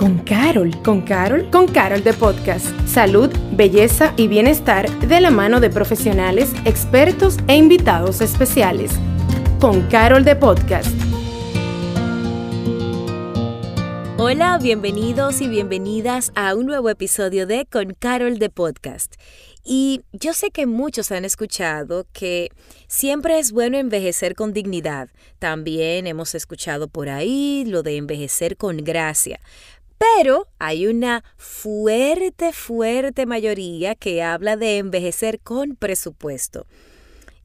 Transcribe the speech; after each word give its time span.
con 0.00 0.16
Carol. 0.20 0.70
¿Con 0.82 1.02
Carol? 1.02 1.50
Con 1.50 1.68
Carol 1.68 2.02
de 2.02 2.14
Podcast. 2.14 2.66
Salud, 2.86 3.28
belleza 3.52 4.14
y 4.16 4.28
bienestar 4.28 4.88
de 5.00 5.20
la 5.20 5.30
mano 5.30 5.60
de 5.60 5.68
profesionales, 5.68 6.54
expertos 6.64 7.36
e 7.48 7.56
invitados 7.56 8.22
especiales. 8.22 8.92
Con 9.60 9.82
Carol 9.88 10.24
de 10.24 10.36
Podcast. 10.36 10.90
Hola, 14.16 14.58
bienvenidos 14.58 15.42
y 15.42 15.48
bienvenidas 15.48 16.32
a 16.34 16.54
un 16.54 16.64
nuevo 16.64 16.88
episodio 16.88 17.46
de 17.46 17.66
Con 17.66 17.92
Carol 17.92 18.38
de 18.38 18.48
Podcast. 18.48 19.16
Y 19.64 20.00
yo 20.12 20.32
sé 20.32 20.50
que 20.50 20.66
muchos 20.66 21.12
han 21.12 21.26
escuchado 21.26 22.06
que 22.12 22.50
siempre 22.88 23.38
es 23.38 23.52
bueno 23.52 23.76
envejecer 23.76 24.34
con 24.34 24.54
dignidad. 24.54 25.10
También 25.38 26.06
hemos 26.06 26.34
escuchado 26.34 26.88
por 26.88 27.10
ahí 27.10 27.64
lo 27.66 27.82
de 27.82 27.96
envejecer 27.96 28.56
con 28.56 28.78
gracia. 28.78 29.40
Pero 30.00 30.48
hay 30.58 30.86
una 30.86 31.22
fuerte, 31.36 32.54
fuerte 32.54 33.26
mayoría 33.26 33.94
que 33.94 34.22
habla 34.22 34.56
de 34.56 34.78
envejecer 34.78 35.40
con 35.40 35.76
presupuesto. 35.76 36.66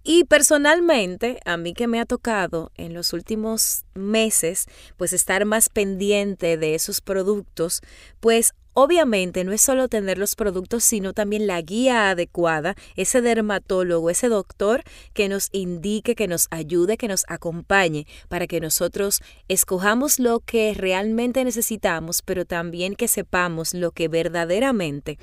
Y 0.08 0.26
personalmente, 0.26 1.40
a 1.45 1.58
mí 1.58 1.73
que 1.73 1.88
me 1.88 2.00
ha 2.00 2.05
tocado 2.05 2.72
en 2.76 2.94
los 2.94 3.12
últimos 3.12 3.86
meses, 3.96 4.68
pues 4.98 5.13
estar 5.13 5.46
más 5.46 5.68
pendiente 5.68 6.58
de 6.58 6.76
esos 6.76 7.02
productos, 7.02 7.82
pues 8.20 8.54
Obviamente 8.77 9.46
no 9.46 9.54
es 9.54 9.62
solo 9.62 9.88
tener 9.88 10.18
los 10.18 10.36
productos, 10.36 10.84
sino 10.84 11.13
también 11.13 11.48
la 11.48 11.62
guía 11.62 12.10
adecuada, 12.10 12.76
ese 12.98 13.22
dermatólogo, 13.22 14.10
ese 14.10 14.27
doctor 14.27 14.84
que 15.13 15.30
nos 15.30 15.48
indique, 15.54 16.13
que 16.13 16.27
nos 16.27 16.48
ayude, 16.52 16.98
que 16.98 17.08
nos 17.08 17.24
acompañe 17.30 18.05
para 18.27 18.48
que 18.48 18.60
nosotros 18.60 19.22
escojamos 19.48 20.20
lo 20.20 20.41
que 20.41 20.74
realmente 20.74 21.46
necesitamos, 21.46 22.22
pero 22.22 22.44
también 22.44 22.96
que 22.96 23.08
sepamos 23.08 23.74
lo 23.74 23.91
que 23.91 24.10
verdaderamente 24.10 25.20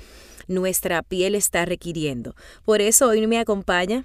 nuestra 0.47 1.03
piel 1.03 1.35
está 1.35 1.63
requiriendo. 1.65 2.35
Por 2.65 2.81
eso 2.81 3.07
hoy 3.07 3.27
me 3.27 3.37
acompaña 3.37 4.03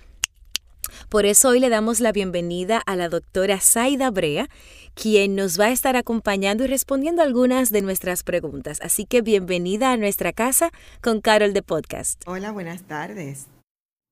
por 1.08 1.26
eso 1.26 1.48
hoy 1.48 1.60
le 1.60 1.68
damos 1.68 2.00
la 2.00 2.12
bienvenida 2.12 2.82
a 2.86 2.96
la 2.96 3.08
doctora 3.08 3.60
Zaida 3.60 4.10
Brea, 4.10 4.48
quien 4.94 5.36
nos 5.36 5.58
va 5.58 5.66
a 5.66 5.70
estar 5.70 5.96
acompañando 5.96 6.64
y 6.64 6.66
respondiendo 6.66 7.22
algunas 7.22 7.70
de 7.70 7.82
nuestras 7.82 8.22
preguntas. 8.22 8.80
Así 8.82 9.04
que 9.04 9.22
bienvenida 9.22 9.92
a 9.92 9.96
nuestra 9.96 10.32
casa 10.32 10.70
con 11.02 11.20
Carol 11.20 11.52
de 11.52 11.62
Podcast. 11.62 12.22
Hola, 12.26 12.52
buenas 12.52 12.82
tardes. 12.82 13.46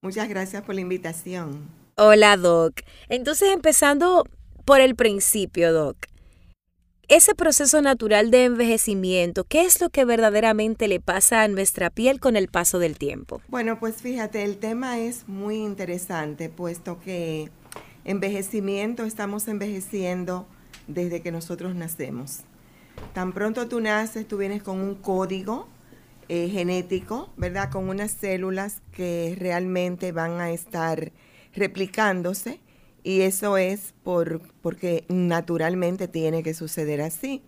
Muchas 0.03 0.29
gracias 0.29 0.63
por 0.63 0.75
la 0.75 0.81
invitación. 0.83 1.69
Hola, 1.97 2.37
Doc. 2.37 2.83
Entonces, 3.09 3.51
empezando 3.53 4.25
por 4.65 4.81
el 4.81 4.95
principio, 4.95 5.73
Doc 5.73 5.97
ese 7.09 7.35
proceso 7.37 7.81
natural 7.83 8.31
de 8.31 8.45
envejecimiento, 8.45 9.45
¿qué 9.45 9.63
es 9.63 9.81
lo 9.81 9.91
que 9.91 10.05
verdaderamente 10.05 10.89
le 10.89 10.99
pasa 10.99 11.43
a 11.43 11.49
nuestra 11.49 11.91
piel 11.91 12.19
con 12.19 12.37
el 12.37 12.49
paso 12.49 12.81
del 12.81 12.99
tiempo? 12.99 13.41
Bueno, 13.49 13.79
pues 13.79 13.97
fíjate, 13.97 14.43
el 14.43 14.59
tema 14.59 14.99
es 14.99 15.29
muy 15.29 15.57
interesante, 15.57 16.49
puesto 16.49 16.99
que 16.99 17.51
envejecimiento 18.05 19.05
estamos 19.05 19.47
envejeciendo 19.47 20.49
desde 20.89 21.23
que 21.23 21.31
nosotros 21.31 21.77
nacemos. 21.77 22.41
Tan 23.13 23.33
pronto 23.33 23.69
tú 23.69 23.81
naces, 23.81 24.27
tú 24.27 24.39
vienes 24.39 24.63
con 24.63 24.81
un 24.81 24.97
código 24.97 25.69
eh, 26.29 26.49
genético, 26.49 27.31
¿verdad? 27.37 27.71
Con 27.71 27.89
unas 27.89 28.11
células 28.11 28.83
que 28.91 29.37
realmente 29.39 30.11
van 30.11 30.41
a 30.41 30.51
estar 30.51 31.13
replicándose 31.55 32.59
y 33.07 33.21
eso 33.21 33.57
es 33.57 33.95
por, 34.03 34.41
porque 34.63 35.05
naturalmente 35.09 36.09
tiene 36.09 36.43
que 36.43 36.55
suceder 36.55 37.01
así. 37.01 37.41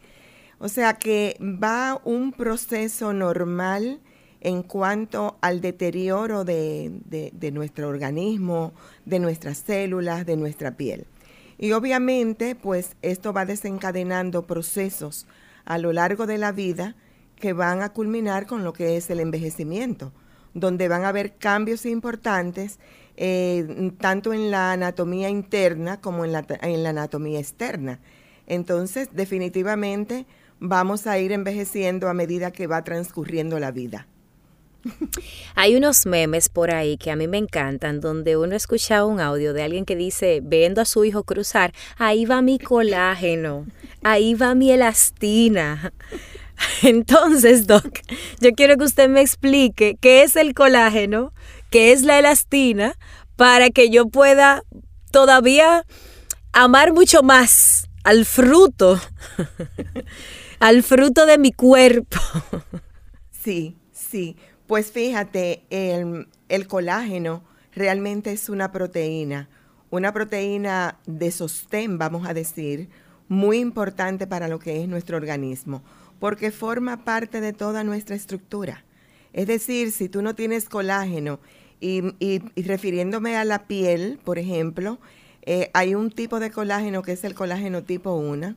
O 0.61 0.69
sea 0.69 0.95
que 0.95 1.37
va 1.41 2.01
un 2.05 2.31
proceso 2.31 3.13
normal 3.13 4.01
en 4.41 4.63
cuanto 4.63 5.37
al 5.41 5.61
deterioro 5.61 6.45
de, 6.45 6.93
de, 7.05 7.51
nuestro 7.51 7.89
organismo, 7.89 8.73
de 9.05 9.19
nuestras 9.19 9.59
células, 9.59 10.25
de 10.25 10.37
nuestra 10.37 10.77
piel. 10.77 11.09
Y 11.59 11.73
obviamente, 11.73 12.55
pues 12.55 12.95
esto 13.03 13.33
va 13.33 13.45
desencadenando 13.45 14.47
procesos 14.47 15.27
a 15.65 15.79
lo 15.79 15.93
largo 15.93 16.29
de 16.29 16.39
la 16.39 16.53
vida 16.53 16.95
que 17.35 17.53
van 17.53 17.83
a 17.83 17.93
culminar 17.93 18.47
con 18.47 18.63
lo 18.63 18.73
que 18.73 18.97
es 18.97 19.11
el 19.11 19.19
envejecimiento, 19.19 20.13
donde 20.55 20.87
van 20.87 21.03
a 21.03 21.09
haber 21.09 21.35
cambios 21.35 21.85
importantes 21.85 22.79
eh, 23.21 23.91
tanto 24.01 24.33
en 24.33 24.53
la 24.53 24.71
anatomía 24.71 25.29
interna 25.29 26.01
como 26.01 26.25
en 26.25 26.31
la, 26.31 26.47
en 26.63 26.85
la 26.85 26.91
anatomía 26.91 27.41
externa. 27.41 27.99
Entonces, 28.47 29.09
definitivamente 29.13 30.25
vamos 30.61 31.09
a 31.09 31.19
ir 31.19 31.33
envejeciendo 31.33 32.09
a 32.09 32.15
medida 32.15 32.53
que 32.53 32.69
va 32.69 32.85
transcurriendo 32.85 33.59
la 33.59 33.73
vida. 33.73 34.07
Hay 35.57 35.75
unos 35.75 36.07
memes 36.07 36.49
por 36.49 36.71
ahí 36.71 36.97
que 36.97 37.11
a 37.11 37.17
mí 37.17 37.27
me 37.27 37.39
encantan, 37.39 38.01
donde 38.01 38.37
uno 38.37 38.55
escucha 38.55 39.05
un 39.05 39.19
audio 39.19 39.53
de 39.53 39.65
alguien 39.65 39.85
que 39.85 39.97
dice, 39.97 40.41
viendo 40.41 40.81
a 40.81 40.85
su 40.85 41.05
hijo 41.05 41.25
cruzar, 41.25 41.73
ahí 41.97 42.25
va 42.25 42.41
mi 42.41 42.61
colágeno, 42.61 43.67
ahí 44.05 44.35
va 44.35 44.55
mi 44.55 44.71
elastina. 44.71 45.93
Entonces, 46.85 47.67
Doc, 47.67 47.99
yo 48.41 48.53
quiero 48.53 48.77
que 48.77 48.85
usted 48.85 49.09
me 49.09 49.23
explique 49.23 49.97
qué 50.01 50.23
es 50.23 50.37
el 50.37 50.55
colágeno, 50.55 51.33
qué 51.71 51.93
es 51.93 52.03
la 52.03 52.19
elastina, 52.19 52.95
para 53.37 53.71
que 53.71 53.91
yo 53.91 54.09
pueda 54.09 54.63
todavía 55.11 55.85
amar 56.53 56.93
mucho 56.93 57.23
más 57.23 57.89
al 58.05 58.25
fruto, 58.25 59.01
al 60.61 60.83
fruto 60.83 61.27
de 61.27 61.39
mi 61.39 61.53
cuerpo. 61.53 62.19
Sí, 63.41 63.79
sí. 63.93 64.37
Pues 64.67 64.91
fíjate, 64.91 65.65
el, 65.71 66.29
el 66.51 66.67
colágeno 66.67 67.45
realmente 67.73 68.33
es 68.33 68.51
una 68.51 68.73
proteína, 68.73 69.49
una 69.89 70.13
proteína 70.13 70.99
de 71.07 71.31
sostén, 71.31 71.97
vamos 71.97 72.29
a 72.29 72.35
decir, 72.35 72.91
muy 73.29 73.59
importante 73.59 74.27
para 74.27 74.49
lo 74.49 74.59
que 74.59 74.83
es 74.83 74.89
nuestro 74.89 75.17
organismo 75.17 75.83
porque 76.19 76.51
forma 76.51 77.05
parte 77.05 77.41
de 77.41 77.53
toda 77.53 77.85
nuestra 77.85 78.17
estructura. 78.17 78.85
Es 79.33 79.47
decir, 79.47 79.93
si 79.93 80.09
tú 80.09 80.23
no 80.23 80.35
tienes 80.35 80.69
colágeno, 80.69 81.39
y, 81.81 82.41
refiriéndome 82.57 83.37
a 83.37 83.45
la 83.45 83.67
piel, 83.67 84.19
por 84.25 84.39
ejemplo, 84.39 84.99
eh, 85.43 85.71
hay 85.75 85.95
un 85.95 86.11
tipo 86.11 86.41
de 86.41 86.51
colágeno 86.51 87.03
que 87.03 87.13
es 87.13 87.25
el 87.25 87.35
colágeno 87.35 87.85
tipo 87.85 88.15
1, 88.15 88.57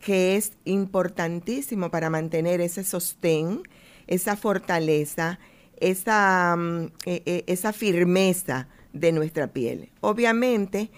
que 0.00 0.36
es 0.36 0.52
importantísimo 0.64 1.90
para 1.90 2.10
mantener 2.10 2.60
ese 2.60 2.84
sostén, 2.84 3.62
esa 4.06 4.36
fortaleza, 4.36 5.38
esa, 5.78 6.56
mm, 6.56 6.84
eh, 7.06 7.22
eh, 7.26 7.44
esa 7.46 7.72
firmeza 7.72 8.68
de 8.92 9.12
nuestra 9.12 9.48
piel. 9.48 9.90
Obviamente, 10.00 10.90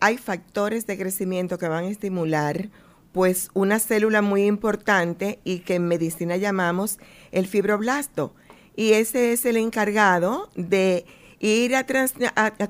hay 0.00 0.16
factores 0.16 0.86
de 0.86 0.96
crecimiento 0.96 1.58
que 1.58 1.68
van 1.68 1.84
a 1.84 1.88
estimular 1.88 2.70
pues 3.12 3.50
una 3.52 3.78
célula 3.78 4.22
muy 4.22 4.46
importante 4.46 5.38
y 5.44 5.58
que 5.58 5.74
en 5.74 5.86
medicina 5.86 6.38
llamamos 6.38 6.98
el 7.32 7.46
fibroblasto. 7.46 8.34
Y 8.76 8.92
ese 8.92 9.32
es 9.32 9.44
el 9.44 9.56
encargado 9.56 10.50
de 10.54 11.04
ir 11.40 11.74
a, 11.74 11.86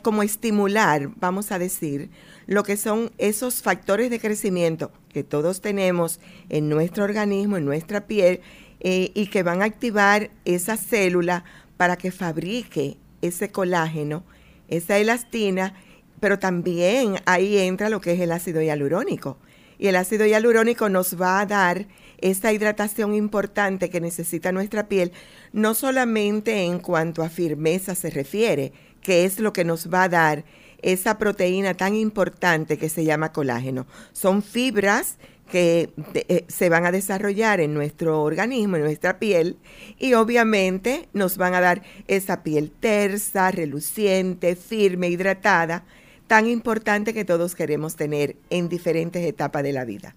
como 0.03 0.23
estimular, 0.23 1.11
vamos 1.17 1.53
a 1.53 1.59
decir, 1.59 2.11
lo 2.47 2.63
que 2.63 2.77
son 2.77 3.11
esos 3.19 3.63
factores 3.63 4.11
de 4.11 4.21
crecimiento 4.21 4.93
que 5.13 5.25
todos 5.25 5.61
tenemos 5.61 6.21
en 6.49 6.69
nuestro 6.69 7.05
organismo, 7.05 7.57
en 7.57 7.65
nuestra 7.65 8.07
piel, 8.07 8.41
eh, 8.81 9.11
y 9.15 9.27
que 9.27 9.43
van 9.43 9.61
a 9.61 9.67
activar 9.67 10.31
esa 10.45 10.77
célula 10.77 11.45
para 11.77 11.97
que 11.97 12.11
fabrique 12.13 12.97
ese 13.21 13.51
colágeno, 13.51 14.25
esa 14.69 14.99
elastina, 14.99 15.75
pero 16.21 16.39
también 16.39 17.17
ahí 17.27 17.59
entra 17.59 17.91
lo 17.91 18.01
que 18.01 18.13
es 18.13 18.21
el 18.21 18.33
ácido 18.33 18.63
hialurónico 18.63 19.37
y 19.81 19.89
el 19.89 19.97
ácido 19.97 20.27
hialurónico 20.27 20.91
nos 20.91 21.21
va 21.21 21.41
a 21.41 21.47
dar 21.47 21.87
esa 22.23 22.53
hidratación 22.53 23.15
importante 23.15 23.91
que 23.91 24.01
necesita 24.01 24.53
nuestra 24.53 24.89
piel, 24.89 25.13
no 25.53 25.75
solamente 25.75 26.65
en 26.65 26.79
cuanto 26.79 27.23
a 27.23 27.29
firmeza 27.29 27.95
se 27.95 28.11
refiere, 28.11 28.73
que 29.03 29.25
es 29.25 29.41
lo 29.41 29.53
que 29.53 29.65
nos 29.65 29.93
va 29.93 30.05
a 30.05 30.09
dar 30.09 30.45
esa 30.83 31.19
proteína 31.19 31.75
tan 31.75 31.95
importante 31.95 32.79
que 32.79 32.89
se 32.89 33.05
llama 33.05 33.33
colágeno. 33.33 33.87
Son 34.13 34.43
fibras 34.43 35.19
que 35.51 35.91
eh, 36.15 36.45
se 36.49 36.69
van 36.69 36.87
a 36.87 36.93
desarrollar 36.93 37.61
en 37.61 37.75
nuestro 37.75 38.23
organismo, 38.23 38.77
en 38.77 38.85
nuestra 38.85 39.19
piel, 39.19 39.57
y 39.99 40.15
obviamente 40.15 41.09
nos 41.13 41.37
van 41.37 41.55
a 41.55 41.61
dar 41.61 41.83
esa 42.07 42.43
piel 42.43 42.71
tersa, 42.71 43.51
reluciente, 43.51 44.55
firme, 44.55 45.09
hidratada, 45.09 45.85
tan 46.29 46.47
importante 46.47 47.13
que 47.13 47.25
todos 47.25 47.57
queremos 47.57 47.97
tener 47.97 48.37
en 48.51 48.69
diferentes 48.69 49.27
etapas 49.27 49.65
de 49.65 49.73
la 49.73 49.85
vida. 49.85 50.15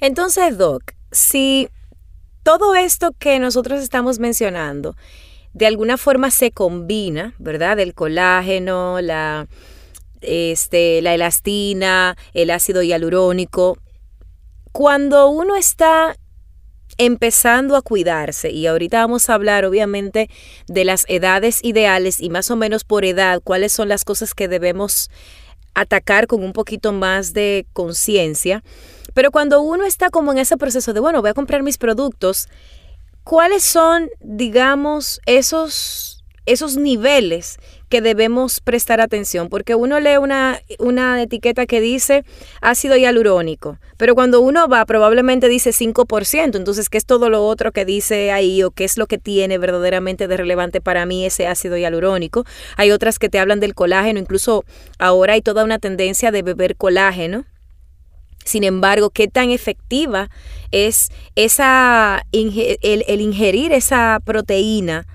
Entonces, 0.00 0.56
Doc, 0.56 0.92
si 1.14 1.68
todo 2.42 2.74
esto 2.74 3.12
que 3.18 3.38
nosotros 3.38 3.80
estamos 3.80 4.18
mencionando 4.18 4.94
de 5.54 5.66
alguna 5.66 5.96
forma 5.96 6.30
se 6.30 6.50
combina, 6.50 7.34
¿verdad? 7.38 7.78
El 7.78 7.94
colágeno, 7.94 9.00
la, 9.00 9.46
este, 10.20 11.00
la 11.00 11.14
elastina, 11.14 12.16
el 12.34 12.50
ácido 12.50 12.82
hialurónico. 12.82 13.78
Cuando 14.72 15.28
uno 15.28 15.54
está 15.54 16.16
empezando 16.98 17.76
a 17.76 17.82
cuidarse 17.82 18.50
y 18.50 18.66
ahorita 18.66 18.98
vamos 18.98 19.30
a 19.30 19.34
hablar 19.34 19.64
obviamente 19.64 20.28
de 20.66 20.84
las 20.84 21.04
edades 21.08 21.62
ideales 21.62 22.20
y 22.20 22.30
más 22.30 22.50
o 22.50 22.56
menos 22.56 22.84
por 22.84 23.04
edad, 23.04 23.40
cuáles 23.42 23.72
son 23.72 23.88
las 23.88 24.04
cosas 24.04 24.34
que 24.34 24.48
debemos 24.48 25.08
atacar 25.74 26.26
con 26.26 26.42
un 26.42 26.52
poquito 26.52 26.92
más 26.92 27.32
de 27.32 27.66
conciencia. 27.72 28.64
Pero 29.14 29.30
cuando 29.30 29.62
uno 29.62 29.84
está 29.84 30.10
como 30.10 30.32
en 30.32 30.38
ese 30.38 30.56
proceso 30.56 30.92
de, 30.92 31.00
bueno, 31.00 31.22
voy 31.22 31.30
a 31.30 31.34
comprar 31.34 31.62
mis 31.62 31.78
productos, 31.78 32.48
¿cuáles 33.22 33.62
son, 33.64 34.10
digamos, 34.20 35.20
esos, 35.24 36.24
esos 36.46 36.76
niveles 36.76 37.58
que 37.88 38.00
debemos 38.00 38.60
prestar 38.60 39.00
atención, 39.00 39.48
porque 39.48 39.76
uno 39.76 40.00
lee 40.00 40.16
una, 40.16 40.60
una 40.80 41.22
etiqueta 41.22 41.64
que 41.64 41.80
dice 41.80 42.24
ácido 42.60 42.96
hialurónico, 42.96 43.78
pero 43.96 44.16
cuando 44.16 44.40
uno 44.40 44.66
va 44.66 44.84
probablemente 44.84 45.48
dice 45.48 45.70
5%, 45.70 46.56
entonces 46.56 46.88
¿qué 46.88 46.98
es 46.98 47.06
todo 47.06 47.30
lo 47.30 47.46
otro 47.46 47.70
que 47.70 47.84
dice 47.84 48.32
ahí 48.32 48.64
o 48.64 48.72
qué 48.72 48.82
es 48.82 48.98
lo 48.98 49.06
que 49.06 49.18
tiene 49.18 49.58
verdaderamente 49.58 50.26
de 50.26 50.36
relevante 50.36 50.80
para 50.80 51.06
mí 51.06 51.24
ese 51.24 51.46
ácido 51.46 51.76
hialurónico? 51.76 52.44
Hay 52.76 52.90
otras 52.90 53.20
que 53.20 53.28
te 53.28 53.38
hablan 53.38 53.60
del 53.60 53.74
colágeno, 53.74 54.18
incluso 54.18 54.64
ahora 54.98 55.34
hay 55.34 55.40
toda 55.40 55.62
una 55.62 55.78
tendencia 55.78 56.32
de 56.32 56.42
beber 56.42 56.74
colágeno. 56.74 57.44
Sin 58.44 58.62
embargo, 58.62 59.10
¿qué 59.10 59.26
tan 59.28 59.50
efectiva 59.50 60.30
es 60.70 61.10
esa, 61.34 62.26
el, 62.32 63.20
ingerir 63.20 63.72
esa 63.72 64.20
proteína 64.24 65.06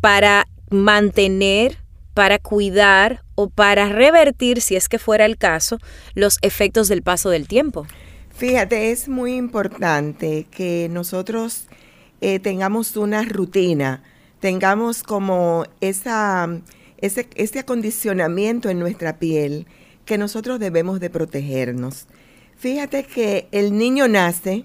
para 0.00 0.46
mantener, 0.70 1.78
para 2.14 2.38
cuidar 2.38 3.22
o 3.34 3.48
para 3.48 3.88
revertir, 3.88 4.60
si 4.60 4.76
es 4.76 4.88
que 4.88 4.98
fuera 4.98 5.24
el 5.24 5.38
caso, 5.38 5.78
los 6.14 6.38
efectos 6.42 6.88
del 6.88 7.02
paso 7.02 7.30
del 7.30 7.46
tiempo. 7.46 7.86
Fíjate, 8.30 8.90
es 8.90 9.08
muy 9.08 9.34
importante 9.34 10.46
que 10.50 10.88
nosotros 10.90 11.68
eh, 12.20 12.40
tengamos 12.40 12.96
una 12.96 13.22
rutina, 13.22 14.02
tengamos 14.40 15.02
como 15.04 15.64
esa, 15.80 16.48
ese, 16.98 17.28
ese 17.36 17.60
acondicionamiento 17.60 18.68
en 18.68 18.80
nuestra 18.80 19.18
piel 19.18 19.66
que 20.04 20.18
nosotros 20.18 20.58
debemos 20.58 21.00
de 21.00 21.10
protegernos. 21.10 22.06
Fíjate 22.58 23.04
que 23.04 23.46
el 23.52 23.78
niño 23.78 24.08
nace 24.08 24.64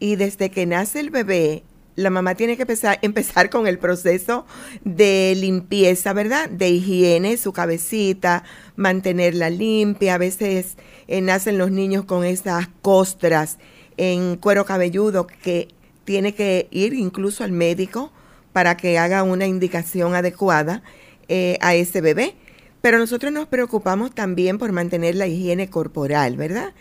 y 0.00 0.16
desde 0.16 0.50
que 0.50 0.66
nace 0.66 0.98
el 0.98 1.10
bebé, 1.10 1.62
la 1.94 2.10
mamá 2.10 2.34
tiene 2.34 2.56
que 2.56 2.62
empezar, 2.62 2.98
empezar 3.02 3.50
con 3.50 3.68
el 3.68 3.78
proceso 3.78 4.46
de 4.84 5.34
limpieza, 5.36 6.12
¿verdad? 6.12 6.50
De 6.50 6.70
higiene, 6.70 7.36
su 7.36 7.52
cabecita, 7.52 8.42
mantenerla 8.74 9.48
limpia. 9.48 10.14
A 10.14 10.18
veces 10.18 10.76
eh, 11.06 11.20
nacen 11.20 11.56
los 11.56 11.70
niños 11.70 12.04
con 12.04 12.24
esas 12.24 12.68
costras 12.82 13.58
en 13.96 14.36
cuero 14.36 14.64
cabelludo 14.64 15.28
que 15.28 15.68
tiene 16.04 16.34
que 16.34 16.66
ir 16.72 16.94
incluso 16.94 17.44
al 17.44 17.52
médico 17.52 18.10
para 18.52 18.76
que 18.76 18.98
haga 18.98 19.22
una 19.22 19.46
indicación 19.46 20.16
adecuada 20.16 20.82
eh, 21.28 21.58
a 21.60 21.76
ese 21.76 22.00
bebé. 22.00 22.34
Pero 22.80 22.98
nosotros 22.98 23.30
nos 23.30 23.46
preocupamos 23.46 24.12
también 24.12 24.58
por 24.58 24.72
mantener 24.72 25.14
la 25.14 25.28
higiene 25.28 25.70
corporal, 25.70 26.36
¿verdad? 26.36 26.72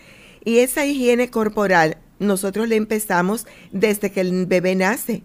Y 0.44 0.60
esa 0.60 0.86
higiene 0.86 1.30
corporal 1.30 1.98
nosotros 2.20 2.68
le 2.68 2.76
empezamos 2.76 3.48
desde 3.72 4.12
que 4.12 4.22
el 4.22 4.46
bebé 4.46 4.76
nace. 4.76 5.24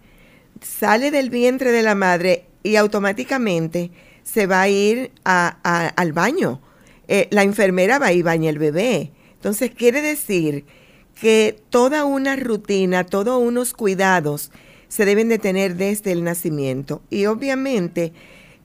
Sale 0.61 1.11
del 1.11 1.29
vientre 1.29 1.71
de 1.71 1.83
la 1.83 1.95
madre 1.95 2.45
y 2.63 2.77
automáticamente 2.77 3.91
se 4.23 4.47
va 4.47 4.61
a 4.61 4.69
ir 4.69 5.11
al 5.23 6.13
baño. 6.13 6.61
Eh, 7.07 7.27
la 7.31 7.43
enfermera 7.43 7.99
va 7.99 8.13
y 8.13 8.21
baña 8.21 8.49
el 8.49 8.57
bebé. 8.57 9.11
Entonces 9.33 9.71
quiere 9.71 10.01
decir 10.01 10.65
que 11.13 11.61
toda 11.69 12.05
una 12.05 12.35
rutina, 12.35 13.05
todos 13.05 13.41
unos 13.41 13.73
cuidados 13.73 14.51
se 14.87 15.05
deben 15.05 15.29
de 15.29 15.37
tener 15.37 15.75
desde 15.75 16.11
el 16.11 16.23
nacimiento. 16.23 17.01
Y 17.09 17.25
obviamente, 17.25 18.13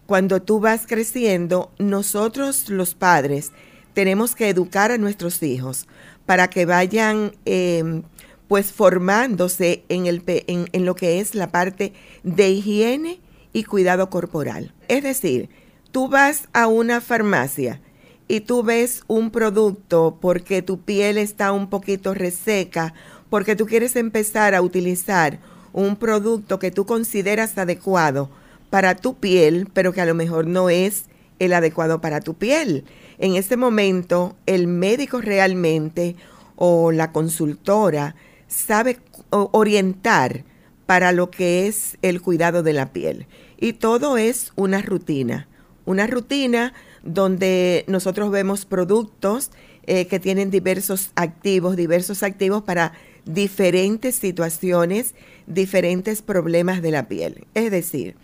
cuando 0.06 0.40
tú 0.40 0.60
vas 0.60 0.86
creciendo, 0.86 1.72
nosotros 1.78 2.68
los 2.68 2.94
padres 2.94 3.52
tenemos 3.94 4.34
que 4.34 4.48
educar 4.48 4.92
a 4.92 4.98
nuestros 4.98 5.42
hijos 5.42 5.86
para 6.30 6.48
que 6.48 6.64
vayan 6.64 7.32
em, 7.44 8.04
pues 8.46 8.70
formándose 8.70 9.82
en, 9.88 10.06
el, 10.06 10.22
en, 10.26 10.68
en 10.70 10.84
lo 10.84 10.94
que 10.94 11.18
es 11.18 11.34
la 11.34 11.50
parte 11.50 11.92
de 12.22 12.50
higiene 12.50 13.18
y 13.52 13.64
cuidado 13.64 14.10
corporal. 14.10 14.72
Es 14.86 15.02
decir, 15.02 15.48
tú 15.90 16.06
vas 16.06 16.48
a 16.52 16.68
una 16.68 17.00
farmacia 17.00 17.80
y 18.28 18.42
tú 18.42 18.62
ves 18.62 19.02
un 19.08 19.32
producto 19.32 20.18
porque 20.20 20.62
tu 20.62 20.78
piel 20.82 21.18
está 21.18 21.50
un 21.50 21.68
poquito 21.68 22.14
reseca, 22.14 22.94
porque 23.28 23.56
tú 23.56 23.66
quieres 23.66 23.96
empezar 23.96 24.54
a 24.54 24.62
utilizar 24.62 25.40
un 25.72 25.96
producto 25.96 26.60
que 26.60 26.70
tú 26.70 26.86
consideras 26.86 27.58
adecuado 27.58 28.30
para 28.70 28.94
tu 28.94 29.16
piel, 29.16 29.66
pero 29.72 29.92
que 29.92 30.00
a 30.00 30.06
lo 30.06 30.14
mejor 30.14 30.46
no 30.46 30.70
es 30.70 31.06
el 31.40 31.52
adecuado 31.52 32.00
para 32.00 32.20
tu 32.20 32.34
piel. 32.34 32.84
En 33.18 33.34
ese 33.34 33.56
momento, 33.56 34.36
el 34.46 34.68
médico 34.68 35.20
realmente 35.20 36.14
o 36.54 36.92
la 36.92 37.10
consultora 37.10 38.14
sabe 38.46 38.98
orientar 39.30 40.44
para 40.86 41.12
lo 41.12 41.30
que 41.30 41.66
es 41.66 41.98
el 42.02 42.20
cuidado 42.20 42.62
de 42.62 42.72
la 42.72 42.92
piel. 42.92 43.26
Y 43.58 43.72
todo 43.74 44.16
es 44.16 44.52
una 44.56 44.82
rutina, 44.82 45.48
una 45.84 46.06
rutina 46.06 46.72
donde 47.02 47.84
nosotros 47.88 48.30
vemos 48.30 48.64
productos 48.64 49.50
eh, 49.86 50.06
que 50.06 50.20
tienen 50.20 50.50
diversos 50.50 51.10
activos, 51.14 51.76
diversos 51.76 52.22
activos 52.22 52.62
para 52.62 52.92
diferentes 53.24 54.14
situaciones, 54.14 55.14
diferentes 55.46 56.22
problemas 56.22 56.82
de 56.82 56.90
la 56.90 57.08
piel. 57.08 57.46
Es 57.54 57.70
decir, 57.70 58.16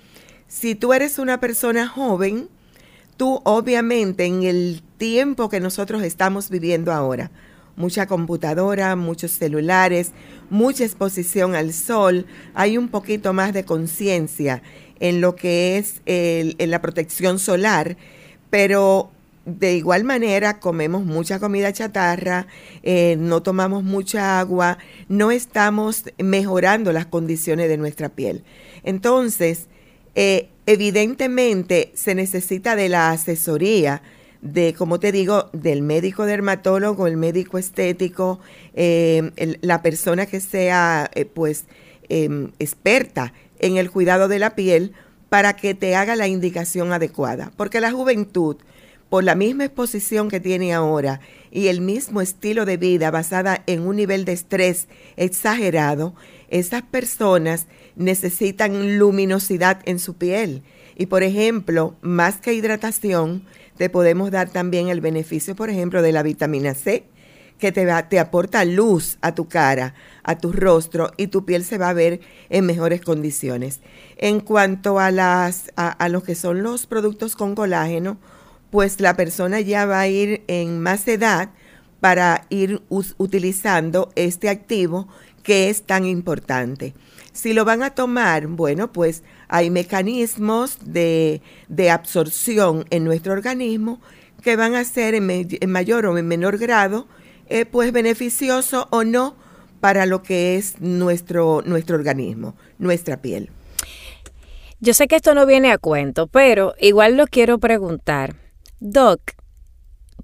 si 0.48 0.74
tú 0.74 0.92
eres 0.92 1.18
una 1.18 1.40
persona 1.40 1.88
joven, 1.88 2.48
tú 3.16 3.40
obviamente 3.44 4.24
en 4.24 4.42
el 4.42 4.82
tiempo 4.98 5.48
que 5.48 5.60
nosotros 5.60 6.02
estamos 6.02 6.50
viviendo 6.50 6.92
ahora, 6.92 7.30
mucha 7.76 8.06
computadora, 8.06 8.96
muchos 8.96 9.32
celulares, 9.32 10.12
mucha 10.50 10.84
exposición 10.84 11.54
al 11.54 11.72
sol, 11.72 12.26
hay 12.54 12.78
un 12.78 12.88
poquito 12.88 13.32
más 13.32 13.52
de 13.52 13.64
conciencia 13.64 14.62
en 15.00 15.20
lo 15.20 15.36
que 15.36 15.78
es 15.78 16.00
la 16.58 16.80
protección 16.80 17.38
solar, 17.38 17.96
pero 18.50 19.10
de 19.46 19.76
igual 19.76 20.04
manera 20.04 20.58
comemos 20.58 21.04
mucha 21.04 21.38
comida 21.38 21.72
chatarra, 21.72 22.46
eh, 22.82 23.16
no 23.18 23.42
tomamos 23.42 23.84
mucha 23.84 24.40
agua, 24.40 24.78
no 25.08 25.30
estamos 25.30 26.04
mejorando 26.18 26.92
las 26.92 27.06
condiciones 27.06 27.68
de 27.68 27.76
nuestra 27.76 28.08
piel. 28.08 28.42
Entonces, 28.82 29.68
eh, 30.16 30.48
evidentemente 30.66 31.92
se 31.94 32.14
necesita 32.14 32.76
de 32.76 32.88
la 32.88 33.10
asesoría 33.10 34.02
de, 34.42 34.74
como 34.74 35.00
te 35.00 35.12
digo, 35.12 35.48
del 35.52 35.82
médico 35.82 36.26
dermatólogo, 36.26 37.06
el 37.06 37.16
médico 37.16 37.58
estético, 37.58 38.40
eh, 38.74 39.30
la 39.60 39.82
persona 39.82 40.26
que 40.26 40.40
sea 40.40 41.10
eh, 41.14 41.24
pues 41.24 41.64
em, 42.08 42.52
experta 42.58 43.32
en 43.58 43.76
el 43.76 43.90
cuidado 43.90 44.28
de 44.28 44.38
la 44.38 44.54
piel 44.54 44.92
para 45.28 45.56
que 45.56 45.74
te 45.74 45.96
haga 45.96 46.16
la 46.16 46.28
indicación 46.28 46.92
adecuada. 46.92 47.52
Porque 47.56 47.80
la 47.80 47.92
juventud, 47.92 48.56
por 49.08 49.24
la 49.24 49.34
misma 49.34 49.64
exposición 49.64 50.28
que 50.28 50.40
tiene 50.40 50.74
ahora 50.74 51.20
y 51.50 51.68
el 51.68 51.80
mismo 51.80 52.20
estilo 52.20 52.64
de 52.66 52.76
vida 52.76 53.10
basada 53.10 53.62
en 53.66 53.82
un 53.82 53.96
nivel 53.96 54.24
de 54.24 54.32
estrés 54.32 54.88
exagerado, 55.16 56.14
esas 56.48 56.82
personas 56.82 57.66
necesitan 57.96 58.98
luminosidad 58.98 59.80
en 59.84 59.98
su 59.98 60.14
piel. 60.14 60.62
Y 60.96 61.06
por 61.06 61.22
ejemplo, 61.22 61.96
más 62.00 62.36
que 62.36 62.54
hidratación, 62.54 63.42
te 63.76 63.90
podemos 63.90 64.30
dar 64.30 64.48
también 64.48 64.88
el 64.88 65.00
beneficio, 65.00 65.54
por 65.54 65.68
ejemplo, 65.68 66.00
de 66.00 66.12
la 66.12 66.22
vitamina 66.22 66.74
C, 66.74 67.04
que 67.58 67.72
te, 67.72 67.86
va, 67.86 68.08
te 68.08 68.18
aporta 68.18 68.64
luz 68.64 69.18
a 69.20 69.34
tu 69.34 69.48
cara, 69.48 69.94
a 70.22 70.38
tu 70.38 70.52
rostro 70.52 71.10
y 71.16 71.28
tu 71.28 71.44
piel 71.44 71.64
se 71.64 71.78
va 71.78 71.90
a 71.90 71.94
ver 71.94 72.20
en 72.50 72.66
mejores 72.66 73.00
condiciones. 73.00 73.80
En 74.16 74.40
cuanto 74.40 74.98
a, 74.98 75.10
las, 75.10 75.72
a, 75.76 76.08
lo 76.08 76.22
que 76.22 76.34
son 76.34 76.62
los 76.62 76.86
productos 76.86 77.36
con 77.36 77.54
colágeno, 77.54 78.18
pues 78.70 79.00
la 79.00 79.16
persona 79.16 79.60
ya 79.60 79.86
va 79.86 80.00
a 80.00 80.08
ir 80.08 80.42
en 80.48 80.80
más 80.80 81.06
edad 81.08 81.50
para 82.00 82.46
ir 82.50 82.82
utilizando 82.88 84.10
este 84.16 84.48
activo 84.48 85.08
que 85.42 85.70
es 85.70 85.82
tan 85.82 86.04
importante. 86.04 86.94
Si 87.36 87.52
lo 87.52 87.66
van 87.66 87.82
a 87.82 87.90
tomar, 87.90 88.46
bueno, 88.46 88.92
pues 88.92 89.22
hay 89.46 89.68
mecanismos 89.68 90.78
de, 90.82 91.42
absorción 91.92 92.86
en 92.88 93.04
nuestro 93.04 93.34
organismo 93.34 94.00
que 94.42 94.56
van 94.56 94.74
a 94.74 94.84
ser 94.84 95.14
en, 95.14 95.70
mayor 95.70 96.06
o 96.06 96.16
en 96.16 96.26
menor 96.26 96.56
grado, 96.56 97.06
eh, 97.50 97.66
pues 97.66 97.92
beneficioso 97.92 98.88
o 98.90 99.04
no 99.04 99.36
para 99.80 100.06
lo 100.06 100.22
que 100.22 100.56
es 100.56 100.80
nuestro, 100.80 101.62
nuestro 101.66 101.96
organismo, 101.96 102.56
nuestra 102.78 103.20
piel. 103.20 103.50
Yo 104.80 104.94
sé 104.94 105.06
que 105.06 105.16
esto 105.16 105.34
no 105.34 105.44
viene 105.44 105.72
a 105.72 105.78
cuento, 105.78 106.28
pero 106.28 106.74
igual 106.80 107.18
lo 107.18 107.26
quiero 107.26 107.58
preguntar. 107.58 108.36
Doc, 108.80 109.20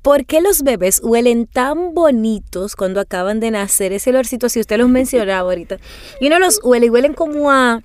¿por 0.00 0.24
qué 0.24 0.40
los 0.40 0.62
bebés 0.62 1.00
huelen 1.02 1.46
tan 1.46 1.94
bonitos 1.94 2.76
cuando 2.76 3.00
acaban 3.00 3.40
de 3.40 3.50
nacer? 3.50 3.92
Ese 3.92 4.10
olorcito, 4.10 4.48
si 4.48 4.60
usted 4.60 4.78
los 4.78 4.88
mencionaba 4.88 5.50
ahorita. 5.50 5.78
Y 6.20 6.28
uno 6.28 6.38
los 6.38 6.60
huele 6.62 6.86
y 6.86 6.90
huelen 6.90 7.14
como 7.14 7.50
a 7.50 7.82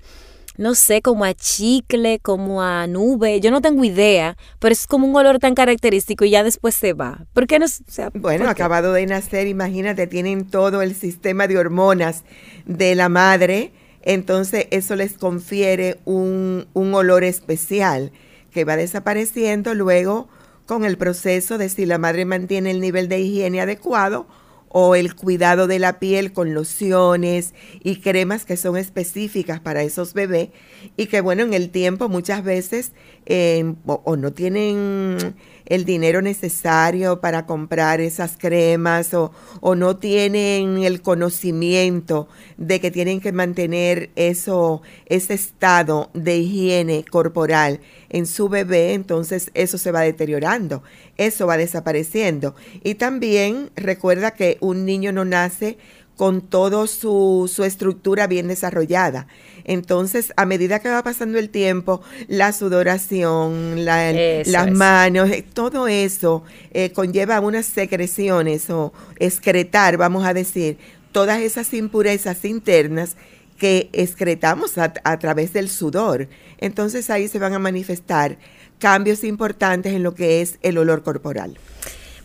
no 0.58 0.74
sé, 0.74 1.02
como 1.02 1.24
a 1.24 1.34
chicle, 1.34 2.20
como 2.20 2.64
a 2.64 2.88
nube, 2.88 3.40
yo 3.40 3.52
no 3.52 3.62
tengo 3.62 3.84
idea, 3.84 4.38
pero 4.60 4.74
es 4.74 4.88
como 4.88 5.08
un 5.08 5.16
olor 5.16 5.40
tan 5.40 5.54
característico 5.54 6.26
y 6.26 6.32
ya 6.32 6.44
después 6.44 6.74
se 6.74 6.94
va. 6.94 7.26
¿Por 7.34 7.46
qué 7.46 7.60
no? 7.60 7.68
sea, 7.68 8.10
bueno, 8.14 8.50
acabado 8.50 8.94
de 8.94 9.06
nacer, 9.06 9.48
imagínate, 9.48 10.08
tienen 10.08 10.50
todo 10.50 10.82
el 10.82 10.96
sistema 10.96 11.48
de 11.48 11.60
hormonas 11.60 12.24
de 12.66 12.96
la 12.96 13.08
madre, 13.08 13.72
entonces 14.02 14.68
eso 14.72 14.96
les 14.96 15.14
confiere 15.14 16.00
un, 16.06 16.68
un 16.74 16.94
olor 16.96 17.24
especial 17.24 18.12
que 18.52 18.66
va 18.66 18.76
desapareciendo 18.76 19.76
luego 19.76 20.28
con 20.68 20.86
el 20.86 20.98
proceso 20.98 21.58
de 21.58 21.70
si 21.70 21.88
la 21.88 21.98
madre 21.98 22.26
mantiene 22.26 22.70
el 22.70 22.82
nivel 22.82 23.08
de 23.08 23.22
higiene 23.22 23.62
adecuado 23.62 24.28
o 24.70 24.96
el 24.96 25.16
cuidado 25.16 25.66
de 25.66 25.80
la 25.80 25.98
piel 25.98 26.34
con 26.34 26.54
lociones 26.54 27.54
y 27.82 28.02
cremas 28.02 28.46
que 28.46 28.58
son 28.58 28.78
específicas 28.78 29.62
para 29.62 29.82
esos 29.82 30.14
bebés 30.14 30.50
y 30.98 31.08
que 31.08 31.22
bueno, 31.22 31.44
en 31.44 31.54
el 31.54 31.70
tiempo 31.70 32.10
muchas 32.10 32.44
veces 32.44 32.92
eh, 33.26 33.74
o, 33.86 34.18
no 34.18 34.34
tienen 34.34 35.36
el 35.68 35.86
dinero 35.86 36.22
necesario 36.22 37.22
para 37.22 37.46
comprar 37.46 38.02
esas 38.02 38.38
cremas 38.38 39.14
o, 39.14 39.32
o, 39.62 39.76
no 39.76 39.98
tienen 39.98 40.84
el 40.84 41.02
conocimiento 41.02 42.28
de 42.58 42.80
que 42.80 42.90
tienen 42.90 43.20
que 43.22 43.32
mantener 43.32 44.10
eso, 44.16 44.82
ese 45.06 45.34
estado 45.34 46.10
de 46.14 46.38
higiene 46.38 47.06
corporal 47.06 47.82
en 48.10 48.26
su 48.26 48.50
bebé, 48.50 48.94
entonces 48.94 49.52
eso 49.54 49.78
se 49.78 49.92
va 49.92 50.02
deteriorando, 50.02 50.84
eso 51.18 51.48
va 51.48 51.58
desapareciendo. 51.58 52.56
Y 52.84 52.96
también 52.96 53.70
recuerda 53.76 54.32
que 54.32 54.58
un 54.62 54.86
niño 54.86 55.12
no 55.12 55.26
nace 55.26 55.78
con 56.18 56.42
toda 56.42 56.88
su, 56.88 57.50
su, 57.54 57.64
estructura 57.64 58.28
bien 58.28 58.48
desarrollada. 58.48 59.28
Entonces, 59.64 60.34
a 60.36 60.46
medida 60.46 60.80
que 60.80 60.90
va 60.90 61.04
pasando 61.04 61.38
el 61.38 61.50
tiempo, 61.50 62.02
la 62.28 62.52
sudoración, 62.52 63.86
las 63.86 64.72
manos, 64.72 65.30
eh, 65.30 65.46
todo 65.54 65.88
eso 65.88 66.44
eh, 66.72 66.92
conlleva 66.92 67.40
unas 67.40 67.68
secreciones 67.68 68.70
o 68.72 68.94
excretar, 69.20 69.98
vamos 69.98 70.26
a 70.26 70.34
decir, 70.34 70.80
todas 71.12 71.40
esas 71.40 71.72
impurezas 71.74 72.44
internas 72.46 73.16
que 73.60 73.90
excretamos 73.94 74.78
a, 74.80 74.94
a 75.04 75.20
través 75.20 75.54
del 75.54 75.70
sudor. 75.70 76.28
Entonces 76.58 77.12
ahí 77.12 77.28
se 77.28 77.40
van 77.40 77.54
a 77.54 77.60
manifestar 77.60 78.40
cambios 78.80 79.24
importantes 79.24 79.94
en 79.94 80.02
lo 80.02 80.16
que 80.16 80.42
es 80.42 80.58
el 80.64 80.80
olor 80.80 81.04
corporal. 81.04 81.60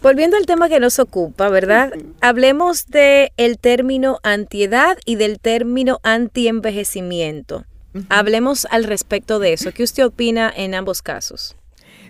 Volviendo 0.03 0.37
al 0.37 0.47
tema 0.47 0.69
que 0.69 0.81
nos 0.81 0.99
ocupa, 0.99 1.49
¿verdad? 1.49 1.93
Hablemos 2.21 2.89
del 2.89 3.31
el 3.37 3.59
término 3.59 4.19
antiedad 4.25 4.99
y 5.05 5.15
del 5.15 5.39
término 5.39 6.01
antienvejecimiento. 6.03 7.67
Hablemos 8.09 8.67
al 8.73 8.83
respecto 8.83 9.39
de 9.39 9.53
eso. 9.53 9.71
¿Qué 9.73 9.85
usted 9.85 10.05
opina 10.05 10.53
en 10.55 10.75
ambos 10.75 11.03
casos? 11.03 11.57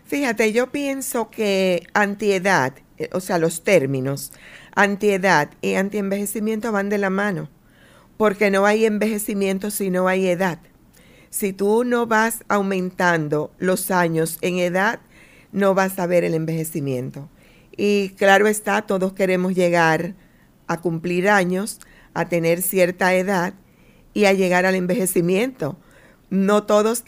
Fíjate, 0.07 0.55
yo 0.55 0.73
pienso 0.73 1.29
que 1.29 1.87
antiedad, 1.93 2.73
eh, 2.97 3.11
o 3.13 3.21
sea, 3.21 3.39
los 3.39 3.63
términos 3.63 4.33
antiedad 4.75 5.51
y 5.61 5.75
antienvejecimiento 5.75 6.73
van 6.73 6.89
de 6.89 6.97
la 6.97 7.11
mano, 7.11 7.51
porque 8.17 8.51
no 8.51 8.65
hay 8.65 8.87
envejecimiento 8.87 9.71
si 9.71 9.91
no 9.91 10.09
hay 10.09 10.29
edad. 10.29 10.61
Si 11.29 11.53
tú 11.53 11.85
no 11.85 12.07
vas 12.07 12.43
aumentando 12.49 13.53
los 13.59 13.91
años 13.91 14.39
en 14.41 14.59
edad, 14.59 15.01
no 15.53 15.75
vas 15.75 15.99
a 15.99 16.07
ver 16.07 16.25
el 16.25 16.33
envejecimiento. 16.33 17.29
Y 17.77 18.11
claro 18.11 18.47
está, 18.47 18.83
todos 18.83 19.13
queremos 19.13 19.55
llegar 19.55 20.15
a 20.67 20.81
cumplir 20.81 21.29
años, 21.29 21.81
a 22.15 22.29
tener 22.29 22.63
cierta 22.63 23.15
edad 23.15 23.55
y 24.15 24.27
a 24.27 24.33
llegar 24.33 24.67
al 24.67 24.75
envejecimiento. 24.75 25.77
No 26.31 26.65
todos, 26.65 27.05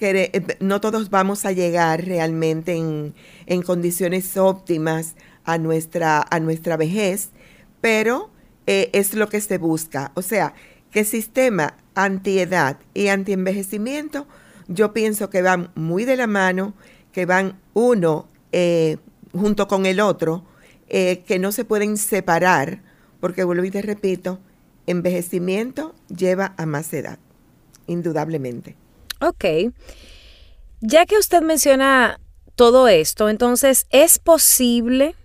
no 0.60 0.80
todos 0.80 1.10
vamos 1.10 1.44
a 1.44 1.52
llegar 1.52 2.04
realmente 2.04 2.76
en, 2.76 3.62
condiciones 3.62 4.36
óptimas 4.36 5.16
a 5.44 5.58
nuestra, 5.58 6.26
a 6.30 6.40
nuestra 6.40 6.76
vejez, 6.76 7.30
pero 7.80 8.30
eh, 8.66 8.90
es 8.92 9.14
lo 9.14 9.28
que 9.28 9.40
se 9.40 9.58
busca. 9.58 10.12
O 10.14 10.22
sea, 10.22 10.54
que 10.90 11.04
sistema 11.04 11.76
antiedad 11.94 12.78
y 12.92 13.08
antienvejecimiento, 13.08 14.26
yo 14.68 14.92
pienso 14.92 15.30
que 15.30 15.42
van 15.42 15.70
muy 15.74 16.04
de 16.04 16.16
la 16.16 16.26
mano, 16.26 16.74
que 17.12 17.26
van 17.26 17.58
uno 17.72 18.28
eh, 18.52 18.98
junto 19.32 19.68
con 19.68 19.86
el 19.86 20.00
otro, 20.00 20.44
eh, 20.96 21.24
que 21.26 21.40
no 21.40 21.50
se 21.50 21.64
pueden 21.64 21.96
separar, 21.96 22.80
porque 23.18 23.42
vuelvo 23.42 23.64
y 23.64 23.72
te 23.72 23.82
repito, 23.82 24.38
envejecimiento 24.86 25.92
lleva 26.06 26.54
a 26.56 26.66
más 26.66 26.94
edad, 26.94 27.18
indudablemente. 27.88 28.76
Ok. 29.20 29.72
Ya 30.80 31.04
que 31.04 31.18
usted 31.18 31.42
menciona 31.42 32.20
todo 32.54 32.86
esto, 32.86 33.28
entonces, 33.28 33.86
¿es 33.90 34.20
posible 34.20 35.16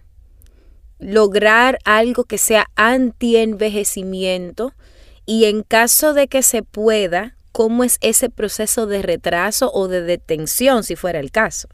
lograr 0.98 1.78
algo 1.86 2.24
que 2.24 2.40
sea 2.40 2.66
anti-envejecimiento? 2.76 4.74
Y 5.28 5.46
en 5.46 5.62
caso 5.62 6.16
de 6.16 6.28
que 6.28 6.42
se 6.42 6.64
pueda, 6.64 7.36
¿cómo 7.52 7.84
es 7.84 8.00
ese 8.02 8.32
proceso 8.32 8.88
de 8.88 9.04
retraso 9.04 9.72
o 9.72 9.88
de 9.88 10.02
detención, 10.02 10.84
si 10.84 10.96
fuera 10.96 11.20
el 11.20 11.30
caso? 11.30 11.68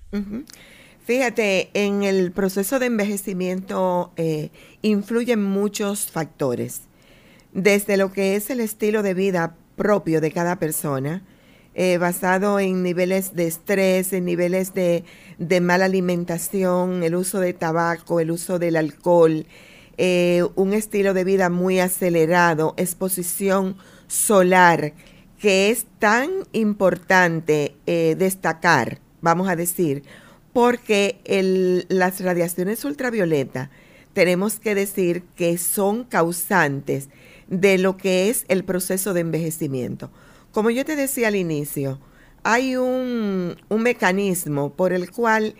Fíjate, 1.06 1.70
en 1.76 2.02
el 2.02 2.32
proceso 2.32 2.80
de 2.80 2.88
envejecimiento 2.88 4.12
eh, 4.18 4.50
influyen 4.82 5.44
muchos 5.44 6.10
factores, 6.10 6.82
desde 7.54 7.96
lo 7.96 8.12
que 8.12 8.36
es 8.36 8.50
el 8.50 8.60
estilo 8.60 9.04
de 9.04 9.14
vida 9.14 9.56
propio 9.76 10.20
de 10.20 10.32
cada 10.32 10.56
persona, 10.56 11.22
eh, 11.76 12.00
basado 12.00 12.60
en 12.60 12.82
niveles 12.82 13.36
de 13.36 13.46
estrés, 13.46 14.14
en 14.14 14.26
niveles 14.26 14.74
de, 14.74 15.04
mala 15.62 15.86
alimentación, 15.86 17.04
el 17.04 17.14
uso 17.14 17.40
de 17.40 17.54
tabaco, 17.54 18.20
el 18.20 18.32
uso 18.32 18.58
del 18.58 18.76
alcohol, 18.76 19.46
eh, 19.98 20.44
un 20.56 20.74
estilo 20.74 21.14
de 21.14 21.24
vida 21.24 21.52
muy 21.52 21.80
acelerado, 21.80 22.74
exposición 22.78 23.78
solar, 24.08 24.94
que 25.38 25.70
es 25.70 25.86
tan 26.00 26.32
importante 26.52 27.76
destacar, 27.86 28.98
vamos 29.22 29.48
a 29.50 29.56
decir, 29.56 30.02
porque 30.56 31.20
las 31.90 32.22
radiaciones 32.22 32.86
ultravioleta 32.86 33.72
tenemos 34.14 34.58
que 34.58 34.74
decir 34.74 35.24
que 35.36 35.58
son 35.58 36.06
causantes 36.06 37.10
de 37.50 37.78
lo 37.78 37.98
que 37.98 38.30
es 38.30 38.46
el 38.48 38.64
proceso 38.64 39.14
de 39.14 39.20
envejecimiento. 39.20 40.12
Como 40.54 40.70
yo 40.70 40.86
te 40.86 40.96
decía 40.96 41.28
al 41.28 41.36
inicio, 41.36 42.00
hay 42.44 42.78
un, 42.78 43.58
un 43.68 43.84
mecanismo 43.84 44.72
por 44.72 44.94
el 44.94 45.12
cual 45.12 45.56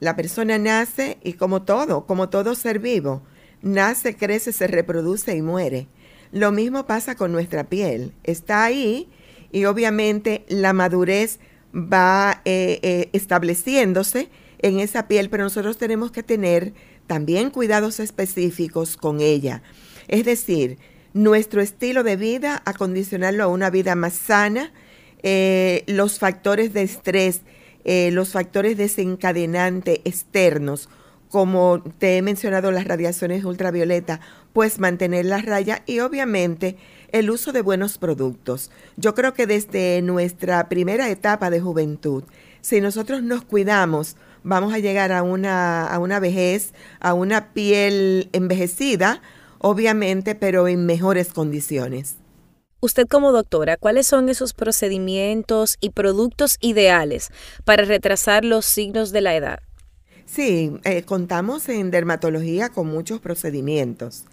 la 0.00 0.14
persona 0.14 0.58
nace 0.58 1.16
y 1.24 1.32
como 1.32 1.62
todo, 1.62 2.04
como 2.04 2.28
todo 2.28 2.54
ser 2.54 2.80
vivo, 2.80 3.22
nace, 3.62 4.14
crece, 4.14 4.52
se 4.52 4.66
reproduce 4.66 5.34
y 5.34 5.40
muere. 5.40 5.88
Lo 6.32 6.52
mismo 6.52 6.84
pasa 6.84 7.14
con 7.14 7.32
nuestra 7.32 7.70
piel. 7.70 8.12
Está 8.24 8.64
ahí 8.64 9.08
y 9.52 9.64
obviamente 9.64 10.44
la 10.48 10.74
madurez 10.74 11.40
va 11.74 12.40
eh, 12.44 12.78
eh, 12.82 13.08
estableciéndose 13.12 14.28
en 14.60 14.80
esa 14.80 15.08
piel, 15.08 15.28
pero 15.28 15.44
nosotros 15.44 15.76
tenemos 15.76 16.10
que 16.10 16.22
tener 16.22 16.72
también 17.06 17.50
cuidados 17.50 18.00
específicos 18.00 18.96
con 18.96 19.20
ella. 19.20 19.62
Es 20.08 20.24
decir, 20.24 20.78
nuestro 21.12 21.60
estilo 21.60 22.02
de 22.02 22.16
vida, 22.16 22.62
acondicionarlo 22.64 23.44
a 23.44 23.48
una 23.48 23.70
vida 23.70 23.94
más 23.94 24.14
sana, 24.14 24.72
eh, 25.22 25.84
los 25.86 26.18
factores 26.18 26.72
de 26.72 26.82
estrés, 26.82 27.42
los 27.84 28.32
factores 28.32 28.78
desencadenantes 28.78 30.00
externos, 30.04 30.88
como 31.28 31.82
te 31.98 32.16
he 32.16 32.22
mencionado 32.22 32.70
las 32.70 32.86
radiaciones 32.86 33.44
ultravioleta, 33.44 34.20
pues 34.54 34.78
mantener 34.78 35.26
la 35.26 35.42
raya 35.42 35.82
y 35.84 35.98
obviamente 35.98 36.78
el 37.14 37.30
uso 37.30 37.52
de 37.52 37.62
buenos 37.62 37.96
productos. 37.96 38.72
Yo 38.96 39.14
creo 39.14 39.34
que 39.34 39.46
desde 39.46 40.02
nuestra 40.02 40.68
primera 40.68 41.08
etapa 41.10 41.48
de 41.48 41.60
juventud, 41.60 42.24
si 42.60 42.80
nosotros 42.80 43.22
nos 43.22 43.44
cuidamos, 43.44 44.16
vamos 44.42 44.74
a 44.74 44.80
llegar 44.80 45.12
a 45.12 45.22
una, 45.22 45.86
a 45.86 46.00
una 46.00 46.18
vejez, 46.18 46.74
a 46.98 47.14
una 47.14 47.52
piel 47.52 48.30
envejecida, 48.32 49.22
obviamente, 49.58 50.34
pero 50.34 50.66
en 50.66 50.86
mejores 50.86 51.32
condiciones. 51.32 52.16
Usted 52.80 53.06
como 53.06 53.30
doctora, 53.30 53.76
¿cuáles 53.76 54.08
son 54.08 54.28
esos 54.28 54.52
procedimientos 54.52 55.76
y 55.80 55.90
productos 55.90 56.56
ideales 56.60 57.30
para 57.64 57.84
retrasar 57.84 58.44
los 58.44 58.66
signos 58.66 59.12
de 59.12 59.20
la 59.20 59.36
edad? 59.36 59.60
Sí, 60.26 60.72
eh, 60.82 61.04
contamos 61.04 61.68
en 61.68 61.92
dermatología 61.92 62.70
con 62.70 62.88
muchos 62.88 63.20
procedimientos. 63.20 64.24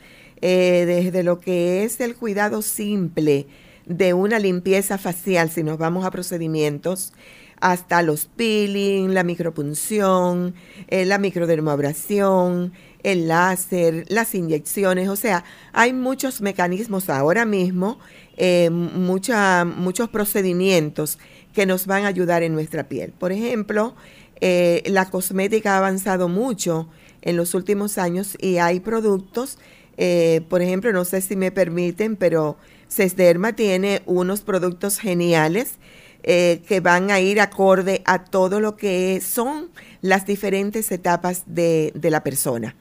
Eh, 0.41 0.86
desde 0.88 1.21
lo 1.21 1.39
que 1.39 1.83
es 1.83 2.00
el 2.01 2.15
cuidado 2.15 2.63
simple 2.63 3.45
de 3.86 4.13
una 4.15 4.39
limpieza 4.39 4.98
facial, 4.98 5.51
si 5.51 5.62
nos 5.63 5.77
vamos 5.77 6.03
a 6.03 6.10
procedimientos, 6.10 7.13
hasta 7.60 8.01
los 8.01 8.25
peeling, 8.25 9.13
la 9.13 9.24
micropunción, 9.24 10.55
eh, 10.88 11.05
la 11.05 11.19
microdermoabrasión, 11.19 12.74
el 13.03 13.27
láser, 13.27 14.05
las 14.10 14.33
inyecciones, 14.33 15.10
o 15.10 15.15
sea, 15.15 15.43
hay 15.74 15.93
muchos 15.93 16.41
mecanismos 16.41 17.10
ahora 17.12 17.45
mismo, 17.45 18.00
eh, 18.36 18.71
muchos 18.71 20.10
procedimientos 20.10 21.19
que 21.53 21.67
nos 21.67 21.86
van 21.86 22.05
a 22.05 22.07
ayudar 22.07 22.41
en 22.41 22.53
nuestra 22.53 22.89
piel. 22.89 23.12
Por 23.12 23.31
ejemplo, 23.31 23.95
la 24.39 25.07
cosmética 25.12 25.75
ha 25.75 25.77
avanzado 25.77 26.27
mucho 26.27 26.88
en 27.21 27.38
los 27.38 27.53
últimos 27.53 28.00
años 28.00 28.36
y 28.39 28.57
hay 28.57 28.79
productos, 28.79 29.60
eh, 29.98 30.41
por 30.50 30.62
ejemplo, 30.62 30.91
no 30.93 31.05
sé 31.05 31.21
si 31.21 31.36
me 31.36 31.51
permiten, 31.51 32.15
pero 32.15 32.57
Cesderma 32.89 33.53
tiene 33.53 34.01
unos 34.05 34.41
productos 34.41 35.00
geniales 35.00 35.75
que 36.24 36.81
van 36.83 37.10
a 37.10 37.19
ir 37.19 37.41
acorde 37.41 38.03
a 38.05 38.25
todo 38.25 38.60
lo 38.60 38.77
que 38.77 39.19
son 39.21 39.71
las 40.01 40.27
diferentes 40.27 40.91
etapas 40.91 41.45
de 41.48 41.91
la 41.95 42.21
persona. 42.21 42.75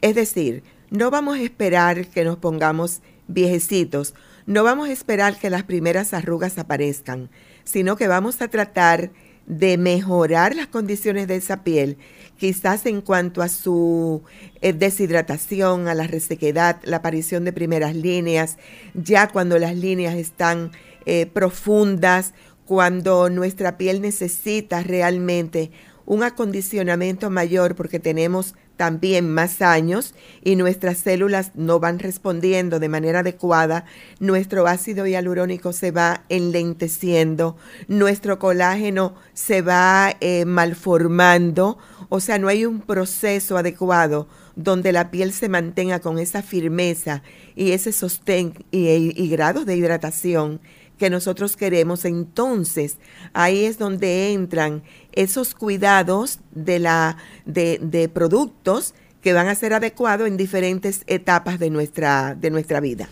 Es 0.00 0.14
decir, 0.14 0.62
no 0.90 1.10
vamos 1.10 1.36
a 1.36 1.42
esperar 1.42 2.06
que 2.06 2.24
nos 2.24 2.38
pongamos 2.38 3.02
viejecitos, 3.28 4.14
no 4.46 4.62
vamos 4.62 4.88
a 4.88 4.92
esperar 4.92 5.38
que 5.38 5.50
las 5.50 5.64
primeras 5.64 6.14
arrugas 6.14 6.58
aparezcan, 6.58 7.28
sino 7.64 7.96
que 7.96 8.06
vamos 8.06 8.40
a 8.40 8.48
tratar 8.48 9.10
de 9.46 9.78
mejorar 9.78 10.54
las 10.54 10.68
condiciones 10.68 11.26
de 11.26 11.36
esa 11.36 11.64
piel, 11.64 11.98
quizás 12.36 12.86
en 12.86 13.00
cuanto 13.00 13.42
a 13.42 13.48
su 13.48 14.22
eh, 14.60 14.72
deshidratación, 14.72 15.88
a 15.88 15.94
la 15.94 16.06
resequedad, 16.06 16.80
la 16.84 16.98
aparición 16.98 17.44
de 17.44 17.52
primeras 17.52 17.94
líneas, 17.94 18.56
ya 18.94 19.28
cuando 19.28 19.58
las 19.58 19.76
líneas 19.76 20.14
están 20.14 20.72
eh, 21.06 21.26
profundas, 21.26 22.34
cuando 22.64 23.30
nuestra 23.30 23.78
piel 23.78 24.00
necesita 24.00 24.82
realmente 24.82 25.70
un 26.04 26.22
acondicionamiento 26.22 27.30
mayor 27.30 27.74
porque 27.74 27.98
tenemos 27.98 28.54
también 28.76 29.32
más 29.32 29.62
años 29.62 30.14
y 30.42 30.56
nuestras 30.56 30.98
células 30.98 31.52
no 31.54 31.80
van 31.80 31.98
respondiendo 31.98 32.78
de 32.78 32.88
manera 32.88 33.20
adecuada, 33.20 33.84
nuestro 34.20 34.66
ácido 34.66 35.06
hialurónico 35.06 35.72
se 35.72 35.90
va 35.90 36.24
enlenteciendo, 36.28 37.56
nuestro 37.88 38.38
colágeno 38.38 39.14
se 39.34 39.62
va 39.62 40.14
eh, 40.20 40.44
malformando, 40.44 41.78
o 42.08 42.20
sea, 42.20 42.38
no 42.38 42.48
hay 42.48 42.64
un 42.66 42.80
proceso 42.80 43.56
adecuado 43.56 44.28
donde 44.54 44.92
la 44.92 45.10
piel 45.10 45.32
se 45.32 45.48
mantenga 45.48 46.00
con 46.00 46.18
esa 46.18 46.42
firmeza 46.42 47.22
y 47.54 47.72
ese 47.72 47.92
sostén 47.92 48.64
y, 48.70 49.22
y 49.22 49.28
grado 49.28 49.64
de 49.64 49.76
hidratación 49.76 50.60
que 50.98 51.10
nosotros 51.10 51.56
queremos, 51.56 52.04
entonces 52.04 52.96
ahí 53.32 53.64
es 53.64 53.78
donde 53.78 54.32
entran 54.32 54.82
esos 55.12 55.54
cuidados 55.54 56.40
de, 56.52 56.78
la, 56.78 57.18
de, 57.44 58.10
productos 58.12 58.94
que 59.20 59.32
van 59.32 59.48
a 59.48 59.54
ser 59.54 59.74
adecuados 59.74 60.28
en 60.28 60.36
diferentes 60.36 61.02
etapas 61.06 61.58
de 61.58 61.70
nuestra, 61.70 62.34
de 62.34 62.50
nuestra 62.50 62.80
vida. 62.80 63.08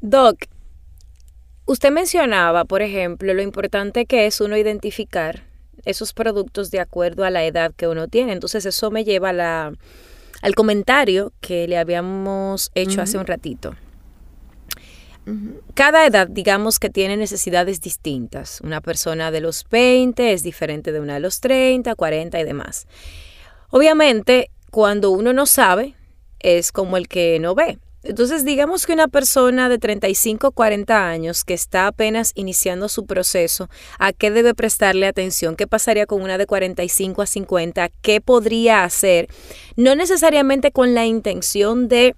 Doc, 0.00 0.44
usted 1.66 1.90
mencionaba, 1.90 2.64
por 2.64 2.82
ejemplo, 2.82 3.34
lo 3.34 3.42
importante 3.42 4.06
que 4.06 4.26
es 4.26 4.40
uno 4.40 4.56
identificar 4.56 5.44
esos 5.84 6.12
productos 6.12 6.70
de 6.70 6.80
acuerdo 6.80 7.24
a 7.24 7.30
la 7.30 7.44
edad 7.44 7.72
que 7.74 7.86
uno 7.86 8.08
tiene. 8.08 8.32
Entonces 8.32 8.66
eso 8.66 8.90
me 8.90 9.04
lleva 9.04 9.30
a 9.30 9.32
la, 9.32 9.72
al 10.42 10.54
comentario 10.54 11.32
que 11.40 11.68
le 11.68 11.78
habíamos 11.78 12.70
hecho 12.74 13.00
hace 13.00 13.18
un 13.18 13.26
ratito. 13.26 13.74
Cada 15.74 16.06
edad, 16.06 16.28
digamos 16.28 16.78
que 16.78 16.88
tiene 16.88 17.16
necesidades 17.16 17.80
distintas. 17.80 18.60
Una 18.62 18.80
persona 18.80 19.30
de 19.30 19.40
los 19.40 19.64
20 19.70 20.32
es 20.32 20.42
diferente 20.42 20.92
de 20.92 21.00
una 21.00 21.14
de 21.14 21.20
los 21.20 21.40
30, 21.40 21.94
40 21.94 22.40
y 22.40 22.44
demás. 22.44 22.86
Obviamente, 23.70 24.50
cuando 24.70 25.10
uno 25.10 25.32
no 25.32 25.46
sabe, 25.46 25.94
es 26.38 26.70
como 26.70 26.96
el 26.96 27.08
que 27.08 27.38
no 27.40 27.54
ve. 27.54 27.78
Entonces, 28.04 28.44
digamos 28.44 28.86
que 28.86 28.92
una 28.92 29.08
persona 29.08 29.68
de 29.68 29.78
35 29.78 30.52
40 30.52 31.08
años 31.08 31.42
que 31.42 31.54
está 31.54 31.88
apenas 31.88 32.30
iniciando 32.36 32.88
su 32.88 33.04
proceso, 33.04 33.68
¿a 33.98 34.12
qué 34.12 34.30
debe 34.30 34.54
prestarle 34.54 35.08
atención? 35.08 35.56
¿Qué 35.56 35.66
pasaría 35.66 36.06
con 36.06 36.22
una 36.22 36.38
de 36.38 36.46
45 36.46 37.22
a 37.22 37.26
50? 37.26 37.88
¿Qué 38.02 38.20
podría 38.20 38.84
hacer? 38.84 39.26
No 39.74 39.96
necesariamente 39.96 40.70
con 40.70 40.94
la 40.94 41.04
intención 41.04 41.88
de 41.88 42.14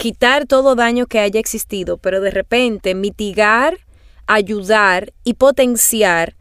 quitar 0.00 0.46
todo 0.46 0.76
daño 0.76 1.04
que 1.04 1.20
haya 1.20 1.38
existido, 1.38 1.98
pero 1.98 2.22
de 2.22 2.30
repente 2.30 2.94
mitigar, 2.94 3.80
ayudar 4.26 5.12
y 5.24 5.34
potenciar 5.34 6.36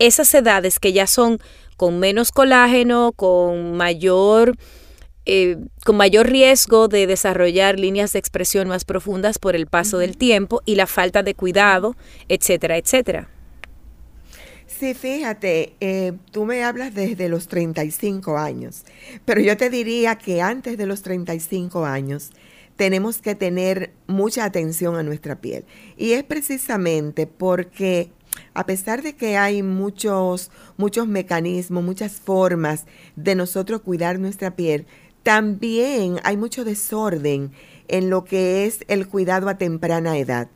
esas 0.00 0.34
edades 0.34 0.80
que 0.80 0.92
ya 0.92 1.06
son 1.06 1.38
con 1.76 2.00
menos 2.00 2.32
colágeno, 2.32 3.12
con 3.12 3.76
mayor, 3.76 4.56
eh, 5.26 5.58
con 5.84 5.96
mayor 5.96 6.28
riesgo 6.28 6.88
de 6.88 7.06
desarrollar 7.06 7.78
líneas 7.78 8.14
de 8.14 8.18
expresión 8.18 8.66
más 8.66 8.84
profundas 8.84 9.38
por 9.38 9.54
el 9.54 9.68
paso 9.68 9.98
del 9.98 10.16
tiempo 10.16 10.60
y 10.64 10.74
la 10.74 10.88
falta 10.88 11.22
de 11.22 11.34
cuidado, 11.34 11.94
etcétera, 12.28 12.78
etcétera. 12.78 13.28
Sí, 14.66 14.94
fíjate, 14.94 15.74
eh, 15.78 16.14
tú 16.32 16.44
me 16.44 16.64
hablas 16.64 16.92
desde 16.94 17.28
los 17.28 17.46
35 17.46 18.36
años, 18.38 18.82
pero 19.24 19.40
yo 19.40 19.56
te 19.56 19.70
diría 19.70 20.16
que 20.16 20.42
antes 20.42 20.76
de 20.76 20.86
los 20.86 21.02
35 21.02 21.84
años, 21.84 22.32
tenemos 22.78 23.20
que 23.20 23.34
tener 23.34 23.90
mucha 24.06 24.44
atención 24.44 24.94
a 24.94 25.02
nuestra 25.02 25.40
piel. 25.40 25.64
Y 25.96 26.12
es 26.12 26.22
precisamente 26.22 27.26
porque 27.26 28.12
a 28.54 28.66
pesar 28.66 29.02
de 29.02 29.16
que 29.16 29.36
hay 29.36 29.64
muchos, 29.64 30.52
muchos 30.76 31.08
mecanismos, 31.08 31.82
muchas 31.82 32.12
formas 32.20 32.86
de 33.16 33.34
nosotros 33.34 33.80
cuidar 33.80 34.20
nuestra 34.20 34.54
piel, 34.54 34.86
también 35.24 36.20
hay 36.22 36.36
mucho 36.36 36.64
desorden 36.64 37.50
en 37.88 38.10
lo 38.10 38.24
que 38.24 38.64
es 38.64 38.84
el 38.86 39.08
cuidado 39.08 39.48
a 39.48 39.58
temprana 39.58 40.16
edad. 40.16 40.48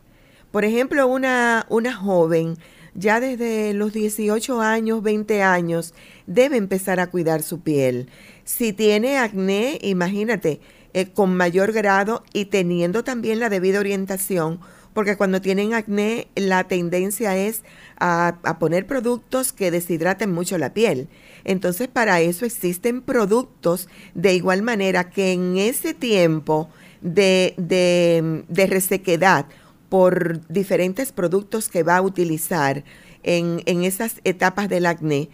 Por 0.52 0.64
ejemplo, 0.64 1.08
una, 1.08 1.66
una 1.70 1.92
joven 1.92 2.56
ya 2.94 3.18
desde 3.18 3.74
los 3.74 3.92
18 3.92 4.60
años, 4.60 5.02
20 5.02 5.42
años, 5.42 5.92
debe 6.28 6.56
empezar 6.56 7.00
a 7.00 7.08
cuidar 7.08 7.42
su 7.42 7.60
piel. 7.60 8.08
Si 8.44 8.72
tiene 8.72 9.18
acné, 9.18 9.78
imagínate, 9.82 10.60
eh, 10.94 11.06
con 11.06 11.34
mayor 11.36 11.72
grado 11.72 12.22
y 12.34 12.46
teniendo 12.46 13.02
también 13.02 13.40
la 13.40 13.48
debida 13.48 13.80
orientación, 13.80 14.60
porque 14.92 15.16
cuando 15.16 15.40
tienen 15.40 15.72
acné 15.72 16.28
la 16.34 16.64
tendencia 16.64 17.34
es 17.34 17.62
a, 17.98 18.36
poner 18.60 18.86
productos 18.86 19.54
que 19.54 19.70
deshidraten 19.70 20.30
mucho 20.30 20.58
la 20.58 20.74
piel. 20.74 21.08
Entonces 21.44 21.88
para 21.88 22.20
eso 22.20 22.44
existen 22.44 23.00
productos 23.00 23.88
de 24.14 24.34
igual 24.34 24.60
manera 24.60 25.08
que 25.08 25.32
en 25.32 25.56
ese 25.56 25.94
tiempo 25.94 26.68
de, 27.00 27.54
de, 27.56 28.66
resequedad 28.66 29.46
por 29.88 30.46
diferentes 30.48 31.10
productos 31.10 31.70
que 31.70 31.84
va 31.84 31.96
a 31.96 32.02
utilizar 32.02 32.84
en, 33.22 33.62
en 33.64 33.84
esas 33.84 34.20
etapas 34.24 34.68
del 34.68 34.84
acné, 34.84 35.30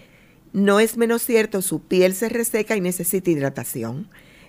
no 0.53 0.79
es 0.79 0.97
menos 0.97 1.23
cierto, 1.23 1.63
su 1.63 1.81
piel 1.83 2.15
se 2.15 2.29
reseca 2.29 2.77
y 2.77 2.81
necesita 2.81 3.31
hidratación 3.31 4.09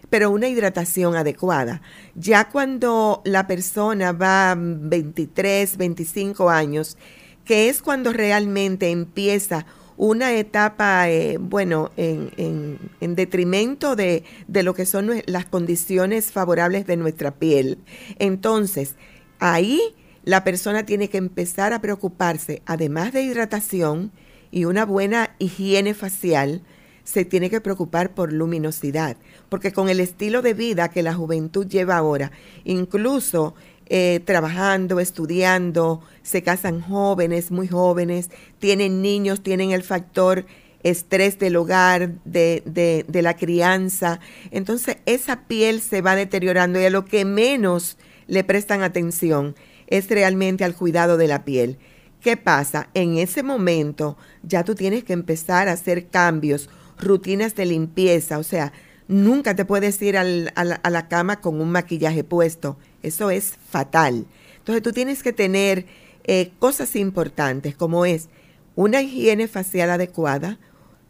pero 0.09 0.31
una 0.31 0.47
hidratación 0.47 1.15
adecuada. 1.15 1.81
Ya 2.15 2.49
cuando 2.49 3.21
la 3.25 3.47
persona 3.47 4.11
va 4.11 4.55
23, 4.57 5.77
25 5.77 6.49
años, 6.49 6.97
que 7.45 7.69
es 7.69 7.81
cuando 7.81 8.13
realmente 8.13 8.89
empieza 8.91 9.65
una 9.97 10.33
etapa, 10.33 11.09
eh, 11.09 11.37
bueno, 11.39 11.91
en, 11.97 12.79
detrimento 13.01 13.95
de, 13.95 14.23
de 14.47 14.63
lo 14.63 14.73
que 14.73 14.85
son 14.85 15.11
las 15.25 15.45
condiciones 15.45 16.31
favorables 16.31 16.87
de 16.87 16.95
nuestra 16.95 17.31
piel. 17.31 17.79
Entonces, 18.17 18.95
ahí 19.39 19.81
la 20.23 20.43
persona 20.43 20.85
tiene 20.85 21.09
que 21.09 21.17
empezar 21.17 21.73
a 21.73 21.81
preocuparse, 21.81 22.61
además 22.65 23.11
de 23.11 23.23
hidratación 23.23 24.11
y 24.51 24.65
una 24.65 24.85
buena 24.85 25.35
higiene 25.39 25.93
facial, 25.93 26.61
se 27.03 27.25
tiene 27.25 27.49
que 27.49 27.59
preocupar 27.59 28.13
por 28.13 28.31
luminosidad, 28.31 29.17
porque 29.49 29.73
con 29.73 29.89
el 29.89 29.99
estilo 29.99 30.41
de 30.41 30.53
vida 30.53 30.89
que 30.89 31.03
la 31.03 31.13
juventud 31.13 31.67
lleva 31.67 31.97
ahora, 31.97 32.31
incluso 32.63 33.55
eh, 33.87 34.21
trabajando, 34.23 34.99
estudiando, 34.99 36.01
se 36.21 36.43
casan 36.43 36.79
jóvenes, 36.81 37.51
muy 37.51 37.67
jóvenes, 37.67 38.29
tienen 38.59 39.01
niños, 39.01 39.41
tienen 39.41 39.71
el 39.71 39.83
factor 39.83 40.45
estrés 40.83 41.39
del 41.39 41.55
hogar, 41.55 42.13
de, 42.23 42.63
de, 42.65 43.05
de 43.07 43.21
la 43.21 43.35
crianza. 43.35 44.19
Entonces 44.51 44.97
esa 45.05 45.47
piel 45.47 45.81
se 45.81 46.01
va 46.01 46.15
deteriorando 46.15 46.79
y 46.79 46.85
a 46.85 46.89
lo 46.89 47.05
que 47.05 47.25
menos 47.25 47.97
le 48.27 48.43
prestan 48.43 48.83
atención 48.83 49.55
es 49.87 50.07
realmente 50.09 50.63
al 50.63 50.75
cuidado 50.75 51.17
de 51.17 51.27
la 51.27 51.43
piel. 51.43 51.79
¿Qué 52.21 52.37
pasa? 52.37 52.89
En 52.93 53.17
ese 53.17 53.43
momento 53.43 54.17
ya 54.43 54.63
tú 54.63 54.75
tienes 54.75 55.03
que 55.03 55.13
empezar 55.13 55.67
a 55.67 55.73
hacer 55.73 56.07
cambios 56.09 56.69
rutinas 56.99 57.55
de 57.55 57.65
limpieza, 57.65 58.37
o 58.37 58.43
sea, 58.43 58.73
nunca 59.09 59.55
te 59.55 59.65
puedes 59.65 60.01
ir 60.01 60.17
a, 60.17 60.23
la, 60.23 61.07
cama 61.09 61.41
con 61.41 61.59
un 61.59 61.71
maquillaje 61.71 62.23
puesto, 62.23 62.77
eso 63.01 63.31
es 63.31 63.55
fatal. 63.69 64.27
Entonces 64.59 64.83
tú 64.83 64.93
tienes 64.93 65.23
que 65.23 65.33
tener 65.33 65.87
eh, 66.23 66.51
cosas 66.59 66.95
importantes 66.95 67.75
como 67.75 68.05
es 68.05 68.29
una 68.75 69.01
higiene 69.01 69.49
facial 69.49 69.89
adecuada, 69.89 70.59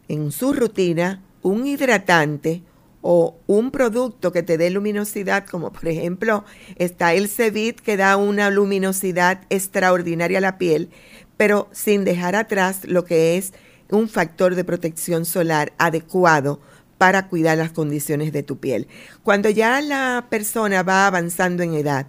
en 0.08 0.32
su 0.32 0.54
rutina, 0.54 1.22
un 1.44 1.68
hidratante 1.68 2.64
o 3.02 3.38
un 3.48 3.70
producto 3.70 4.32
que 4.32 4.44
te 4.44 4.58
dé 4.58 4.70
luminosidad, 4.70 5.46
como 5.46 5.72
por 5.72 5.88
ejemplo 5.88 6.46
está 6.78 7.14
el 7.14 7.30
Cevit 7.30 7.80
que 7.80 7.96
da 7.96 8.18
una 8.18 8.50
luminosidad 8.50 9.42
extraordinaria 9.50 10.40
a 10.40 10.42
la 10.42 10.58
piel, 10.58 10.90
pero 11.38 11.70
sin 11.74 12.06
dejar 12.06 12.36
atrás 12.36 12.86
lo 12.86 13.06
que 13.06 13.38
es 13.38 13.54
un 13.92 14.08
factor 14.08 14.56
de 14.56 14.64
protección 14.64 15.26
solar 15.26 15.74
adecuado 15.78 16.60
para 17.00 17.28
cuidar 17.28 17.58
las 17.58 17.72
condiciones 17.72 18.32
de 18.32 18.44
tu 18.44 18.60
piel. 18.60 18.88
Cuando 19.24 19.50
ya 19.50 19.82
la 19.82 20.28
persona 20.30 20.84
va 20.84 21.08
avanzando 21.08 21.64
en 21.64 21.74
edad, 21.74 22.06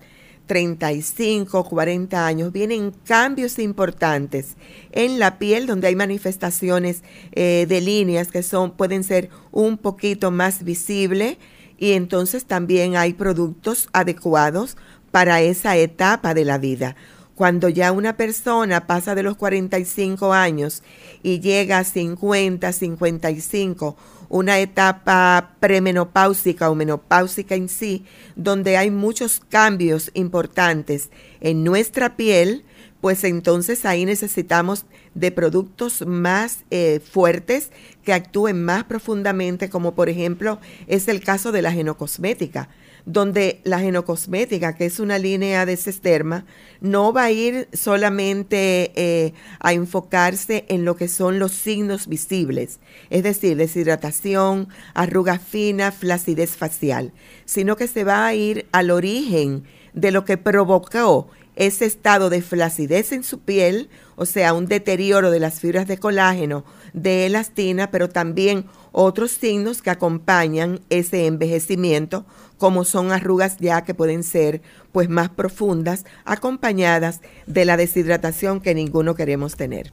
35, 0.46 1.62
40 1.62 2.26
años, 2.26 2.52
vienen 2.52 2.90
cambios 3.04 3.60
importantes 3.60 4.56
en 4.90 5.20
la 5.20 5.38
piel 5.38 5.68
donde 5.68 5.86
hay 5.86 5.94
manifestaciones 5.94 7.04
eh, 7.30 7.66
de 7.68 7.80
líneas 7.80 8.32
que 8.32 8.42
son, 8.42 8.72
pueden 8.72 9.04
ser 9.04 9.30
un 9.52 9.78
poquito 9.78 10.32
más 10.32 10.64
visibles 10.64 11.38
y 11.78 11.92
entonces 11.92 12.46
también 12.46 12.96
hay 12.96 13.14
productos 13.14 13.88
adecuados 13.92 14.76
para 15.12 15.40
esa 15.40 15.76
etapa 15.76 16.34
de 16.34 16.44
la 16.44 16.58
vida. 16.58 16.96
Cuando 17.36 17.68
ya 17.68 17.92
una 17.92 18.16
persona 18.16 18.88
pasa 18.88 19.14
de 19.14 19.22
los 19.22 19.36
45 19.36 20.32
años 20.32 20.82
y 21.22 21.38
llega 21.38 21.78
a 21.78 21.84
50, 21.84 22.72
55, 22.72 23.96
una 24.30 24.60
etapa 24.60 25.56
premenopáusica 25.60 26.70
o 26.70 26.74
menopáusica 26.74 27.56
en 27.56 27.68
sí, 27.68 28.06
donde 28.36 28.78
hay 28.78 28.90
muchos 28.90 29.40
cambios 29.50 30.10
importantes 30.14 31.10
en 31.40 31.64
nuestra 31.64 32.16
piel, 32.16 32.64
pues 33.00 33.24
entonces 33.24 33.84
ahí 33.84 34.04
necesitamos 34.04 34.86
de 35.14 35.32
productos 35.32 36.06
más 36.06 36.64
eh, 36.70 37.00
fuertes 37.00 37.72
que 38.04 38.12
actúen 38.12 38.64
más 38.64 38.84
profundamente, 38.84 39.68
como 39.68 39.94
por 39.94 40.08
ejemplo 40.08 40.60
es 40.86 41.08
el 41.08 41.20
caso 41.22 41.50
de 41.50 41.62
la 41.62 41.72
genocosmética 41.72 42.68
donde 43.06 43.60
la 43.64 43.80
genocosmética, 43.80 44.74
que 44.76 44.86
es 44.86 45.00
una 45.00 45.18
línea 45.18 45.66
de 45.66 45.76
cesterma, 45.76 46.44
no 46.80 47.12
va 47.12 47.24
a 47.24 47.30
ir 47.30 47.68
solamente 47.72 48.92
eh, 48.94 49.32
a 49.60 49.72
enfocarse 49.72 50.64
en 50.68 50.84
lo 50.84 50.96
que 50.96 51.08
son 51.08 51.38
los 51.38 51.52
signos 51.52 52.06
visibles, 52.06 52.80
es 53.10 53.22
decir, 53.22 53.56
deshidratación, 53.56 54.68
arruga 54.94 55.38
fina, 55.38 55.92
flacidez 55.92 56.56
facial, 56.56 57.12
sino 57.44 57.76
que 57.76 57.88
se 57.88 58.04
va 58.04 58.26
a 58.26 58.34
ir 58.34 58.66
al 58.72 58.90
origen 58.90 59.64
de 59.92 60.10
lo 60.10 60.24
que 60.24 60.36
provocó 60.36 61.28
ese 61.56 61.84
estado 61.84 62.30
de 62.30 62.42
flacidez 62.42 63.12
en 63.12 63.22
su 63.22 63.40
piel, 63.40 63.90
o 64.16 64.24
sea, 64.24 64.54
un 64.54 64.66
deterioro 64.66 65.30
de 65.30 65.40
las 65.40 65.60
fibras 65.60 65.86
de 65.86 65.98
colágeno, 65.98 66.64
de 66.94 67.26
elastina, 67.26 67.90
pero 67.90 68.08
también 68.08 68.66
otros 68.92 69.30
signos 69.30 69.82
que 69.82 69.90
acompañan 69.90 70.80
ese 70.90 71.26
envejecimiento, 71.26 72.24
como 72.58 72.84
son 72.84 73.12
arrugas 73.12 73.56
ya 73.58 73.82
que 73.82 73.94
pueden 73.94 74.22
ser 74.22 74.62
pues 74.92 75.08
más 75.08 75.30
profundas, 75.30 76.04
acompañadas 76.24 77.20
de 77.46 77.64
la 77.64 77.76
deshidratación 77.76 78.60
que 78.60 78.74
ninguno 78.74 79.14
queremos 79.14 79.56
tener. 79.56 79.92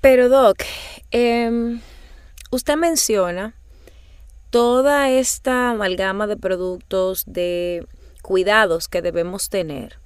Pero 0.00 0.28
Doc, 0.28 0.58
em, 1.12 1.80
usted 2.50 2.76
menciona 2.76 3.54
toda 4.50 5.08
esta 5.10 5.70
amalgama 5.70 6.26
de 6.26 6.36
productos, 6.36 7.24
de 7.26 7.86
cuidados 8.22 8.88
que 8.88 9.02
debemos 9.02 9.48
tener 9.48 9.98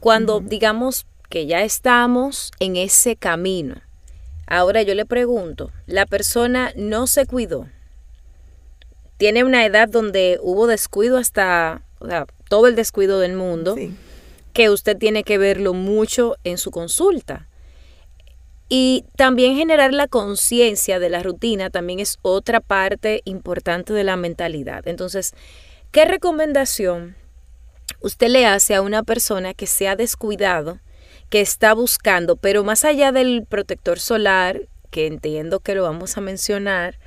cuando 0.00 0.40
digamos 0.40 1.06
que 1.28 1.46
ya 1.46 1.62
estamos 1.62 2.50
en 2.58 2.76
ese 2.76 3.14
camino. 3.14 3.76
Ahora 4.52 4.82
yo 4.82 4.94
le 4.94 5.06
pregunto, 5.06 5.70
la 5.86 6.04
persona 6.04 6.74
no 6.76 7.06
se 7.06 7.24
cuidó, 7.24 7.68
tiene 9.16 9.44
una 9.44 9.64
edad 9.64 9.88
donde 9.88 10.38
hubo 10.42 10.66
descuido 10.66 11.16
hasta, 11.16 11.80
o 12.00 12.06
sea, 12.06 12.26
todo 12.50 12.66
el 12.66 12.76
descuido 12.76 13.18
del 13.18 13.32
mundo, 13.32 13.76
que 14.52 14.68
usted 14.68 14.98
tiene 14.98 15.24
que 15.24 15.38
verlo 15.38 15.72
mucho 15.72 16.36
en 16.44 16.58
su 16.58 16.70
consulta. 16.70 17.48
Y 18.68 19.06
también 19.16 19.56
generar 19.56 19.94
la 19.94 20.06
conciencia 20.06 20.98
de 20.98 21.08
la 21.08 21.22
rutina 21.22 21.70
también 21.70 21.98
es 21.98 22.18
otra 22.20 22.60
parte 22.60 23.22
importante 23.24 23.94
de 23.94 24.04
la 24.04 24.16
mentalidad. 24.16 24.86
Entonces, 24.86 25.32
¿qué 25.92 26.04
recomendación 26.04 27.16
usted 28.00 28.28
le 28.28 28.44
hace 28.44 28.74
a 28.74 28.82
una 28.82 29.02
persona 29.02 29.54
que 29.54 29.66
se 29.66 29.88
ha 29.88 29.96
descuidado, 29.96 30.78
que 31.32 31.40
está 31.40 31.72
buscando, 31.72 32.36
pero 32.36 32.62
más 32.62 32.84
allá 32.84 33.10
del 33.10 33.46
protector 33.48 33.98
solar, 33.98 34.68
que 34.90 35.06
entiendo 35.06 35.60
que 35.60 35.74
lo 35.74 35.82
vamos 35.82 36.18
a 36.18 36.20
mencionar, 36.20 36.98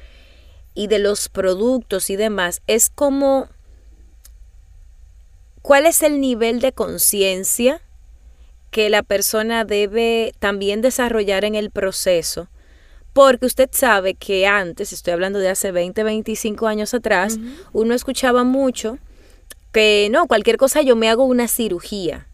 y 0.73 0.88
de 0.88 0.97
los 0.97 1.29
productos 1.29 2.09
y 2.09 2.15
demás, 2.15 2.63
es 2.65 2.89
como 2.89 3.47
cuál 5.61 5.85
es 5.85 6.01
el 6.01 6.19
nivel 6.19 6.59
de 6.59 6.71
conciencia 6.71 7.83
que 8.71 8.89
la 8.89 9.03
persona 9.03 9.63
debe 9.63 10.33
también 10.39 10.81
desarrollar 10.81 11.45
en 11.45 11.53
el 11.53 11.69
proceso. 11.69 12.49
Porque 13.13 13.45
usted 13.45 13.69
sabe 13.73 14.15
que 14.15 14.47
antes, 14.47 14.91
estoy 14.91 15.13
hablando 15.13 15.38
de 15.38 15.49
hace 15.49 15.71
20, 15.71 16.03
25 16.03 16.65
años 16.65 16.95
atrás, 16.95 17.38
uno 17.73 17.93
escuchaba 17.93 18.43
mucho 18.43 18.97
que 19.71 20.07
no, 20.09 20.25
cualquier 20.25 20.57
cosa 20.57 20.81
yo 20.81 20.95
me 20.95 21.09
hago 21.09 21.25
una 21.25 21.47
cirugía 21.47 22.27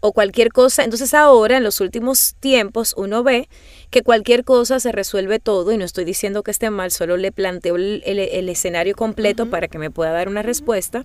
o 0.00 0.12
cualquier 0.12 0.50
cosa. 0.50 0.82
Entonces 0.84 1.14
ahora, 1.14 1.58
en 1.58 1.64
los 1.64 1.80
últimos 1.80 2.34
tiempos, 2.40 2.94
uno 2.96 3.22
ve 3.22 3.48
que 3.90 4.02
cualquier 4.02 4.44
cosa 4.44 4.80
se 4.80 4.92
resuelve 4.92 5.38
todo 5.38 5.72
y 5.72 5.76
no 5.76 5.84
estoy 5.84 6.04
diciendo 6.04 6.42
que 6.42 6.50
esté 6.50 6.70
mal, 6.70 6.90
solo 6.90 7.16
le 7.16 7.32
planteo 7.32 7.76
el, 7.76 8.48
escenario 8.48 8.94
completo 8.96 9.46
para 9.46 9.68
que 9.68 9.78
me 9.78 9.90
pueda 9.90 10.12
dar 10.12 10.28
una 10.28 10.42
respuesta. 10.42 11.04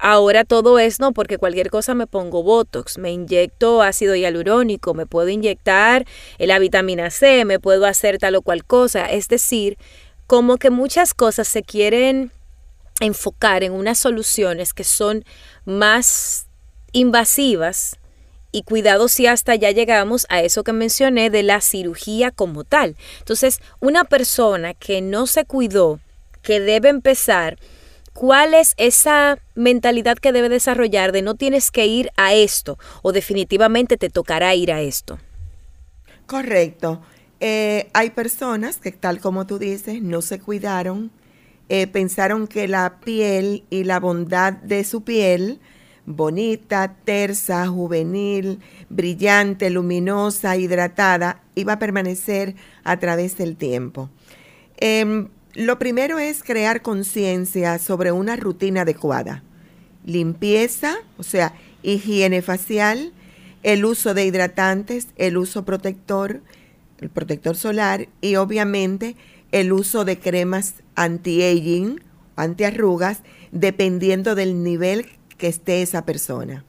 Ahora 0.00 0.44
todo 0.44 0.78
es 0.78 1.00
no, 1.00 1.12
porque 1.12 1.38
cualquier 1.38 1.70
cosa 1.70 1.94
me 1.94 2.06
pongo 2.06 2.44
Botox, 2.44 2.98
me 2.98 3.10
inyecto 3.10 3.82
ácido 3.82 4.14
hialurónico, 4.14 4.94
me 4.94 5.06
puedo 5.06 5.28
inyectar 5.28 6.04
la 6.38 6.58
vitamina 6.60 7.10
C, 7.10 7.44
me 7.44 7.58
puedo 7.58 7.84
hacer 7.84 8.18
tal 8.18 8.36
o 8.36 8.42
cual 8.42 8.64
cosa. 8.64 9.06
Es 9.06 9.26
decir, 9.26 9.76
como 10.28 10.56
que 10.58 10.70
muchas 10.70 11.14
cosas 11.14 11.48
se 11.48 11.64
quieren 11.64 12.30
enfocar 13.00 13.64
en 13.64 13.72
unas 13.72 13.98
soluciones 13.98 14.72
que 14.72 14.84
son 14.84 15.24
más 15.64 16.47
invasivas 16.92 17.98
y 18.52 18.62
cuidado 18.62 19.08
si 19.08 19.26
hasta 19.26 19.54
ya 19.54 19.70
llegamos 19.70 20.26
a 20.30 20.42
eso 20.42 20.64
que 20.64 20.72
mencioné 20.72 21.30
de 21.30 21.42
la 21.42 21.60
cirugía 21.60 22.30
como 22.30 22.64
tal. 22.64 22.96
Entonces, 23.18 23.60
una 23.80 24.04
persona 24.04 24.74
que 24.74 25.02
no 25.02 25.26
se 25.26 25.44
cuidó, 25.44 26.00
que 26.42 26.60
debe 26.60 26.88
empezar, 26.88 27.58
¿cuál 28.14 28.54
es 28.54 28.74
esa 28.78 29.38
mentalidad 29.54 30.16
que 30.16 30.32
debe 30.32 30.48
desarrollar 30.48 31.12
de 31.12 31.22
no 31.22 31.34
tienes 31.34 31.70
que 31.70 31.86
ir 31.86 32.10
a 32.16 32.34
esto 32.34 32.78
o 33.02 33.12
definitivamente 33.12 33.96
te 33.96 34.08
tocará 34.08 34.54
ir 34.54 34.72
a 34.72 34.80
esto? 34.80 35.18
Correcto. 36.26 37.00
Eh, 37.40 37.88
hay 37.92 38.10
personas 38.10 38.78
que, 38.78 38.92
tal 38.92 39.20
como 39.20 39.46
tú 39.46 39.58
dices, 39.58 40.02
no 40.02 40.22
se 40.22 40.40
cuidaron, 40.40 41.10
eh, 41.68 41.86
pensaron 41.86 42.46
que 42.48 42.66
la 42.66 42.98
piel 43.00 43.64
y 43.70 43.84
la 43.84 44.00
bondad 44.00 44.54
de 44.54 44.84
su 44.84 45.02
piel 45.02 45.60
bonita, 46.08 46.96
tersa, 47.04 47.66
juvenil, 47.66 48.60
brillante, 48.88 49.68
luminosa, 49.68 50.56
hidratada, 50.56 51.42
iba 51.54 51.74
a 51.74 51.78
permanecer 51.78 52.54
a 52.82 52.98
través 52.98 53.36
del 53.36 53.56
tiempo. 53.56 54.08
Em, 54.78 55.28
lo 55.54 55.78
primero 55.78 56.18
es 56.18 56.42
crear 56.42 56.82
conciencia 56.82 57.78
sobre 57.78 58.10
una 58.12 58.36
rutina 58.36 58.82
adecuada. 58.82 59.42
Limpieza, 60.06 60.96
o 61.18 61.22
sea, 61.22 61.54
higiene 61.82 62.40
facial, 62.40 63.12
el 63.62 63.84
uso 63.84 64.14
de 64.14 64.24
hidratantes, 64.24 65.08
el 65.16 65.36
uso 65.36 65.64
protector, 65.64 66.40
el 67.00 67.10
protector 67.10 67.56
solar 67.56 68.08
y 68.20 68.36
obviamente 68.36 69.14
el 69.52 69.72
uso 69.72 70.04
de 70.04 70.18
cremas 70.18 70.74
anti-aging, 70.94 72.00
antiarrugas, 72.36 73.22
dependiendo 73.52 74.34
del 74.34 74.62
nivel 74.62 75.06
que 75.38 75.46
esté 75.46 75.80
esa 75.80 76.04
persona. 76.04 76.64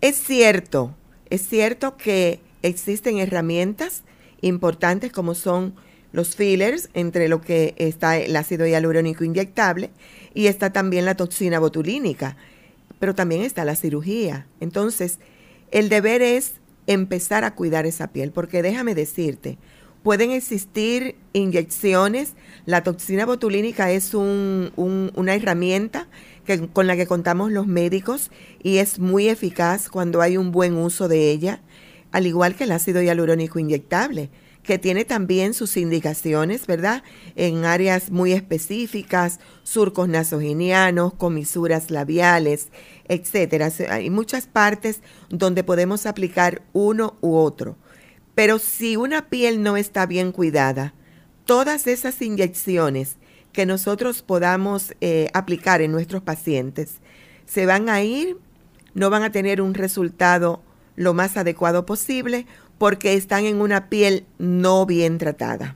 Es 0.00 0.16
cierto, 0.16 0.96
es 1.30 1.46
cierto 1.46 1.96
que 1.96 2.40
existen 2.62 3.18
herramientas 3.18 4.02
importantes 4.40 5.12
como 5.12 5.34
son 5.34 5.74
los 6.10 6.36
fillers, 6.36 6.88
entre 6.94 7.28
lo 7.28 7.40
que 7.40 7.74
está 7.76 8.16
el 8.16 8.34
ácido 8.34 8.66
hialurónico 8.66 9.24
inyectable 9.24 9.90
y 10.34 10.46
está 10.46 10.72
también 10.72 11.04
la 11.04 11.16
toxina 11.16 11.58
botulínica, 11.58 12.36
pero 12.98 13.14
también 13.14 13.42
está 13.42 13.64
la 13.64 13.76
cirugía. 13.76 14.46
Entonces, 14.60 15.18
el 15.70 15.88
deber 15.88 16.22
es 16.22 16.54
empezar 16.86 17.44
a 17.44 17.54
cuidar 17.54 17.84
esa 17.84 18.08
piel, 18.08 18.32
porque 18.32 18.62
déjame 18.62 18.94
decirte, 18.94 19.58
pueden 20.02 20.30
existir 20.30 21.16
inyecciones, 21.34 22.32
la 22.64 22.82
toxina 22.82 23.26
botulínica 23.26 23.90
es 23.90 24.14
una 24.14 25.34
herramienta 25.34 26.08
con 26.72 26.86
la 26.86 26.96
que 26.96 27.06
contamos 27.06 27.52
los 27.52 27.66
médicos 27.66 28.30
y 28.62 28.78
es 28.78 28.98
muy 28.98 29.28
eficaz 29.28 29.88
cuando 29.88 30.20
hay 30.22 30.36
un 30.36 30.52
buen 30.52 30.74
uso 30.76 31.08
de 31.08 31.30
ella. 31.30 31.60
al 32.10 32.26
igual 32.26 32.54
que 32.54 32.64
el 32.64 32.72
ácido 32.72 33.02
hialurónico 33.02 33.58
inyectable, 33.58 34.30
que 34.62 34.78
tiene 34.78 35.04
también 35.04 35.54
sus 35.54 35.76
indicaciones, 35.76 36.66
¿verdad? 36.66 37.02
En 37.36 37.64
áreas 37.64 38.10
muy 38.10 38.32
específicas, 38.32 39.40
surcos 39.62 40.08
nasogenianos, 40.08 41.14
comisuras 41.14 41.90
labiales, 41.90 42.68
etcétera. 43.08 43.70
Hay 43.88 44.10
muchas 44.10 44.46
partes 44.46 45.00
donde 45.30 45.64
podemos 45.64 46.04
aplicar 46.06 46.62
uno 46.72 47.16
u 47.20 47.36
otro. 47.36 47.76
Pero 48.34 48.58
si 48.58 48.96
una 48.96 49.28
piel 49.28 49.62
no 49.62 49.76
está 49.76 50.06
bien 50.06 50.32
cuidada, 50.32 50.94
todas 51.44 51.86
esas 51.86 52.20
inyecciones 52.20 53.16
que 53.58 53.66
nosotros 53.66 54.22
podamos 54.22 54.94
eh, 55.00 55.30
aplicar 55.34 55.82
en 55.82 55.90
nuestros 55.90 56.22
pacientes 56.22 57.00
se 57.44 57.66
van 57.66 57.88
a 57.88 58.04
ir, 58.04 58.36
no 58.94 59.10
van 59.10 59.24
a 59.24 59.32
tener 59.32 59.60
un 59.60 59.74
resultado 59.74 60.62
lo 60.94 61.12
más 61.12 61.36
adecuado 61.36 61.84
posible 61.84 62.46
porque 62.78 63.14
están 63.14 63.46
en 63.46 63.60
una 63.60 63.88
piel 63.88 64.26
no 64.38 64.86
bien 64.86 65.18
tratada. 65.18 65.74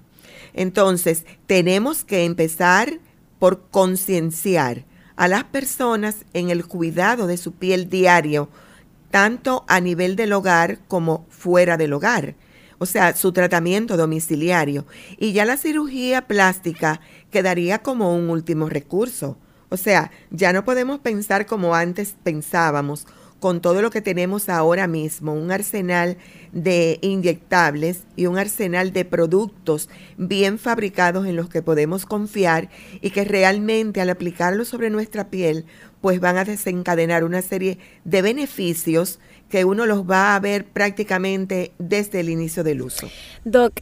Entonces, 0.54 1.24
tenemos 1.48 2.04
que 2.04 2.24
empezar 2.24 3.00
por 3.40 3.68
concienciar 3.72 4.84
a 5.16 5.26
las 5.26 5.42
personas 5.42 6.18
en 6.34 6.50
el 6.50 6.64
cuidado 6.64 7.26
de 7.26 7.36
su 7.36 7.50
piel 7.50 7.90
diario, 7.90 8.48
tanto 9.10 9.64
a 9.66 9.80
nivel 9.80 10.14
del 10.14 10.34
hogar 10.34 10.78
como 10.86 11.26
fuera 11.30 11.76
del 11.76 11.94
hogar 11.94 12.36
o 12.82 12.86
sea, 12.86 13.14
su 13.14 13.30
tratamiento 13.30 13.96
domiciliario. 13.96 14.86
Y 15.16 15.32
ya 15.32 15.44
la 15.44 15.56
cirugía 15.56 16.26
plástica 16.26 17.00
quedaría 17.32 17.80
como 17.80 18.14
un 18.14 18.30
último 18.30 18.68
recurso. 18.68 19.36
O 19.70 19.76
sea, 19.76 20.12
ya 20.30 20.52
no 20.52 20.64
podemos 20.64 21.00
pensar 21.00 21.46
como 21.46 21.74
antes 21.74 22.14
pensábamos, 22.22 23.06
con 23.40 23.60
todo 23.60 23.82
lo 23.82 23.90
que 23.90 24.00
tenemos 24.00 24.48
ahora 24.48 24.86
mismo, 24.86 25.34
un 25.34 25.50
arsenal 25.50 26.16
de 26.52 26.98
inyectables 27.00 28.04
y 28.14 28.26
un 28.26 28.38
arsenal 28.38 28.92
de 28.92 29.04
productos 29.04 29.88
bien 30.16 30.60
fabricados 30.60 31.26
en 31.26 31.34
los 31.34 31.48
que 31.48 31.60
podemos 31.60 32.06
confiar 32.06 32.68
y 33.00 33.10
que 33.10 33.24
realmente 33.24 34.00
al 34.00 34.10
aplicarlo 34.10 34.64
sobre 34.64 34.90
nuestra 34.90 35.28
piel, 35.28 35.64
pues 36.00 36.20
van 36.20 36.36
a 36.36 36.44
desencadenar 36.44 37.24
una 37.24 37.42
serie 37.42 37.78
de 38.04 38.22
beneficios 38.22 39.18
que 39.48 39.64
uno 39.64 39.86
los 39.86 40.08
va 40.08 40.36
a 40.36 40.40
ver 40.40 40.64
prácticamente 40.64 41.72
desde 41.78 42.20
el 42.20 42.28
inicio 42.28 42.62
del 42.62 42.82
uso. 42.82 43.08
Doc, 43.44 43.80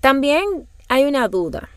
también 0.00 0.44
hay 0.88 1.04
una 1.04 1.28
duda. 1.28 1.68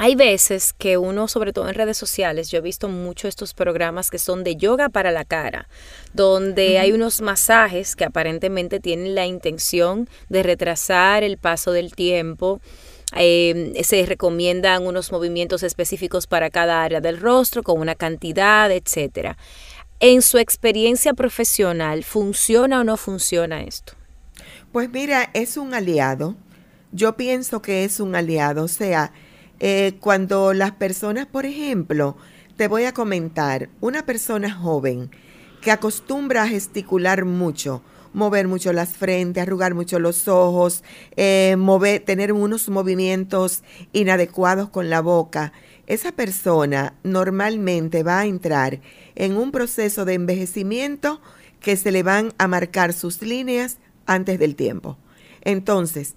Hay 0.00 0.14
veces 0.14 0.72
que 0.72 0.96
uno, 0.96 1.26
sobre 1.26 1.52
todo 1.52 1.68
en 1.68 1.74
redes 1.74 1.98
sociales, 1.98 2.52
yo 2.52 2.58
he 2.58 2.62
visto 2.62 2.88
mucho 2.88 3.26
estos 3.26 3.52
programas 3.52 4.10
que 4.10 4.20
son 4.20 4.44
de 4.44 4.54
yoga 4.54 4.88
para 4.88 5.10
la 5.10 5.24
cara, 5.24 5.68
donde 6.14 6.78
hay 6.78 6.92
unos 6.92 7.20
masajes 7.20 7.96
que 7.96 8.04
aparentemente 8.04 8.78
tienen 8.78 9.16
la 9.16 9.26
intención 9.26 10.08
de 10.28 10.44
retrasar 10.44 11.24
el 11.24 11.36
paso 11.36 11.72
del 11.72 11.96
tiempo. 11.96 12.60
Eh, 13.16 13.72
se 13.82 14.06
recomiendan 14.06 14.86
unos 14.86 15.10
movimientos 15.10 15.64
específicos 15.64 16.28
para 16.28 16.48
cada 16.48 16.84
área 16.84 17.00
del 17.00 17.18
rostro 17.18 17.64
con 17.64 17.80
una 17.80 17.96
cantidad, 17.96 18.70
etcétera. 18.70 19.36
En 19.98 20.22
su 20.22 20.38
experiencia 20.38 21.12
profesional, 21.12 22.04
¿funciona 22.04 22.82
o 22.82 22.84
no 22.84 22.96
funciona 22.96 23.64
esto? 23.64 23.94
Pues 24.70 24.88
mira, 24.90 25.30
es 25.34 25.56
un 25.56 25.74
aliado. 25.74 26.36
Yo 26.92 27.16
pienso 27.16 27.62
que 27.62 27.82
es 27.82 27.98
un 27.98 28.14
aliado. 28.14 28.62
O 28.62 28.68
sea, 28.68 29.12
eh, 29.60 29.96
cuando 30.00 30.52
las 30.52 30.72
personas, 30.72 31.26
por 31.26 31.46
ejemplo, 31.46 32.16
te 32.56 32.68
voy 32.68 32.84
a 32.84 32.92
comentar, 32.92 33.68
una 33.80 34.04
persona 34.04 34.52
joven 34.52 35.10
que 35.60 35.70
acostumbra 35.70 36.42
a 36.42 36.48
gesticular 36.48 37.24
mucho, 37.24 37.82
mover 38.12 38.48
mucho 38.48 38.72
las 38.72 38.90
frentes, 38.90 39.42
arrugar 39.42 39.74
mucho 39.74 39.98
los 39.98 40.28
ojos, 40.28 40.82
eh, 41.16 41.56
tener 42.04 42.32
unos 42.32 42.68
movimientos 42.68 43.62
inadecuados 43.92 44.70
con 44.70 44.90
la 44.90 45.00
boca, 45.00 45.52
esa 45.86 46.12
persona 46.12 46.94
normalmente 47.02 48.02
va 48.02 48.20
a 48.20 48.26
entrar 48.26 48.80
en 49.14 49.36
un 49.36 49.50
proceso 49.50 50.04
de 50.04 50.14
envejecimiento 50.14 51.20
que 51.60 51.76
se 51.76 51.90
le 51.90 52.02
van 52.02 52.34
a 52.38 52.46
marcar 52.46 52.92
sus 52.92 53.22
líneas 53.22 53.78
antes 54.04 54.38
del 54.38 54.54
tiempo. 54.54 54.98
Entonces, 55.40 56.14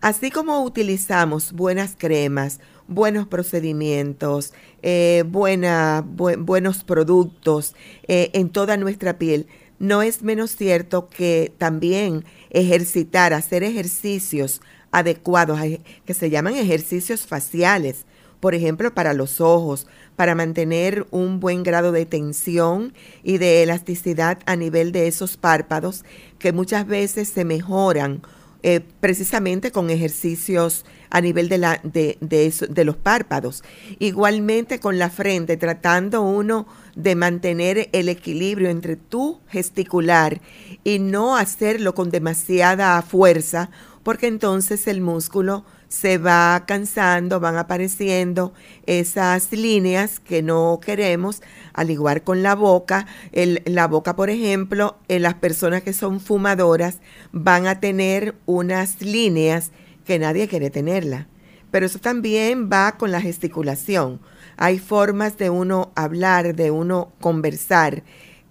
así 0.00 0.30
como 0.30 0.62
utilizamos 0.62 1.52
buenas 1.52 1.96
cremas, 1.96 2.60
buenos 2.88 3.26
procedimientos, 3.26 4.52
eh, 4.82 5.24
buenos 5.26 6.84
productos 6.84 7.74
eh, 8.08 8.30
en 8.34 8.50
toda 8.50 8.76
nuestra 8.76 9.18
piel, 9.18 9.46
no 9.78 10.02
es 10.02 10.22
menos 10.22 10.56
cierto 10.56 11.08
que 11.08 11.52
también 11.58 12.24
ejercitar, 12.50 13.32
hacer 13.32 13.62
ejercicios 13.62 14.60
adecuados, 14.92 15.58
que 16.04 16.14
se 16.14 16.30
llaman 16.30 16.54
ejercicios 16.54 17.26
faciales, 17.26 18.06
por 18.40 18.54
ejemplo, 18.54 18.94
para 18.94 19.14
los 19.14 19.40
ojos, 19.40 19.86
para 20.16 20.34
mantener 20.34 21.06
un 21.10 21.40
buen 21.40 21.62
grado 21.62 21.92
de 21.92 22.06
tensión 22.06 22.92
y 23.22 23.38
de 23.38 23.62
elasticidad 23.62 24.38
a 24.46 24.54
nivel 24.54 24.92
de 24.92 25.08
esos 25.08 25.36
párpados 25.36 26.04
que 26.38 26.52
muchas 26.52 26.86
veces 26.86 27.28
se 27.28 27.44
mejoran 27.44 28.22
eh, 28.62 28.80
precisamente 29.00 29.72
con 29.72 29.90
ejercicios 29.90 30.86
a 31.14 31.20
nivel 31.20 31.48
de, 31.48 31.58
la, 31.58 31.80
de, 31.84 32.18
de, 32.20 32.84
los 32.84 32.96
párpados. 32.96 33.62
Igualmente 34.00 34.80
con 34.80 34.98
la 34.98 35.10
frente, 35.10 35.56
tratando 35.56 36.22
uno 36.22 36.66
de 36.96 37.14
mantener 37.14 37.88
el 37.92 38.08
equilibrio 38.08 38.68
entre 38.68 38.96
tu 38.96 39.38
gesticular 39.46 40.40
y 40.82 40.98
no 40.98 41.36
hacerlo 41.36 41.94
con 41.94 42.10
demasiada 42.10 43.00
fuerza, 43.00 43.70
porque 44.02 44.26
entonces 44.26 44.88
el 44.88 45.02
músculo 45.02 45.64
se 45.86 46.18
va 46.18 46.64
cansando, 46.66 47.38
van 47.38 47.58
apareciendo 47.58 48.52
esas 48.86 49.52
líneas 49.52 50.18
que 50.18 50.42
no 50.42 50.80
queremos, 50.84 51.42
al 51.74 51.90
igual 51.90 52.24
con 52.24 52.42
la 52.42 52.56
boca. 52.56 53.06
la 53.32 53.86
boca, 53.86 54.16
por 54.16 54.30
ejemplo, 54.30 54.96
en 55.06 55.22
las 55.22 55.34
personas 55.34 55.84
que 55.84 55.92
son 55.92 56.18
fumadoras 56.18 56.98
van 57.30 57.68
a 57.68 57.78
tener 57.78 58.34
unas 58.46 59.00
líneas 59.00 59.70
que 60.04 60.18
nadie 60.18 60.48
quiere 60.48 60.70
tenerla. 60.70 61.28
Pero 61.70 61.86
eso 61.86 61.98
también 61.98 62.70
va 62.72 62.92
con 62.92 63.10
la 63.10 63.20
gesticulación. 63.20 64.20
Hay 64.56 64.78
formas 64.78 65.36
de 65.38 65.50
uno 65.50 65.92
hablar, 65.96 66.54
de 66.54 66.70
uno 66.70 67.12
conversar, 67.20 68.04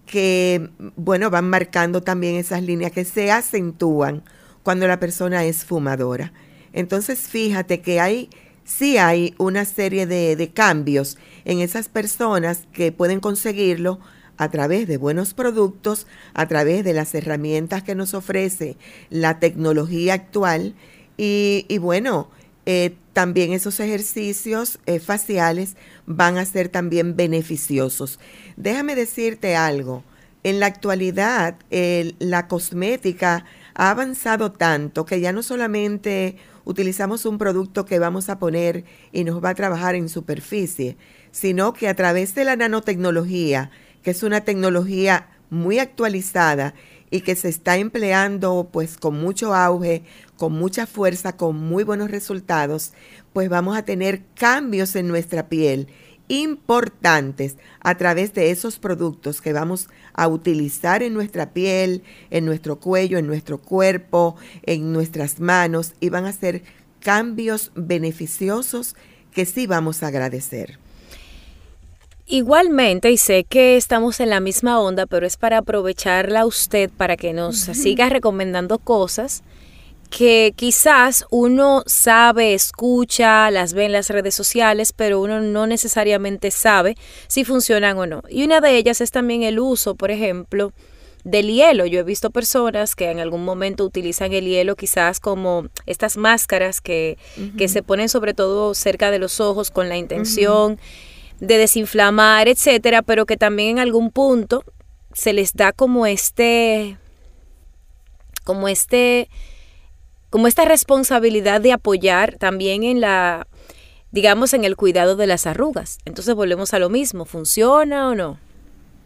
que, 0.06 0.70
bueno, 0.98 1.30
van 1.30 1.50
marcando 1.50 2.02
también 2.02 2.36
esas 2.36 2.62
líneas 2.62 2.92
que 2.92 3.06
se 3.06 3.32
acentúan 3.32 4.24
cuando 4.64 4.88
la 4.88 5.00
persona 5.00 5.46
es 5.46 5.64
fumadora. 5.64 6.34
Entonces 6.74 7.20
fíjate 7.20 7.82
que 7.82 8.00
hay, 8.00 8.30
sí 8.64 8.98
hay 8.98 9.36
una 9.38 9.66
serie 9.66 10.06
de, 10.08 10.36
de 10.36 10.52
cambios 10.52 11.18
en 11.46 11.60
esas 11.60 11.88
personas 11.88 12.68
que 12.74 12.92
pueden 12.92 13.20
conseguirlo 13.20 14.00
a 14.38 14.50
través 14.50 14.88
de 14.88 14.98
buenos 14.98 15.34
productos, 15.34 16.08
a 16.34 16.48
través 16.48 16.84
de 16.84 16.94
las 16.94 17.14
herramientas 17.14 17.84
que 17.84 17.96
nos 17.96 18.14
ofrece 18.14 18.78
la 19.10 19.40
tecnología 19.40 20.16
actual 20.16 20.76
y, 21.18 21.78
bueno, 21.80 22.30
eh, 22.66 22.96
también 23.14 23.54
esos 23.54 23.80
ejercicios 23.80 24.80
eh, 24.86 25.00
faciales 25.00 25.76
van 26.06 26.38
a 26.38 26.46
ser 26.46 26.70
también 26.70 27.16
beneficiosos. 27.16 28.20
Déjame 28.58 28.96
decirte 28.96 29.56
algo, 29.56 30.04
en 30.44 30.60
la 30.60 30.66
actualidad 30.66 31.56
la 32.20 32.48
cosmética 32.48 33.46
ha 33.76 33.90
avanzado 33.90 34.52
tanto 34.52 35.06
que 35.06 35.22
ya 35.22 35.32
no 35.32 35.42
solamente 35.42 36.38
utilizamos 36.66 37.26
un 37.26 37.38
producto 37.38 37.86
que 37.86 38.00
vamos 38.00 38.30
a 38.30 38.40
poner 38.40 38.86
y 39.12 39.24
nos 39.24 39.44
va 39.44 39.50
a 39.50 39.56
trabajar 39.56 39.96
en 39.96 40.10
superficie, 40.10 40.98
sino 41.32 41.74
que 41.74 41.88
a 41.88 41.96
través 41.96 42.36
de 42.36 42.46
la 42.46 42.56
nanotecnología, 42.56 43.72
que 44.02 44.12
es 44.12 44.24
una 44.24 44.42
tecnología 44.42 45.30
muy 45.50 45.80
actualizada 45.80 46.74
y 47.14 47.22
que 47.22 47.36
se 47.36 47.48
está 47.48 47.78
empleando 47.78 48.70
pues 48.74 48.98
con 48.98 49.22
mucho 49.22 49.54
auge, 49.54 50.02
con 50.36 50.54
mucha 50.54 50.88
fuerza, 50.88 51.38
con 51.38 51.56
muy 51.56 51.84
buenos 51.84 52.10
resultados, 52.10 52.92
pues 53.34 53.50
vamos 53.50 53.78
a 53.78 53.86
tener 53.86 54.24
cambios 54.34 54.96
en 54.96 55.08
nuestra 55.10 55.48
piel 55.48 55.90
importantes 56.28 57.58
a 57.82 57.96
través 58.00 58.34
de 58.34 58.50
esos 58.50 58.80
productos 58.80 59.42
que 59.42 59.54
vamos 59.54 59.90
a 60.16 60.28
utilizar 60.28 61.04
en 61.04 61.14
nuestra 61.14 61.54
piel, 61.54 62.02
en 62.32 62.46
nuestro 62.46 62.80
cuello, 62.80 63.20
en 63.20 63.28
nuestro 63.28 63.60
cuerpo, 63.60 64.36
en 64.64 64.92
nuestras 64.92 65.40
manos 65.40 65.94
y 66.00 66.10
van 66.10 66.26
a 66.26 66.34
ser 66.34 66.64
cambios 67.00 67.72
beneficiosos 67.76 68.96
que 69.32 69.46
sí 69.46 69.68
vamos 69.68 70.02
a 70.02 70.08
agradecer. 70.08 70.80
Igualmente, 72.34 73.12
y 73.12 73.18
sé 73.18 73.44
que 73.44 73.78
estamos 73.78 74.20
en 74.20 74.32
la 74.32 74.40
misma 74.40 74.80
onda, 74.80 75.06
pero 75.06 75.28
es 75.28 75.38
para 75.38 75.60
aprovecharla 75.60 76.40
a 76.40 76.46
usted 76.48 76.90
para 76.90 77.16
que 77.16 77.32
nos 77.32 77.58
siga 77.58 78.10
recomendando 78.10 78.80
cosas 78.80 79.44
que 80.10 80.52
quizás 80.56 81.26
uno 81.30 81.84
sabe, 81.86 82.56
escucha, 82.56 83.52
las 83.52 83.76
ve 83.76 83.86
en 83.86 83.92
las 83.92 84.10
redes 84.10 84.34
sociales, 84.34 84.94
pero 84.94 85.22
uno 85.22 85.42
no 85.42 85.68
necesariamente 85.68 86.50
sabe 86.50 86.96
si 87.28 87.46
funcionan 87.46 88.00
o 88.00 88.08
no. 88.08 88.24
Y 88.28 88.44
una 88.44 88.62
de 88.62 88.78
ellas 88.78 89.00
es 89.00 89.12
también 89.12 89.44
el 89.44 89.60
uso, 89.60 89.94
por 89.94 90.10
ejemplo, 90.10 90.74
del 91.24 91.54
hielo. 91.54 91.86
Yo 91.86 92.00
he 92.00 92.04
visto 92.04 92.32
personas 92.32 92.96
que 92.96 93.12
en 93.12 93.20
algún 93.20 93.46
momento 93.46 93.86
utilizan 93.86 94.34
el 94.34 94.46
hielo 94.46 94.76
quizás 94.76 95.20
como 95.20 95.68
estas 95.86 96.18
máscaras 96.18 96.82
que, 96.82 97.20
que 97.60 97.68
se 97.68 97.84
ponen 97.84 98.10
sobre 98.10 98.34
todo 98.34 98.74
cerca 98.74 99.12
de 99.12 99.20
los 99.20 99.40
ojos 99.40 99.70
con 99.70 99.88
la 99.88 99.98
intención 99.98 100.80
de 101.40 101.58
desinflamar, 101.58 102.48
etcétera, 102.48 103.02
pero 103.02 103.26
que 103.26 103.38
también 103.38 103.72
en 103.72 103.80
algún 103.80 104.12
punto 104.12 104.64
se 105.14 105.34
les 105.34 105.54
da 105.54 105.72
como 105.72 106.06
este 106.06 106.98
como 108.44 108.68
este 108.68 109.30
como 110.30 110.48
esta 110.48 110.66
responsabilidad 110.66 111.62
de 111.62 111.72
apoyar 111.72 112.38
también 112.38 112.84
en 112.84 113.02
la 113.02 113.48
digamos 114.12 114.54
en 114.54 114.64
el 114.64 114.76
cuidado 114.76 115.16
de 115.16 115.28
las 115.28 115.48
arrugas. 115.48 115.98
Entonces 116.06 116.36
volvemos 116.36 116.74
a 116.74 116.80
lo 116.80 116.90
mismo, 116.90 117.26
¿funciona 117.26 118.10
o 118.10 118.16
no? 118.16 118.40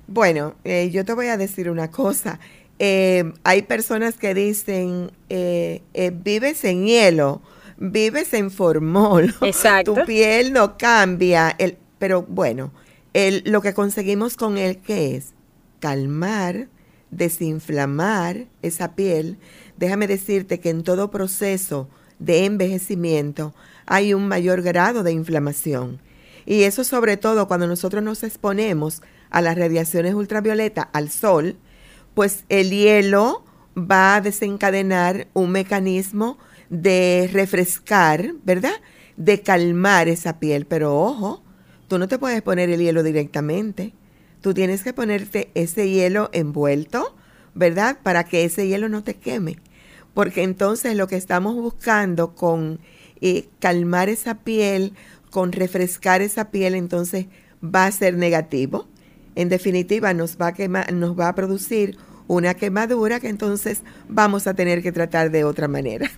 Bueno, 0.07 0.55
eh, 0.63 0.89
yo 0.91 1.05
te 1.05 1.13
voy 1.13 1.27
a 1.27 1.37
decir 1.37 1.69
una 1.69 1.91
cosa. 1.91 2.39
Eh, 2.79 3.33
hay 3.43 3.63
personas 3.63 4.15
que 4.15 4.33
dicen, 4.33 5.11
eh, 5.29 5.81
vives 6.13 6.63
en 6.63 6.85
hielo, 6.85 7.41
vives 7.77 8.33
en 8.33 8.51
formol, 8.51 9.33
Exacto. 9.41 9.93
tu 9.93 10.05
piel 10.05 10.53
no 10.53 10.77
cambia. 10.77 11.55
El, 11.57 11.77
pero 11.99 12.23
bueno, 12.23 12.71
el, 13.13 13.43
lo 13.45 13.61
que 13.61 13.73
conseguimos 13.73 14.35
con 14.35 14.57
él, 14.57 14.77
¿qué 14.77 15.15
es? 15.15 15.33
Calmar, 15.79 16.67
desinflamar 17.11 18.47
esa 18.61 18.95
piel. 18.95 19.37
Déjame 19.77 20.07
decirte 20.07 20.59
que 20.59 20.69
en 20.69 20.83
todo 20.83 21.11
proceso 21.11 21.89
de 22.19 22.45
envejecimiento 22.45 23.53
hay 23.85 24.13
un 24.13 24.27
mayor 24.27 24.61
grado 24.61 25.03
de 25.03 25.11
inflamación. 25.11 25.99
Y 26.45 26.63
eso 26.63 26.83
sobre 26.83 27.17
todo 27.17 27.47
cuando 27.47 27.67
nosotros 27.67 28.03
nos 28.03 28.23
exponemos 28.23 29.01
a 29.29 29.41
las 29.41 29.57
radiaciones 29.57 30.13
ultravioletas, 30.13 30.87
al 30.93 31.09
sol, 31.09 31.57
pues 32.13 32.45
el 32.49 32.69
hielo 32.69 33.43
va 33.77 34.15
a 34.15 34.21
desencadenar 34.21 35.27
un 35.33 35.51
mecanismo 35.51 36.37
de 36.69 37.29
refrescar, 37.31 38.33
¿verdad? 38.43 38.73
De 39.17 39.41
calmar 39.41 40.07
esa 40.07 40.39
piel. 40.39 40.65
Pero 40.65 40.97
ojo, 40.97 41.43
tú 41.87 41.97
no 41.97 42.07
te 42.07 42.17
puedes 42.17 42.41
poner 42.41 42.69
el 42.69 42.79
hielo 42.79 43.03
directamente. 43.03 43.93
Tú 44.41 44.53
tienes 44.53 44.83
que 44.83 44.93
ponerte 44.93 45.49
ese 45.55 45.89
hielo 45.89 46.29
envuelto, 46.33 47.15
¿verdad? 47.55 47.97
Para 48.03 48.23
que 48.23 48.45
ese 48.45 48.67
hielo 48.67 48.89
no 48.89 49.03
te 49.03 49.15
queme. 49.15 49.57
Porque 50.13 50.43
entonces 50.43 50.95
lo 50.95 51.07
que 51.07 51.15
estamos 51.15 51.55
buscando 51.55 52.35
con 52.35 52.79
eh, 53.21 53.47
calmar 53.59 54.09
esa 54.09 54.35
piel, 54.35 54.93
con 55.29 55.51
refrescar 55.51 56.21
esa 56.21 56.51
piel, 56.51 56.75
entonces 56.75 57.27
va 57.63 57.85
a 57.85 57.91
ser 57.91 58.15
negativo. 58.15 58.87
En 59.35 59.49
definitiva, 59.49 60.13
nos 60.13 60.37
va 60.37 60.47
a, 60.47 60.91
nos 60.91 61.19
va 61.19 61.29
a 61.29 61.35
producir 61.35 61.97
una 62.27 62.55
quemadura 62.55 63.19
que 63.19 63.29
entonces 63.29 63.81
vamos 64.09 64.47
a 64.47 64.53
tener 64.53 64.83
que 64.83 64.91
tratar 64.91 65.31
de 65.31 65.43
otra 65.43 65.67
manera. 65.67 66.09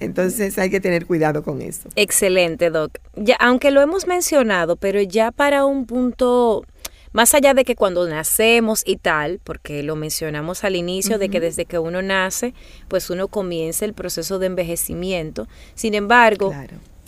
Entonces 0.00 0.58
hay 0.58 0.70
que 0.70 0.80
tener 0.80 1.06
cuidado 1.06 1.42
con 1.42 1.62
eso. 1.62 1.88
Excelente, 1.96 2.70
Doc. 2.70 2.98
Ya, 3.14 3.36
aunque 3.36 3.70
lo 3.70 3.80
hemos 3.80 4.06
mencionado, 4.06 4.76
pero 4.76 5.00
ya 5.02 5.30
para 5.30 5.64
un 5.64 5.86
punto 5.86 6.64
más 7.12 7.34
allá 7.34 7.54
de 7.54 7.64
que 7.64 7.74
cuando 7.74 8.06
nacemos 8.06 8.82
y 8.86 8.96
tal, 8.96 9.40
porque 9.42 9.82
lo 9.82 9.96
mencionamos 9.96 10.64
al 10.64 10.76
inicio, 10.76 11.18
de 11.18 11.28
que 11.28 11.40
desde 11.40 11.64
que 11.64 11.78
uno 11.78 12.02
nace, 12.02 12.54
pues 12.88 13.10
uno 13.10 13.28
comienza 13.28 13.84
el 13.84 13.94
proceso 13.94 14.38
de 14.38 14.46
envejecimiento. 14.46 15.48
Sin 15.74 15.94
embargo, 15.94 16.54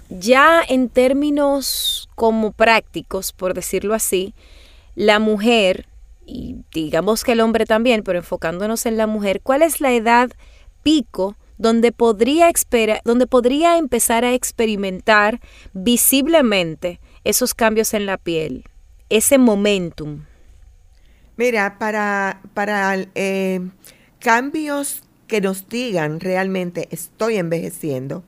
ya 0.09 0.63
en 0.69 0.89
términos 0.89 2.09
como 2.15 2.53
prácticos, 2.53 3.33
por 3.33 3.55
decirlo 3.55 3.95
así, 3.95 4.35
la 4.95 5.19
mujer, 5.19 5.87
y 6.27 6.57
digamos 6.73 7.23
que 7.23 7.33
el 7.33 7.41
hombre 7.41 7.67
también, 7.67 8.03
pero 8.03 8.19
enfocándonos 8.19 8.87
en 8.87 8.97
la 8.97 9.07
mujer, 9.07 9.41
¿cuál 9.43 9.63
es 9.63 9.81
la 9.81 9.93
edad 9.93 10.31
pico 10.83 11.37
donde 11.61 11.93
podría, 11.93 12.51
donde 13.05 13.27
podría 13.27 13.79
empezar 13.79 14.25
a 14.25 14.35
experimentar 14.35 15.41
visiblemente 15.73 17.01
esos 17.23 17.55
cambios 17.55 17.95
en 17.95 18.07
la 18.07 18.19
piel? 18.19 18.65
ese 19.11 19.37
momentum? 19.39 20.25
Mira, 21.37 21.79
para, 21.79 22.41
para 22.55 22.97
eh, 23.15 23.61
cambios 24.19 25.03
que 25.27 25.41
nos 25.41 25.69
digan 25.69 26.21
realmente 26.21 26.89
estoy 26.91 27.37
envejeciendo, 27.37 28.25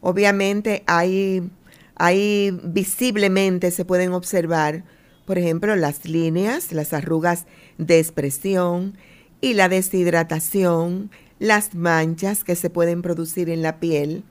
obviamente 0.00 0.82
hay, 0.86 1.48
hay 1.94 2.50
visiblemente 2.62 3.70
se 3.70 3.84
pueden 3.84 4.12
observar, 4.12 4.84
por 5.24 5.38
ejemplo, 5.38 5.76
las 5.76 6.04
líneas, 6.04 6.72
las 6.72 6.92
arrugas 6.92 7.46
de 7.78 7.98
expresión 7.98 8.98
y 9.40 9.54
la 9.54 9.68
deshidratación, 9.68 11.10
las 11.40 11.74
manchas 11.74 12.44
que 12.44 12.54
se 12.54 12.70
pueden 12.70 13.02
producir 13.02 13.50
en 13.50 13.62
la 13.62 13.80
piel, 13.80 14.22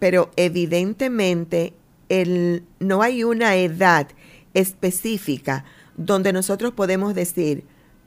pero 0.00 0.32
evidentemente 0.34 1.74
el, 2.08 2.64
no 2.80 3.02
hay 3.02 3.22
una 3.22 3.54
edad 3.54 4.08
específica 4.54 5.64
donde 5.96 6.32
nosotros 6.32 6.72
podemos 6.72 7.14
decir, 7.14 7.64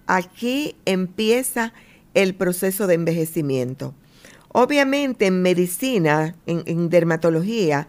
aquí 0.08 0.76
empieza 0.86 1.74
el 2.14 2.36
proceso 2.36 2.88
de 2.88 2.96
envejecimiento. 2.96 3.94
Obviamente 4.52 5.28
en 5.28 5.42
medicina, 5.42 6.36
en, 6.48 6.90
dermatología, 6.90 7.88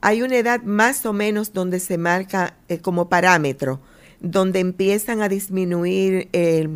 hay 0.00 0.22
una 0.22 0.36
edad 0.36 0.62
más 0.62 1.06
o 1.06 1.12
menos 1.12 1.52
donde 1.52 1.78
se 1.78 1.98
marca 1.98 2.56
eh, 2.68 2.78
como 2.78 3.08
parámetro, 3.08 3.80
donde 4.20 4.60
empiezan 4.60 5.22
a 5.22 5.28
disminuir 5.28 6.28
eh, 6.32 6.68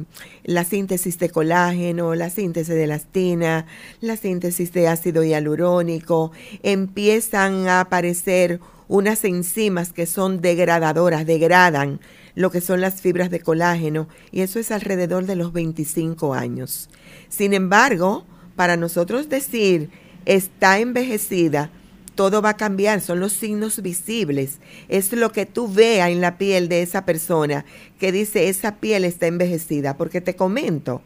la 0.44 0.64
síntesis 0.64 1.18
de 1.18 1.30
colágeno, 1.30 2.14
la 2.14 2.30
síntesis 2.30 2.74
de 2.74 2.84
elastina, 2.84 3.66
la 4.00 4.16
síntesis 4.16 4.72
de 4.72 4.88
ácido 4.88 5.22
hialurónico, 5.22 6.32
empiezan 6.62 7.68
a 7.68 7.80
aparecer 7.80 8.60
unas 8.88 9.24
enzimas 9.24 9.92
que 9.92 10.06
son 10.06 10.40
degradadoras, 10.40 11.26
degradan 11.26 12.00
lo 12.34 12.50
que 12.50 12.60
son 12.60 12.80
las 12.80 13.00
fibras 13.00 13.30
de 13.30 13.40
colágeno 13.40 14.08
y 14.32 14.40
eso 14.40 14.58
es 14.58 14.70
alrededor 14.70 15.26
de 15.26 15.36
los 15.36 15.52
25 15.52 16.34
años. 16.34 16.88
Sin 17.28 17.54
embargo, 17.54 18.24
para 18.56 18.76
nosotros 18.76 19.28
decir 19.28 19.90
está 20.26 20.78
envejecida, 20.78 21.70
todo 22.14 22.42
va 22.42 22.50
a 22.50 22.56
cambiar, 22.56 23.00
son 23.00 23.20
los 23.20 23.32
signos 23.32 23.82
visibles, 23.82 24.58
es 24.88 25.12
lo 25.12 25.32
que 25.32 25.46
tú 25.46 25.68
veas 25.68 26.10
en 26.10 26.20
la 26.20 26.38
piel 26.38 26.68
de 26.68 26.82
esa 26.82 27.04
persona 27.04 27.64
que 27.98 28.12
dice 28.12 28.48
esa 28.48 28.76
piel 28.76 29.04
está 29.04 29.26
envejecida, 29.26 29.96
porque 29.96 30.20
te 30.20 30.36
comento, 30.36 31.02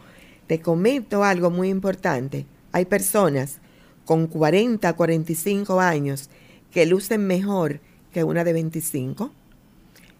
te 0.46 0.60
comento 0.60 1.24
algo 1.24 1.50
muy 1.50 1.68
importante, 1.68 2.46
hay 2.72 2.84
personas 2.84 3.58
con 4.04 4.26
40, 4.26 4.92
45 4.92 5.80
años 5.80 6.30
que 6.70 6.86
lucen 6.86 7.26
mejor 7.26 7.80
que 8.12 8.24
una 8.24 8.44
de 8.44 8.52
25. 8.52 9.32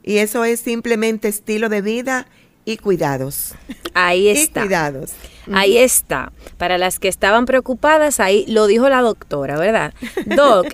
Y 0.02 0.18
eso 0.18 0.44
es 0.44 0.60
simplemente 0.60 1.28
estilo 1.28 1.68
de 1.68 1.82
vida 1.82 2.26
y 2.72 2.76
cuidados. 2.76 3.54
Ahí 3.94 4.28
está. 4.28 4.62
cuidados. 4.62 5.12
Ahí 5.52 5.78
está. 5.78 6.32
Para 6.58 6.76
las 6.78 6.98
que 6.98 7.08
estaban 7.08 7.46
preocupadas, 7.46 8.20
ahí 8.20 8.44
lo 8.46 8.66
dijo 8.66 8.88
la 8.88 9.00
doctora, 9.00 9.58
¿verdad? 9.58 9.94
Doc, 10.26 10.66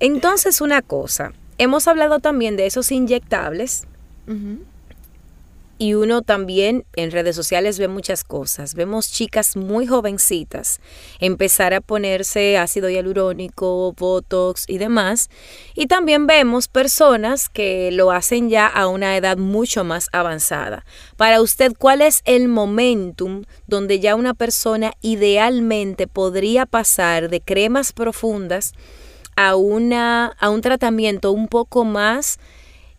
entonces 0.00 0.60
una 0.60 0.82
cosa, 0.82 1.32
hemos 1.58 1.88
hablado 1.88 2.20
también 2.20 2.56
de 2.56 2.66
esos 2.66 2.92
inyectables 2.92 3.86
y 5.80 5.94
uno 5.94 6.20
también 6.20 6.84
en 6.94 7.10
redes 7.10 7.34
sociales 7.34 7.78
ve 7.78 7.88
muchas 7.88 8.22
cosas. 8.22 8.74
Vemos 8.74 9.10
chicas 9.10 9.56
muy 9.56 9.86
jovencitas 9.86 10.78
empezar 11.20 11.72
a 11.72 11.80
ponerse 11.80 12.58
ácido 12.58 12.90
hialurónico, 12.90 13.94
botox 13.94 14.66
y 14.68 14.76
demás. 14.76 15.30
Y 15.74 15.86
también 15.86 16.26
vemos 16.26 16.68
personas 16.68 17.48
que 17.48 17.90
lo 17.92 18.10
hacen 18.10 18.50
ya 18.50 18.66
a 18.66 18.88
una 18.88 19.16
edad 19.16 19.38
mucho 19.38 19.82
más 19.82 20.10
avanzada. 20.12 20.84
Para 21.16 21.40
usted, 21.40 21.72
¿cuál 21.78 22.02
es 22.02 22.20
el 22.26 22.48
momentum 22.48 23.44
donde 23.66 24.00
ya 24.00 24.16
una 24.16 24.34
persona 24.34 24.92
idealmente 25.00 26.06
podría 26.06 26.66
pasar 26.66 27.30
de 27.30 27.40
cremas 27.40 27.94
profundas 27.94 28.74
a, 29.34 29.56
una, 29.56 30.26
a 30.38 30.50
un 30.50 30.60
tratamiento 30.60 31.32
un 31.32 31.48
poco 31.48 31.84
más 31.86 32.38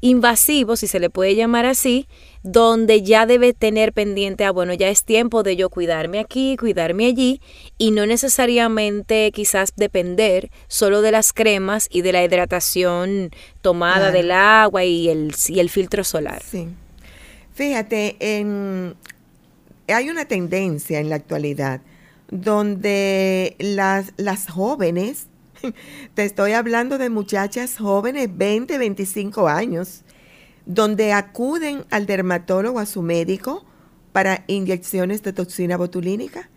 invasivo, 0.02 0.76
si 0.76 0.88
se 0.88 1.00
le 1.00 1.10
puede 1.10 1.36
llamar 1.36 1.66
así, 1.66 2.08
donde 2.44 3.04
ya 3.04 3.26
debe 3.26 3.54
tener 3.54 3.94
pendiente, 3.94 4.46
ah, 4.46 4.52
bueno, 4.52 4.74
ya 4.74 4.90
es 4.90 5.04
tiempo 5.04 5.44
de 5.44 5.56
yo 5.56 5.70
cuidarme 5.70 6.20
aquí, 6.20 6.58
cuidarme 6.58 7.06
allí, 7.06 7.42
y 7.78 7.92
no 7.92 8.06
necesariamente 8.06 9.32
quizás 9.32 9.74
depender 9.76 10.50
solo 10.68 11.02
de 11.02 11.12
las 11.12 11.34
cremas 11.34 11.88
y 11.92 12.02
de 12.02 12.14
la 12.14 12.24
hidratación 12.24 13.32
tomada 13.62 14.12
del 14.12 14.32
agua 14.32 14.84
y 14.84 15.10
el, 15.10 15.34
y 15.48 15.60
el 15.60 15.70
filtro 15.70 16.04
solar. 16.04 16.42
Sí. 16.44 16.68
Fíjate, 17.54 18.16
en, 18.20 18.96
hay 19.88 20.10
una 20.10 20.26
tendencia 20.26 21.00
en 21.00 21.10
la 21.10 21.16
actualidad 21.16 21.82
donde 22.32 23.56
las, 23.60 24.14
las 24.18 24.48
jóvenes, 24.48 25.28
te 26.16 26.24
estoy 26.24 26.54
hablando 26.54 26.98
de 26.98 27.10
muchachas 27.10 27.78
jóvenes, 27.78 28.30
20, 28.36 28.78
25 28.78 29.48
años, 29.48 30.02
donde 30.66 31.14
acuden 31.14 31.86
al 31.90 32.06
dermatólogo, 32.06 32.80
a 32.80 32.86
su 32.86 33.02
médico, 33.02 33.66
para 34.12 34.44
inyecciones 34.48 35.24
de 35.24 35.34
toxina 35.34 35.78
botulínica, 35.78 36.50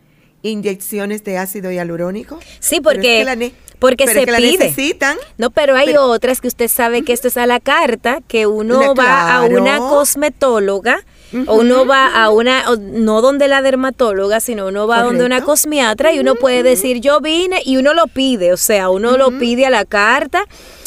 inyecciones 0.43 1.25
de 1.25 1.39
ácido 1.39 1.71
hialurónico. 1.71 2.39
Sí, 2.61 2.81
porque, 2.81 3.53
porque 3.79 4.07
se 4.07 4.27
pide. 4.27 4.59
necesitan. 4.59 5.17
No, 5.39 5.51
pero 5.51 5.75
hay 5.77 5.97
otras 5.97 6.41
que 6.41 6.49
usted 6.49 6.69
sabe 6.69 7.03
que 7.03 7.13
esto 7.13 7.29
es 7.29 7.37
a 7.37 7.47
la 7.47 7.61
carta, 7.61 8.21
que 8.27 8.47
uno 8.47 8.95
va 8.95 9.37
a 9.37 9.43
una 9.43 9.79
cosmetóloga 9.79 11.05
o 11.47 11.57
uno 11.57 11.87
va 11.87 12.23
a 12.23 12.31
una, 12.31 12.65
no 12.79 13.21
donde 13.21 13.49
la 13.49 13.63
dermatóloga, 13.63 14.41
sino 14.41 14.69
uno 14.69 14.87
va 14.87 15.03
donde 15.03 15.25
una 15.25 15.43
cosmiatra 15.43 16.13
y 16.13 16.19
uno 16.19 16.35
puede 16.35 16.63
decir, 16.63 17.01
yo 17.01 17.21
vine 17.21 17.61
y 17.65 17.77
uno 17.77 17.95
lo 17.95 18.07
pide, 18.07 18.53
o 18.53 18.57
sea, 18.57 18.91
uno 18.91 19.17
lo 19.17 19.39
pide 19.39 19.67
a 19.67 19.71
la 19.71 19.85
carta. 19.85 20.45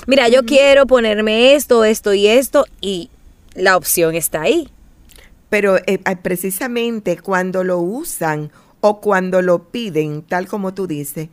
Mira, 0.07 0.29
yo 0.29 0.45
quiero 0.45 0.87
ponerme 0.87 1.53
esto, 1.55 1.83
esto 1.83 2.13
y 2.13 2.27
esto 2.27 2.63
y 2.79 3.09
la 3.55 3.75
opción 3.75 4.15
está 4.15 4.43
ahí. 4.43 4.69
Pero 5.49 5.79
eh, 5.85 5.99
precisamente 6.21 7.17
cuando 7.17 7.65
lo 7.65 7.79
usan 7.79 8.49
o 8.79 9.01
cuando 9.01 9.41
lo 9.41 9.65
piden, 9.65 10.21
tal 10.21 10.47
como 10.47 10.73
tú 10.73 10.87
dices, 10.87 11.27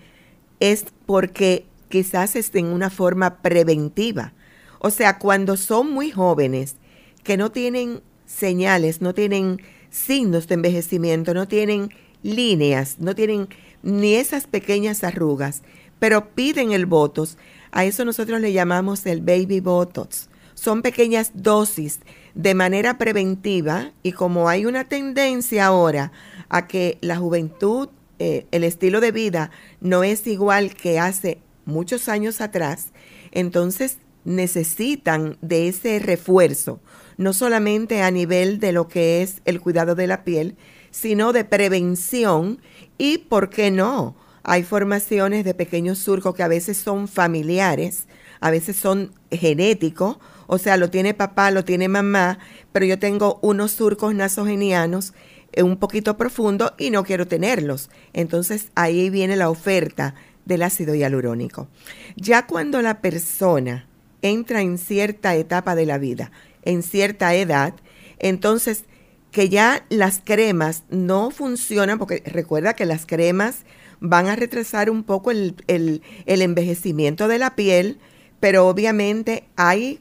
es 0.59 0.87
porque 1.07 1.67
quizás 1.89 2.35
es 2.35 2.53
en 2.57 2.67
una 2.67 2.91
forma 2.91 3.37
preventiva. 3.43 4.33
O 4.81 4.91
sea, 4.91 5.21
cuando 5.21 5.57
son 5.57 5.93
muy 5.93 6.11
jóvenes, 6.11 6.75
que 7.23 7.37
no 7.37 7.53
tienen 7.53 8.03
señales, 8.27 9.01
no 9.01 9.15
tienen 9.15 9.63
signos 9.91 10.49
de 10.49 10.55
envejecimiento, 10.55 11.33
no 11.33 11.47
tienen 11.47 11.91
líneas, 12.25 12.97
no 12.99 13.15
tienen 13.15 13.49
ni 13.85 14.17
esas 14.17 14.49
pequeñas 14.49 15.05
arrugas, 15.05 15.63
pero 16.01 16.35
piden 16.35 16.73
el 16.73 16.87
Botox. 16.87 17.39
A 17.75 17.85
eso 17.85 18.05
nosotros 18.05 18.41
le 18.41 18.53
llamamos 18.53 19.05
el 19.05 19.21
baby 19.21 19.59
Botox. 19.59 20.29
Son 20.55 20.81
pequeñas 20.81 21.33
dosis 21.35 21.99
de 22.37 22.55
manera 22.55 22.99
preventiva 22.99 23.91
y 24.05 24.13
como 24.13 24.49
hay 24.49 24.65
una 24.65 24.85
tendencia 24.85 25.67
ahora 25.67 26.13
a 26.49 26.69
que 26.69 26.99
la 27.01 27.17
juventud, 27.17 27.89
eh, 28.21 28.47
el 28.53 28.63
estilo 28.63 29.01
de 29.01 29.11
vida 29.11 29.51
no 29.81 30.05
es 30.05 30.25
igual 30.29 30.75
que 30.77 31.01
hace 31.01 31.41
muchos 31.65 32.09
años 32.09 32.41
atrás, 32.41 32.93
entonces 33.33 33.99
necesitan 34.25 35.37
de 35.41 35.67
ese 35.67 35.99
refuerzo, 35.99 36.79
no 37.17 37.33
solamente 37.33 38.03
a 38.03 38.11
nivel 38.13 38.61
de 38.61 38.71
lo 38.71 38.87
que 38.87 39.21
es 39.21 39.43
el 39.47 39.61
cuidado 39.61 39.97
de 39.97 40.07
la 40.07 40.23
piel, 40.23 40.57
sino 40.93 41.33
de 41.33 41.45
prevención 41.45 42.61
y, 42.99 43.19
¿por 43.19 43.51
qué 43.51 43.73
no? 43.73 44.15
Hay 44.45 44.63
formaciones 44.63 45.45
de 45.45 45.55
pequeños 45.55 45.99
surcos 45.99 46.35
que 46.35 46.43
a 46.43 46.49
veces 46.49 46.77
son 46.77 47.09
familiares, 47.09 48.07
a 48.41 48.51
veces 48.51 48.77
son 48.77 49.13
genéticos, 49.31 50.19
o 50.47 50.59
sea, 50.59 50.77
lo 50.77 50.91
tiene 50.91 51.15
papá, 51.15 51.51
lo 51.51 51.65
tiene 51.65 51.89
mamá, 51.89 52.39
pero 52.71 52.85
yo 52.85 52.99
tengo 52.99 53.39
unos 53.41 53.73
surcos 53.73 54.15
nasogenianos 54.15 55.15
eh, 55.53 55.63
un 55.63 55.79
poquito 55.79 56.19
profundo 56.19 56.75
y 56.77 56.91
no 56.91 57.05
quiero 57.05 57.27
tenerlos. 57.27 57.89
Entonces 58.13 58.71
ahí 58.75 59.09
viene 59.09 59.37
la 59.37 59.49
oferta 59.49 60.15
del 60.45 60.63
ácido 60.63 60.95
hialurónico. 60.95 61.69
Ya 62.17 62.47
cuando 62.47 62.83
la 62.83 63.01
persona 63.01 63.89
entra 64.21 64.61
en 64.61 64.77
cierta 64.77 65.35
etapa 65.37 65.75
de 65.75 65.87
la 65.87 65.97
vida, 65.97 66.33
en 66.63 66.83
cierta 66.83 67.35
edad, 67.35 67.75
entonces 68.19 68.85
que 69.31 69.49
ya 69.49 69.85
las 69.89 70.21
cremas 70.23 70.85
no 70.91 71.31
funcionan, 71.31 71.99
porque 71.99 72.23
recuerda 72.27 72.75
que 72.75 72.85
las 72.85 73.05
cremas 73.05 73.65
van 74.05 74.29
a 74.29 74.37
retrasar 74.37 74.91
un 74.91 75.03
poco 75.03 75.31
el, 75.31 75.55
el 75.67 76.43
envejecimiento 76.43 77.27
de 77.27 77.39
la 77.39 77.57
piel, 77.57 77.99
pero 78.39 78.69
obviamente 78.69 79.45
hay 79.57 80.01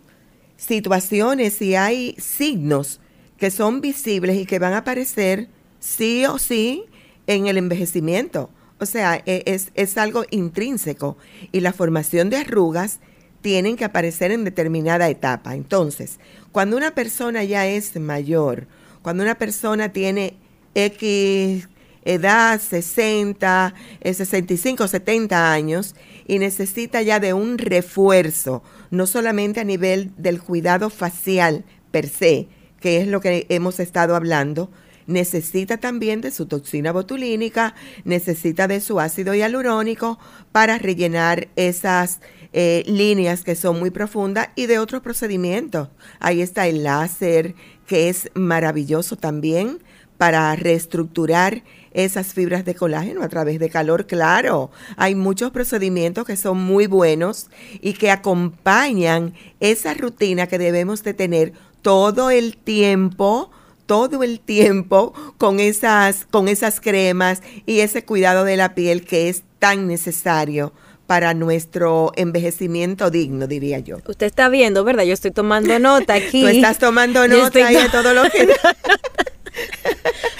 situaciones 0.58 1.62
y 1.62 1.76
hay 1.76 2.16
signos 2.20 3.00
que 3.38 3.50
son 3.52 3.82
visibles 3.82 4.38
y 4.38 4.46
que 4.46 4.60
van 4.60 4.74
a 4.74 4.80
aparecer 4.80 5.48
sí 5.80 6.26
o 6.26 6.38
sí 6.38 6.86
en 7.28 7.48
el 7.48 7.58
envejecimiento. 7.58 8.50
O 8.80 8.86
sea, 8.86 9.22
e, 9.26 9.44
es, 9.46 9.72
es 9.76 9.98
algo 9.98 10.26
intrínseco 10.30 11.18
y 11.52 11.62
la 11.62 11.74
formación 11.74 12.30
de 12.30 12.38
arrugas 12.38 13.00
tienen 13.42 13.76
que 13.76 13.86
aparecer 13.86 14.32
en 14.32 14.44
determinada 14.44 15.10
etapa. 15.10 15.56
Entonces, 15.56 16.20
cuando 16.52 16.78
una 16.78 16.96
persona 16.96 17.44
ya 17.44 17.68
es 17.68 17.96
mayor, 17.98 18.68
cuando 19.02 19.24
una 19.24 19.36
persona 19.36 19.90
tiene 19.90 20.36
X 20.76 21.68
edad, 22.06 22.60
60, 22.62 23.74
65, 24.04 24.88
70 24.88 25.52
años, 25.52 25.96
y 26.28 26.40
necesita 26.40 27.02
ya 27.02 27.20
de 27.20 27.34
un 27.34 27.58
refuerzo, 27.58 28.64
no 28.92 29.08
solamente 29.08 29.60
a 29.60 29.64
nivel 29.64 30.12
del 30.18 30.42
cuidado 30.42 30.90
facial 30.90 31.66
per 31.92 32.08
se, 32.08 32.48
que 32.80 33.02
es 33.02 33.08
lo 33.08 33.22
que 33.22 33.46
hemos 33.50 33.80
estado 33.80 34.16
hablando, 34.16 34.70
necesita 35.08 35.78
también 35.78 36.22
de 36.22 36.32
su 36.32 36.46
toxina 36.46 36.92
botulínica, 36.92 37.76
necesita 38.04 38.68
de 38.68 38.82
su 38.82 39.00
ácido 39.00 39.34
hialurónico 39.34 40.20
para 40.52 40.78
rellenar 40.78 41.50
esas 41.56 42.20
eh, 42.54 42.84
líneas 42.86 43.44
que 43.44 43.56
son 43.56 43.80
muy 43.80 43.90
profundas 43.90 44.50
y 44.56 44.68
de 44.68 44.80
otros 44.80 45.02
procedimientos. 45.02 45.90
Ahí 46.20 46.42
está 46.42 46.68
el 46.68 46.84
láser, 46.84 47.56
que 47.88 48.10
es 48.10 48.30
maravilloso 48.36 49.16
también 49.16 49.80
para 50.18 50.56
reestructurar 50.56 51.64
esas 51.94 52.34
fibras 52.34 52.66
de 52.66 52.76
colágeno 52.76 53.24
a 53.24 53.30
través 53.30 53.60
de 53.60 53.70
calor, 53.70 54.06
claro. 54.06 54.72
Hay 54.98 55.16
muchos 55.16 55.52
procedimientos 55.52 56.26
que 56.26 56.38
son 56.38 56.58
muy 56.58 56.88
buenos 56.88 57.48
y 57.82 57.94
que 57.94 58.12
acompañan 58.12 59.34
esa 59.60 59.94
rutina 59.94 60.48
que 60.48 60.58
debemos 60.58 61.04
de 61.04 61.14
tener 61.14 61.54
todo 61.82 62.30
el 62.30 62.58
tiempo 62.58 63.52
todo 63.86 64.24
el 64.24 64.40
tiempo 64.40 65.14
con 65.38 65.60
esas, 65.60 66.26
con 66.32 66.48
esas 66.48 66.80
cremas 66.80 67.42
y 67.66 67.82
ese 67.82 68.06
cuidado 68.06 68.46
de 68.46 68.58
la 68.58 68.76
piel 68.76 69.04
que 69.04 69.30
es 69.30 69.44
tan 69.60 69.88
necesario 69.88 70.72
para 71.08 71.34
nuestro 71.34 72.12
envejecimiento 72.16 73.10
digno, 73.10 73.46
diría 73.48 73.80
yo. 73.80 73.98
Usted 74.08 74.26
está 74.26 74.50
viendo, 74.50 74.84
¿verdad? 74.84 75.04
Yo 75.04 75.14
estoy 75.14 75.32
tomando 75.32 75.78
nota 75.80 76.14
aquí. 76.16 76.42
Tú 76.42 76.48
estás 76.48 76.80
tomando 76.80 77.28
nota 77.28 77.68
de 77.68 77.90
todo 77.90 78.14
lo 78.14 78.24
que... 78.24 78.50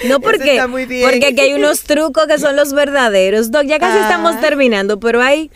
No 0.06 0.20
porque, 0.20 0.60
porque 0.60 1.26
aquí 1.26 1.40
hay 1.40 1.54
unos 1.54 1.82
trucos 1.82 2.26
que 2.26 2.38
son 2.38 2.56
los 2.56 2.72
verdaderos. 2.72 3.50
Doc, 3.50 3.64
ya 3.64 3.78
casi 3.78 3.98
estamos 3.98 4.40
terminando, 4.40 5.00
pero 5.00 5.22
hay 5.22 5.50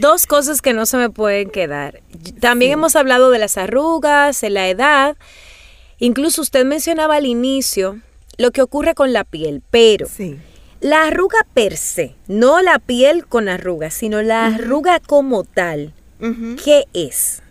dos 0.00 0.26
cosas 0.26 0.60
que 0.60 0.72
no 0.72 0.86
se 0.86 0.96
me 0.96 1.10
pueden 1.10 1.50
quedar. 1.50 2.00
También 2.40 2.72
hemos 2.72 2.96
hablado 2.96 3.30
de 3.30 3.38
las 3.38 3.56
arrugas, 3.56 4.40
de 4.40 4.50
la 4.50 4.68
edad. 4.68 5.16
Incluso 5.98 6.42
usted 6.42 6.64
mencionaba 6.64 7.16
al 7.16 7.26
inicio 7.26 8.00
lo 8.36 8.50
que 8.50 8.62
ocurre 8.62 8.94
con 8.94 9.12
la 9.12 9.24
piel, 9.24 9.62
pero 9.70 10.08
la 10.80 11.06
arruga 11.06 11.38
per 11.54 11.76
se, 11.76 12.14
no 12.26 12.60
la 12.60 12.78
piel 12.78 13.26
con 13.26 13.48
arrugas, 13.48 13.94
sino 13.94 14.20
la 14.22 14.46
arruga 14.46 15.00
como 15.00 15.44
tal, 15.44 15.94
¿qué 16.62 16.84
es? 16.92 17.42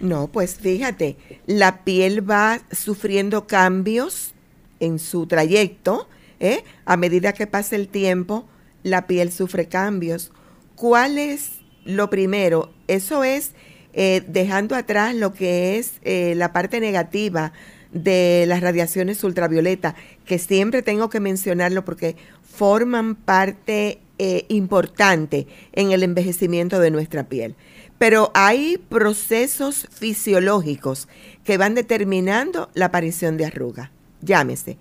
No, 0.00 0.28
pues 0.28 0.56
fíjate, 0.56 1.16
la 1.46 1.82
piel 1.84 2.28
va 2.28 2.60
sufriendo 2.70 3.46
cambios 3.46 4.34
en 4.78 4.98
su 4.98 5.26
trayecto, 5.26 6.08
¿eh? 6.38 6.64
a 6.84 6.96
medida 6.98 7.32
que 7.32 7.46
pasa 7.46 7.76
el 7.76 7.88
tiempo, 7.88 8.46
la 8.82 9.06
piel 9.06 9.32
sufre 9.32 9.68
cambios. 9.68 10.32
¿Cuál 10.74 11.16
es 11.16 11.60
lo 11.84 12.10
primero? 12.10 12.74
Eso 12.88 13.24
es 13.24 13.52
eh, 13.94 14.22
dejando 14.28 14.76
atrás 14.76 15.14
lo 15.14 15.32
que 15.32 15.78
es 15.78 15.94
eh, 16.02 16.34
la 16.36 16.52
parte 16.52 16.78
negativa 16.78 17.52
de 17.90 18.44
las 18.46 18.60
radiaciones 18.60 19.24
ultravioleta, 19.24 19.94
que 20.26 20.38
siempre 20.38 20.82
tengo 20.82 21.08
que 21.08 21.20
mencionarlo 21.20 21.86
porque 21.86 22.16
forman 22.42 23.14
parte 23.14 24.00
importante 24.48 25.46
en 25.74 25.92
el 25.92 26.02
envejecimiento 26.02 26.80
de 26.80 26.90
nuestra 26.90 27.28
piel. 27.28 27.54
Pero 27.98 28.30
hay 28.34 28.78
procesos 28.78 29.88
fisiológicos 29.90 31.08
que 31.44 31.56
van 31.56 31.74
determinando 31.74 32.68
la 32.74 32.86
aparición 32.86 33.36
de 33.36 33.46
arruga. 33.46 33.90
Llámese, 34.20 34.76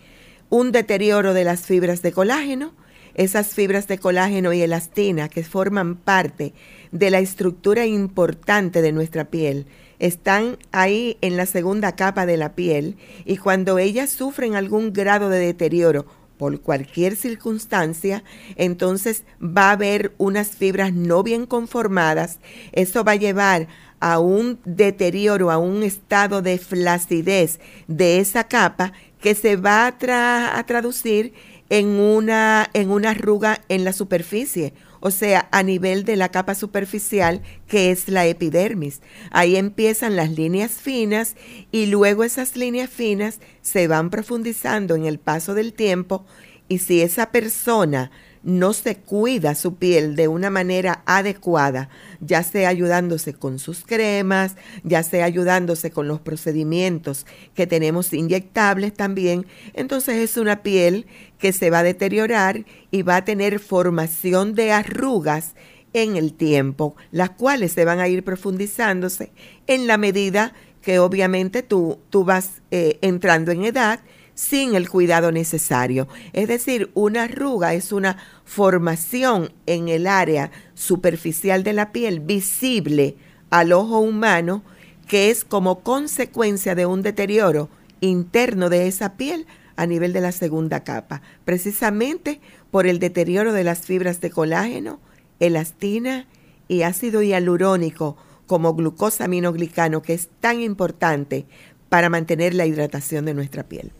un 0.49 0.72
deterioro 0.72 1.34
de 1.34 1.43
las 1.43 1.61
fibras 1.61 2.01
de 2.01 2.11
colágeno, 2.11 2.74
esas 3.13 3.53
fibras 3.53 3.88
de 3.88 3.97
colágeno 3.97 4.51
y 4.51 4.61
elastina 4.61 5.30
que 5.30 5.43
forman 5.43 5.95
parte 5.95 6.53
de 6.91 7.09
la 7.09 7.20
estructura 7.20 7.86
importante 7.86 8.82
de 8.82 8.91
nuestra 8.91 9.26
piel, 9.26 9.66
están 9.99 10.57
ahí 10.72 11.18
en 11.22 11.38
la 11.38 11.45
segunda 11.45 11.95
capa 11.95 12.26
de 12.26 12.38
la 12.38 12.53
piel 12.53 12.97
y 13.24 13.38
cuando 13.38 13.80
ellas 13.80 14.09
sufren 14.09 14.55
algún 14.55 14.91
grado 14.91 15.30
de 15.30 15.39
deterioro 15.39 16.05
por 16.38 16.62
cualquier 16.62 17.16
circunstancia, 17.16 18.24
entonces 18.56 19.24
va 19.42 19.70
a 19.70 19.72
haber 19.72 20.14
unas 20.18 20.50
fibras 20.50 20.94
no 20.94 21.24
bien 21.24 21.46
conformadas. 21.46 22.40
Eso 22.72 23.04
va 23.04 23.14
a 23.14 23.16
llevar 23.16 23.68
a 24.00 24.20
un 24.20 24.60
deterioro, 24.66 25.52
a 25.52 25.58
un 25.58 25.84
estado 25.84 26.42
de 26.42 26.58
flacidez 26.58 27.60
de 27.88 28.20
esa 28.20 28.46
capa 28.46 28.94
que 29.20 29.34
se 29.34 29.56
va 29.56 29.88
a, 29.88 30.64
traducir 30.66 31.34
en 31.70 31.88
una, 31.88 32.70
en 32.74 32.92
una 32.92 33.12
arruga 33.12 33.62
en 33.70 33.84
la 33.84 33.94
superficie. 33.94 34.74
O 35.06 35.12
sea, 35.12 35.47
a 35.51 35.62
nivel 35.62 36.03
de 36.03 36.16
la 36.16 36.30
capa 36.30 36.56
superficial 36.56 37.43
que 37.68 37.91
es 37.91 38.10
la 38.10 38.26
epidermis. 38.26 39.01
Ahí 39.30 39.56
empiezan 39.56 40.16
las 40.16 40.32
líneas 40.32 40.72
finas 40.72 41.36
y 41.72 41.86
luego 41.86 42.24
esas 42.24 42.56
líneas 42.56 42.89
finas 42.89 43.39
se 43.62 43.88
van 43.88 44.10
profundizando 44.10 44.95
en 44.95 45.06
el 45.06 45.20
paso 45.20 45.53
del 45.53 45.74
tiempo 45.74 46.26
y 46.68 46.80
si 46.80 47.01
esa 47.01 47.32
persona 47.32 48.10
no 48.46 48.74
se 48.74 48.98
cuida 48.98 49.56
su 49.56 49.76
piel 49.76 50.16
de 50.16 50.28
una 50.28 50.52
manera 50.52 51.02
adecuada, 51.08 51.89
ya 52.22 52.43
sea 52.43 52.70
ayudándose 52.70 53.34
con 53.34 53.58
sus 53.58 53.84
cremas, 53.84 54.56
ya 54.84 55.02
sea 55.02 55.26
ayudándose 55.26 55.89
con 55.89 56.08
los 56.08 56.22
procedimientos 56.22 57.26
que 57.56 57.66
tenemos 57.66 58.14
inyectables 58.14 58.93
también, 58.93 59.48
entonces 59.74 60.18
es 60.18 60.38
una 60.38 60.62
piel 60.62 61.08
que 61.39 61.54
se 61.54 61.72
va 61.72 61.80
a 61.80 61.84
deteriorar 61.84 62.66
y 62.91 63.02
va 63.02 63.18
a 63.18 63.26
tener 63.26 63.60
formación 63.60 64.54
de 64.54 64.72
arrugas 64.72 65.56
en 65.93 66.16
el 66.16 66.34
tiempo, 66.34 66.96
las 67.12 67.32
cuales 67.32 67.72
se 67.72 67.84
van 67.84 68.00
a 68.00 68.08
ir 68.08 68.24
profundizándose 68.24 69.32
en 69.66 69.88
la 69.88 69.98
medida 69.98 70.54
que 70.84 71.00
obviamente 71.00 71.64
tú, 71.64 71.98
tú 72.12 72.26
vas 72.26 72.62
eh, 72.70 73.00
entrando 73.02 73.52
en 73.52 73.66
edad 73.66 74.02
sin 74.36 74.76
el 74.76 74.90
cuidado 74.90 75.32
necesario. 75.32 76.08
Es 76.34 76.48
decir, 76.48 76.92
una 76.94 77.24
arruga 77.24 77.74
es 77.74 77.92
una 77.92 78.18
formación 78.44 79.52
en 79.66 79.88
el 79.88 80.06
área 80.06 80.52
superficial 80.76 81.64
de 81.64 81.74
la 81.74 81.92
piel 81.92 82.20
visible 82.20 83.16
al 83.50 83.72
ojo 83.72 84.00
humano 84.00 84.64
que 85.08 85.32
es 85.32 85.46
como 85.46 85.80
consecuencia 85.82 86.76
de 86.76 86.86
un 86.86 87.02
deterioro 87.02 87.70
interno 88.02 88.70
de 88.70 88.88
esa 88.88 89.14
piel 89.14 89.48
a 89.78 89.86
nivel 89.86 90.14
de 90.14 90.22
la 90.22 90.32
segunda 90.32 90.84
capa, 90.84 91.22
precisamente 91.44 92.40
por 92.72 92.88
el 92.88 93.00
deterioro 93.00 93.54
de 93.54 93.64
las 93.64 93.82
fibras 93.82 94.20
de 94.22 94.32
colágeno, 94.32 95.00
elastina 95.40 96.28
y 96.68 96.82
ácido 96.82 97.22
hialurónico 97.22 98.18
como 98.48 98.74
glucosa 98.74 99.26
aminoglicano 99.26 100.02
que 100.02 100.14
es 100.14 100.30
tan 100.40 100.62
importante 100.62 101.46
para 101.90 102.10
mantener 102.10 102.54
la 102.54 102.66
hidratación 102.66 103.26
de 103.26 103.34
nuestra 103.34 103.64
piel 103.64 103.92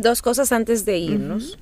dos 0.00 0.22
cosas 0.22 0.52
antes 0.52 0.84
de 0.84 0.98
irnos. 0.98 1.58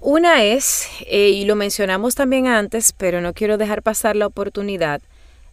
Una 0.00 0.44
es, 0.44 0.86
eh, 1.06 1.30
y 1.30 1.44
lo 1.44 1.56
mencionamos 1.56 2.14
también 2.14 2.46
antes, 2.46 2.92
pero 2.92 3.20
no 3.20 3.32
quiero 3.32 3.56
dejar 3.56 3.82
pasar 3.82 4.16
la 4.16 4.26
oportunidad, 4.26 5.00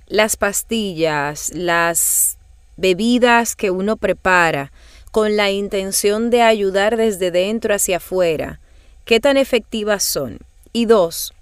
las 0.07 0.35
pastillas, 0.35 1.51
las 1.53 2.37
bebidas 2.75 3.55
que 3.55 3.71
uno 3.71 3.95
prepara 3.95 4.71
con 5.11 5.37
la 5.37 5.51
intención 5.51 6.29
de 6.29 6.41
ayudar 6.41 6.97
desde 6.97 7.31
dentro 7.31 7.73
hacia 7.75 7.97
afuera, 7.97 8.59
¿qué 9.05 9.19
tan 9.19 9.37
efectivas 9.37 10.03
son? 10.03 10.39
Y 10.73 10.85
dos, 10.85 11.33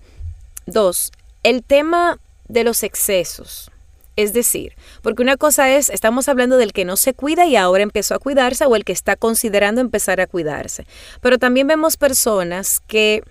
dos, 0.66 1.12
el 1.44 1.64
tema 1.64 2.20
de 2.48 2.64
los 2.64 2.84
excesos. 2.84 3.72
Es 4.20 4.34
decir, 4.34 4.74
porque 5.02 5.22
una 5.22 5.38
cosa 5.38 5.74
es, 5.74 5.90
estamos 5.90 6.28
hablando 6.28 6.58
del 6.58 6.74
que 6.74 6.84
no 6.84 6.98
se 6.98 7.14
cuida 7.14 7.46
y 7.46 7.56
ahora 7.56 7.84
empezó 7.84 8.16
a 8.16 8.20
cuidarse 8.20 8.66
o 8.66 8.76
el 8.76 8.84
que 8.84 8.92
está 8.92 9.16
considerando 9.16 9.80
empezar 9.80 10.20
a 10.20 10.28
cuidarse. 10.28 10.86
Pero 11.22 11.38
también 11.38 11.68
vemos 11.68 11.96
personas 11.96 12.82
que 12.86 13.24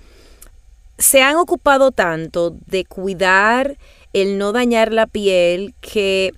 se 0.97 1.21
han 1.21 1.37
ocupado 1.37 1.93
tanto 1.93 2.57
de 2.65 2.87
cuidar 2.87 3.77
el 4.15 4.39
no 4.39 4.53
dañar 4.53 4.95
la 4.95 5.07
piel 5.07 5.75
que 5.83 6.33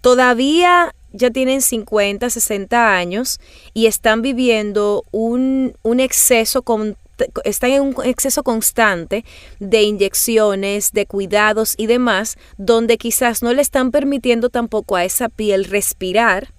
todavía 0.00 0.92
ya 1.12 1.30
tienen 1.30 1.62
50, 1.62 2.30
60 2.30 2.96
años 2.96 3.38
y 3.74 3.86
están 3.86 4.22
viviendo 4.22 5.04
un, 5.12 5.76
un 5.82 6.00
exceso 6.00 6.62
con, 6.62 6.96
están 7.44 7.70
en 7.70 7.82
un 7.82 7.94
exceso 8.04 8.42
constante 8.42 9.24
de 9.58 9.82
inyecciones, 9.82 10.92
de 10.92 11.06
cuidados 11.06 11.74
y 11.76 11.86
demás, 11.86 12.36
donde 12.56 12.98
quizás 12.98 13.42
no 13.42 13.52
le 13.52 13.62
están 13.62 13.90
permitiendo 13.90 14.48
tampoco 14.48 14.96
a 14.96 15.04
esa 15.04 15.28
piel 15.28 15.64
respirar 15.64 16.52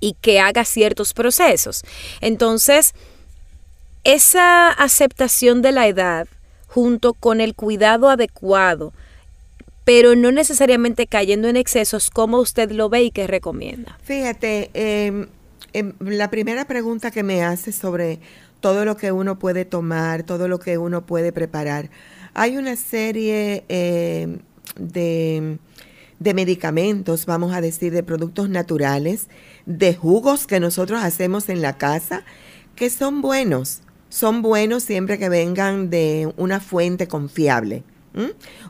y 0.00 0.14
que 0.20 0.40
haga 0.40 0.64
ciertos 0.64 1.12
procesos. 1.12 1.82
Entonces, 2.20 2.94
esa 4.04 4.70
aceptación 4.70 5.62
de 5.62 5.72
la 5.72 5.86
edad 5.88 6.28
junto 6.66 7.14
con 7.14 7.40
el 7.40 7.54
cuidado 7.54 8.08
adecuado, 8.08 8.92
pero 9.84 10.14
no 10.14 10.30
necesariamente 10.30 11.06
cayendo 11.06 11.48
en 11.48 11.56
excesos, 11.56 12.10
¿cómo 12.10 12.38
usted 12.38 12.70
lo 12.70 12.88
ve 12.88 13.04
y 13.04 13.10
qué 13.10 13.26
recomienda? 13.26 13.98
Fíjate, 14.02 14.70
em, 14.74 15.28
em, 15.72 15.94
la 16.00 16.30
primera 16.30 16.66
pregunta 16.66 17.10
que 17.10 17.22
me 17.22 17.42
hace 17.42 17.72
sobre 17.72 18.20
todo 18.60 18.84
lo 18.84 18.96
que 18.96 19.12
uno 19.12 19.38
puede 19.38 19.64
tomar, 19.64 20.22
todo 20.22 20.48
lo 20.48 20.58
que 20.58 20.78
uno 20.78 21.06
puede 21.06 21.32
preparar. 21.32 21.90
Hay 22.34 22.56
una 22.56 22.76
serie 22.76 23.64
eh, 23.68 24.38
de, 24.78 25.58
de 26.18 26.34
medicamentos, 26.34 27.26
vamos 27.26 27.52
a 27.54 27.60
decir, 27.60 27.92
de 27.92 28.02
productos 28.02 28.48
naturales, 28.48 29.28
de 29.66 29.94
jugos 29.94 30.46
que 30.46 30.60
nosotros 30.60 31.02
hacemos 31.02 31.48
en 31.48 31.62
la 31.62 31.78
casa, 31.78 32.24
que 32.74 32.90
son 32.90 33.22
buenos. 33.22 33.82
Son 34.08 34.40
buenos 34.40 34.84
siempre 34.84 35.18
que 35.18 35.28
vengan 35.28 35.90
de 35.90 36.32
una 36.36 36.60
fuente 36.60 37.08
confiable. 37.08 37.82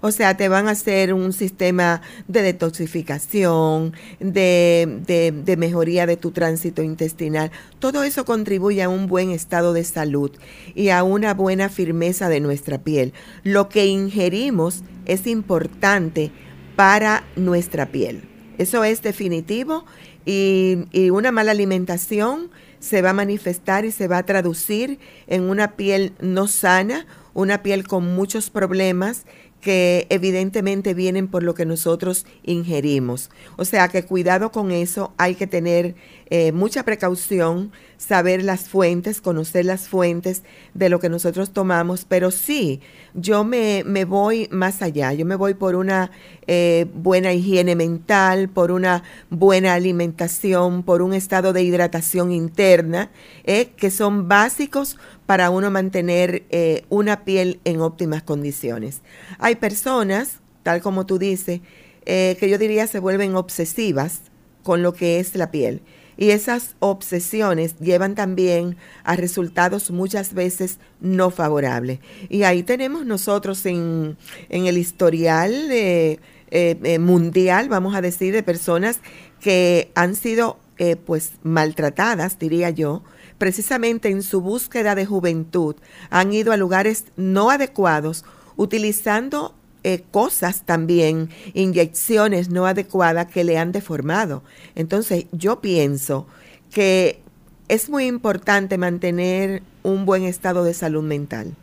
O 0.00 0.10
sea, 0.10 0.36
te 0.36 0.48
van 0.48 0.68
a 0.68 0.72
hacer 0.72 1.14
un 1.14 1.32
sistema 1.32 2.02
de 2.26 2.42
detoxificación, 2.42 3.94
de, 4.20 5.32
de, 5.44 5.56
mejoría 5.56 6.06
de 6.06 6.16
tu 6.16 6.30
tránsito 6.30 6.82
intestinal. 6.82 7.50
Todo 7.78 8.02
eso 8.04 8.24
contribuye 8.24 8.82
a 8.82 8.88
un 8.88 9.06
buen 9.06 9.30
estado 9.30 9.72
de 9.72 9.84
salud 9.84 10.30
y 10.74 10.90
a 10.90 11.02
una 11.02 11.34
buena 11.34 11.68
firmeza 11.68 12.28
de 12.28 12.40
nuestra 12.40 12.78
piel. 12.78 13.12
Lo 13.42 13.68
que 13.68 13.86
ingerimos 13.86 14.82
es 15.06 15.26
importante 15.26 16.30
para 16.76 17.24
nuestra 17.36 17.86
piel. 17.86 18.22
Eso 18.58 18.84
es 18.84 19.02
definitivo 19.02 19.84
y, 20.26 20.78
y 20.92 21.10
una 21.10 21.32
mala 21.32 21.52
alimentación 21.52 22.50
se 22.80 23.02
va 23.02 23.10
a 23.10 23.14
manifestar 23.14 23.84
y 23.84 23.90
se 23.90 24.08
va 24.08 24.18
a 24.18 24.26
traducir 24.26 24.98
en 25.26 25.42
una 25.42 25.76
piel 25.76 26.12
no 26.20 26.46
sana 26.46 27.06
una 27.38 27.62
piel 27.62 27.86
con 27.86 28.16
muchos 28.16 28.50
problemas 28.50 29.24
que 29.60 30.08
evidentemente 30.10 30.92
vienen 30.92 31.28
por 31.28 31.44
lo 31.44 31.54
que 31.54 31.66
nosotros 31.66 32.26
ingerimos. 32.42 33.30
O 33.56 33.64
sea 33.64 33.86
que 33.86 34.04
cuidado 34.04 34.50
con 34.50 34.72
eso, 34.72 35.12
hay 35.18 35.36
que 35.36 35.46
tener 35.46 35.94
eh, 36.30 36.52
mucha 36.52 36.82
precaución, 36.82 37.72
saber 37.96 38.42
las 38.42 38.68
fuentes, 38.68 39.22
conocer 39.22 39.64
las 39.64 39.88
fuentes 39.88 40.42
de 40.74 40.90
lo 40.90 41.00
que 41.00 41.08
nosotros 41.08 41.54
tomamos, 41.54 42.04
pero 42.04 42.30
sí, 42.30 42.82
yo 43.14 43.44
me, 43.44 43.82
me 43.86 44.04
voy 44.04 44.46
más 44.50 44.82
allá, 44.82 45.14
yo 45.14 45.24
me 45.24 45.36
voy 45.36 45.54
por 45.54 45.74
una 45.74 46.10
eh, 46.46 46.86
buena 46.92 47.32
higiene 47.32 47.76
mental, 47.76 48.50
por 48.50 48.72
una 48.72 49.04
buena 49.30 49.72
alimentación, 49.72 50.82
por 50.82 51.00
un 51.00 51.14
estado 51.14 51.54
de 51.54 51.62
hidratación 51.62 52.30
interna, 52.30 53.10
eh, 53.44 53.70
que 53.74 53.90
son 53.90 54.28
básicos 54.28 54.98
para 55.24 55.48
uno 55.48 55.70
mantener 55.70 56.44
una 56.88 57.24
piel 57.24 57.60
en 57.64 57.80
óptimas 57.80 58.22
condiciones. 58.22 59.02
Hay 59.38 59.56
personas, 59.56 60.40
tal 60.62 60.80
como 60.80 61.04
tú 61.04 61.18
dices, 61.18 61.60
que 62.04 62.48
yo 62.48 62.56
diría 62.56 62.86
se 62.86 62.98
vuelven 62.98 63.36
obsesivas 63.36 64.22
con 64.62 64.82
lo 64.82 64.94
que 64.94 65.20
es 65.20 65.34
la 65.34 65.50
piel 65.50 65.82
y 66.18 66.30
esas 66.32 66.74
obsesiones 66.80 67.78
llevan 67.78 68.16
también 68.16 68.76
a 69.04 69.14
resultados 69.14 69.92
muchas 69.92 70.34
veces 70.34 70.78
no 71.00 71.30
favorables. 71.30 72.00
Y 72.28 72.42
ahí 72.42 72.64
tenemos 72.64 73.06
nosotros 73.06 73.64
en, 73.64 74.16
el 74.50 74.76
historial 74.76 75.52
eh, 75.70 76.18
eh, 76.50 76.98
mundial, 76.98 77.68
vamos 77.68 77.94
a 77.94 78.02
decir, 78.02 78.34
de 78.34 78.42
personas 78.42 78.98
que 79.40 79.92
han 79.94 80.16
sido 80.16 80.58
eh, 80.78 80.96
pues 80.96 81.34
maltratadas, 81.44 82.38
diría 82.38 82.70
yo, 82.70 83.04
precisamente 83.38 84.08
en 84.08 84.22
su 84.22 84.40
búsqueda 84.40 84.96
de 84.96 85.06
juventud, 85.06 85.76
han 86.10 86.32
ido 86.32 86.52
a 86.52 86.56
lugares 86.56 87.04
no 87.16 87.50
adecuados, 87.50 88.24
utilizando 88.56 89.54
eh, 89.88 90.04
cosas 90.10 90.66
también, 90.66 91.30
inyecciones 91.54 92.50
no 92.50 92.66
adecuadas 92.66 93.28
que 93.28 93.42
le 93.42 93.56
han 93.56 93.72
deformado. 93.72 94.42
Entonces 94.74 95.24
yo 95.32 95.62
pienso 95.62 96.26
que 96.70 97.22
es 97.68 97.88
muy 97.88 98.04
importante 98.04 98.76
mantener 98.76 99.62
un 99.82 100.04
buen 100.04 100.24
estado 100.24 100.62
de 100.62 100.74
salud 100.74 101.02
mental. 101.02 101.54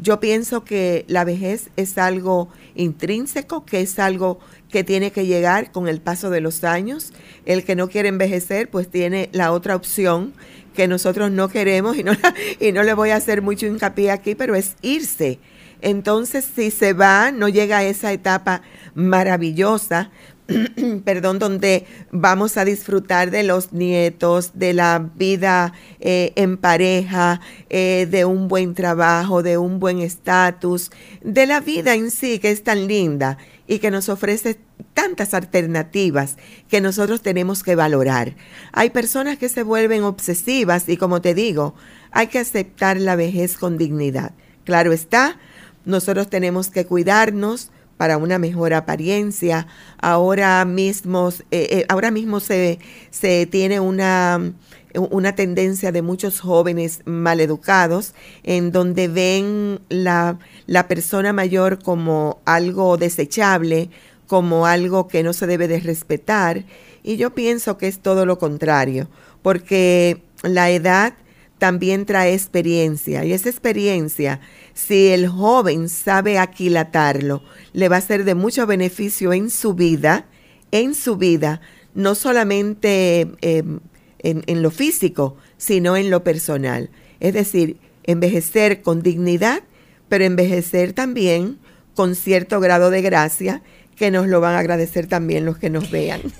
Yo 0.00 0.18
pienso 0.18 0.64
que 0.64 1.04
la 1.06 1.22
vejez 1.22 1.70
es 1.76 1.96
algo 1.96 2.48
intrínseco, 2.74 3.64
que 3.64 3.82
es 3.82 4.00
algo 4.00 4.40
que 4.68 4.82
tiene 4.82 5.12
que 5.12 5.26
llegar 5.26 5.70
con 5.70 5.86
el 5.86 6.00
paso 6.00 6.28
de 6.28 6.40
los 6.40 6.64
años. 6.64 7.12
El 7.46 7.62
que 7.62 7.76
no 7.76 7.88
quiere 7.88 8.08
envejecer, 8.08 8.68
pues 8.68 8.88
tiene 8.90 9.28
la 9.30 9.52
otra 9.52 9.76
opción 9.76 10.32
que 10.74 10.88
nosotros 10.88 11.30
no 11.30 11.48
queremos 11.48 11.96
y 11.96 12.02
no, 12.02 12.14
y 12.58 12.72
no 12.72 12.82
le 12.82 12.94
voy 12.94 13.10
a 13.10 13.16
hacer 13.16 13.42
mucho 13.42 13.66
hincapié 13.66 14.10
aquí, 14.10 14.34
pero 14.34 14.56
es 14.56 14.74
irse 14.82 15.38
entonces, 15.82 16.48
si 16.54 16.70
se 16.70 16.92
va, 16.92 17.32
no 17.32 17.48
llega 17.48 17.78
a 17.78 17.84
esa 17.84 18.12
etapa 18.12 18.62
maravillosa, 18.94 20.10
perdón, 21.04 21.38
donde 21.38 21.86
vamos 22.10 22.56
a 22.56 22.64
disfrutar 22.64 23.30
de 23.30 23.42
los 23.42 23.72
nietos, 23.72 24.52
de 24.54 24.72
la 24.72 25.10
vida 25.14 25.72
eh, 26.00 26.32
en 26.36 26.56
pareja, 26.56 27.40
eh, 27.68 28.08
de 28.10 28.24
un 28.24 28.48
buen 28.48 28.74
trabajo, 28.74 29.42
de 29.42 29.58
un 29.58 29.78
buen 29.80 30.00
estatus, 30.00 30.90
de 31.22 31.46
la 31.46 31.60
vida 31.60 31.94
en 31.94 32.10
sí 32.10 32.38
que 32.38 32.50
es 32.50 32.64
tan 32.64 32.86
linda 32.86 33.38
y 33.66 33.78
que 33.78 33.90
nos 33.90 34.08
ofrece 34.08 34.58
tantas 34.94 35.34
alternativas 35.34 36.36
que 36.68 36.80
nosotros 36.80 37.22
tenemos 37.22 37.62
que 37.62 37.76
valorar. 37.76 38.34
Hay 38.72 38.90
personas 38.90 39.38
que 39.38 39.48
se 39.48 39.62
vuelven 39.62 40.02
obsesivas 40.02 40.88
y 40.88 40.96
como 40.96 41.20
te 41.20 41.34
digo, 41.34 41.74
hay 42.10 42.26
que 42.26 42.40
aceptar 42.40 42.98
la 43.00 43.14
vejez 43.14 43.56
con 43.56 43.78
dignidad. 43.78 44.32
Claro 44.64 44.92
está, 44.92 45.38
nosotros 45.84 46.28
tenemos 46.28 46.68
que 46.68 46.86
cuidarnos, 46.86 47.70
para 48.00 48.16
una 48.16 48.38
mejor 48.38 48.72
apariencia. 48.72 49.66
Ahora 50.00 50.64
mismo, 50.64 51.28
eh, 51.50 51.68
eh, 51.70 51.84
ahora 51.90 52.10
mismo 52.10 52.40
se, 52.40 52.78
se 53.10 53.44
tiene 53.44 53.78
una, 53.78 54.54
una 54.94 55.34
tendencia 55.34 55.92
de 55.92 56.00
muchos 56.00 56.40
jóvenes 56.40 57.02
maleducados 57.04 58.14
en 58.42 58.72
donde 58.72 59.08
ven 59.08 59.80
la, 59.90 60.38
la 60.66 60.88
persona 60.88 61.34
mayor 61.34 61.82
como 61.82 62.40
algo 62.46 62.96
desechable, 62.96 63.90
como 64.26 64.64
algo 64.64 65.06
que 65.06 65.22
no 65.22 65.34
se 65.34 65.46
debe 65.46 65.68
de 65.68 65.80
respetar. 65.80 66.64
Y 67.02 67.18
yo 67.18 67.34
pienso 67.34 67.76
que 67.76 67.86
es 67.86 67.98
todo 68.00 68.24
lo 68.24 68.38
contrario, 68.38 69.10
porque 69.42 70.22
la 70.42 70.70
edad 70.70 71.12
también 71.60 72.06
trae 72.06 72.32
experiencia 72.32 73.24
y 73.26 73.34
esa 73.34 73.50
experiencia, 73.50 74.40
si 74.72 75.08
el 75.08 75.28
joven 75.28 75.90
sabe 75.90 76.38
aquilatarlo, 76.38 77.42
le 77.74 77.90
va 77.90 77.98
a 77.98 78.00
ser 78.00 78.24
de 78.24 78.34
mucho 78.34 78.66
beneficio 78.66 79.34
en 79.34 79.50
su 79.50 79.74
vida, 79.74 80.26
en 80.72 80.94
su 80.94 81.18
vida, 81.18 81.60
no 81.94 82.14
solamente 82.14 83.30
em, 83.42 83.80
en, 84.20 84.42
en 84.46 84.62
lo 84.62 84.70
físico, 84.70 85.36
sino 85.58 85.98
en 85.98 86.08
lo 86.08 86.24
personal. 86.24 86.88
Es 87.20 87.34
decir, 87.34 87.76
envejecer 88.04 88.80
con 88.80 89.02
dignidad, 89.02 89.62
pero 90.08 90.24
envejecer 90.24 90.94
también 90.94 91.58
con 91.94 92.14
cierto 92.14 92.60
grado 92.60 92.88
de 92.88 93.02
gracia 93.02 93.62
que 94.00 94.10
nos 94.10 94.28
lo 94.28 94.40
van 94.40 94.54
a 94.54 94.60
agradecer 94.60 95.06
también 95.06 95.44
los 95.44 95.58
que 95.58 95.68
nos 95.68 95.90
vean. 95.90 96.22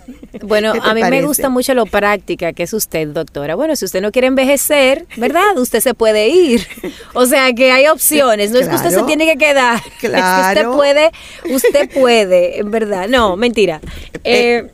Bueno, 0.42 0.72
a 0.80 0.94
mí 0.94 1.02
me 1.02 1.22
gusta 1.22 1.50
mucho 1.50 1.74
lo 1.74 1.84
práctica 1.86 2.52
que 2.54 2.62
es 2.62 2.72
usted, 2.72 3.08
doctora. 3.08 3.56
Bueno, 3.56 3.76
si 3.76 3.84
usted 3.84 4.00
no 4.00 4.10
quiere 4.10 4.28
envejecer, 4.28 5.04
¿verdad? 5.16 5.42
Usted 5.58 5.80
se 5.80 5.92
puede 5.92 6.28
ir. 6.28 6.66
O 7.14 7.26
sea, 7.26 7.52
que 7.52 7.72
hay 7.72 7.88
opciones. 7.88 8.52
No 8.52 8.60
es 8.60 8.68
que 8.68 8.76
usted 8.76 8.90
se 8.90 9.02
tiene 9.02 9.26
que 9.26 9.36
quedar. 9.36 9.82
Claro. 9.98 10.48
Es 10.50 10.54
que 10.54 10.60
usted 10.60 10.76
puede, 10.76 11.10
usted 11.52 11.90
puede, 11.92 12.62
¿verdad? 12.64 13.08
No, 13.08 13.36
mentira. 13.36 13.80
Eh, 14.24 14.64
eh, 14.64 14.70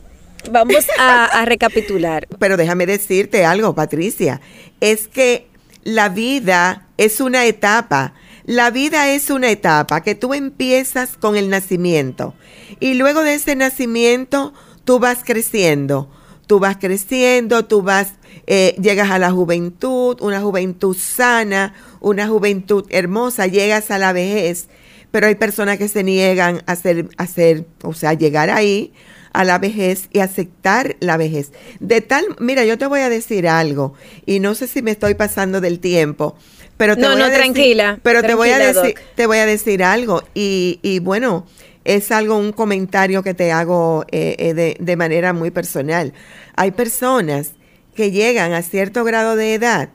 vamos 0.50 0.86
a 0.98 1.44
recapitular. 1.46 2.28
Pero 2.38 2.56
déjame 2.56 2.86
decirte 2.86 3.44
algo, 3.44 3.74
Patricia. 3.74 4.40
Es 4.80 5.08
que 5.08 5.48
la 5.82 6.10
vida 6.10 6.86
es 6.98 7.20
una 7.20 7.46
etapa 7.46 8.12
la 8.46 8.70
vida 8.70 9.10
es 9.10 9.30
una 9.30 9.50
etapa 9.50 10.02
que 10.02 10.14
tú 10.14 10.32
empiezas 10.32 11.16
con 11.16 11.34
el 11.36 11.50
nacimiento 11.50 12.34
y 12.78 12.94
luego 12.94 13.22
de 13.22 13.34
ese 13.34 13.56
nacimiento 13.56 14.54
tú 14.84 15.00
vas 15.00 15.18
creciendo. 15.24 16.08
Tú 16.46 16.60
vas 16.60 16.76
creciendo, 16.76 17.64
tú 17.64 17.82
vas, 17.82 18.12
eh, 18.46 18.76
llegas 18.80 19.10
a 19.10 19.18
la 19.18 19.32
juventud, 19.32 20.16
una 20.20 20.40
juventud 20.40 20.96
sana, 20.96 21.74
una 21.98 22.28
juventud 22.28 22.86
hermosa, 22.88 23.48
llegas 23.48 23.90
a 23.90 23.98
la 23.98 24.12
vejez, 24.12 24.68
pero 25.10 25.26
hay 25.26 25.34
personas 25.34 25.76
que 25.76 25.88
se 25.88 26.04
niegan 26.04 26.62
a 26.66 26.72
hacer, 26.72 27.08
a 27.16 27.24
hacer, 27.24 27.66
o 27.82 27.94
sea, 27.94 28.14
llegar 28.14 28.50
ahí 28.50 28.92
a 29.32 29.42
la 29.42 29.58
vejez 29.58 30.08
y 30.12 30.20
aceptar 30.20 30.94
la 31.00 31.16
vejez. 31.16 31.50
De 31.80 32.00
tal, 32.00 32.24
mira, 32.38 32.64
yo 32.64 32.78
te 32.78 32.86
voy 32.86 33.00
a 33.00 33.08
decir 33.08 33.48
algo, 33.48 33.94
y 34.24 34.38
no 34.38 34.54
sé 34.54 34.68
si 34.68 34.82
me 34.82 34.92
estoy 34.92 35.14
pasando 35.14 35.60
del 35.60 35.80
tiempo, 35.80 36.36
pero 36.76 36.96
te 36.96 37.02
no, 37.02 37.10
voy 37.10 37.18
no, 37.18 37.24
a 37.24 37.28
decir, 37.28 37.42
tranquila. 37.42 37.98
Pero 38.02 38.22
te 38.22 38.34
voy 38.34 38.50
a 38.50 38.58
decir, 38.58 38.94
te 39.14 39.26
voy 39.26 39.38
a 39.38 39.46
decir 39.46 39.82
algo. 39.82 40.22
Y, 40.34 40.78
y 40.82 40.98
bueno, 40.98 41.46
es 41.84 42.10
algo, 42.10 42.36
un 42.36 42.52
comentario 42.52 43.22
que 43.22 43.34
te 43.34 43.52
hago 43.52 44.04
eh, 44.10 44.36
eh, 44.38 44.54
de, 44.54 44.76
de 44.78 44.96
manera 44.96 45.32
muy 45.32 45.50
personal. 45.50 46.12
Hay 46.56 46.72
personas 46.72 47.52
que 47.94 48.10
llegan 48.10 48.52
a 48.52 48.62
cierto 48.62 49.04
grado 49.04 49.36
de 49.36 49.54
edad 49.54 49.88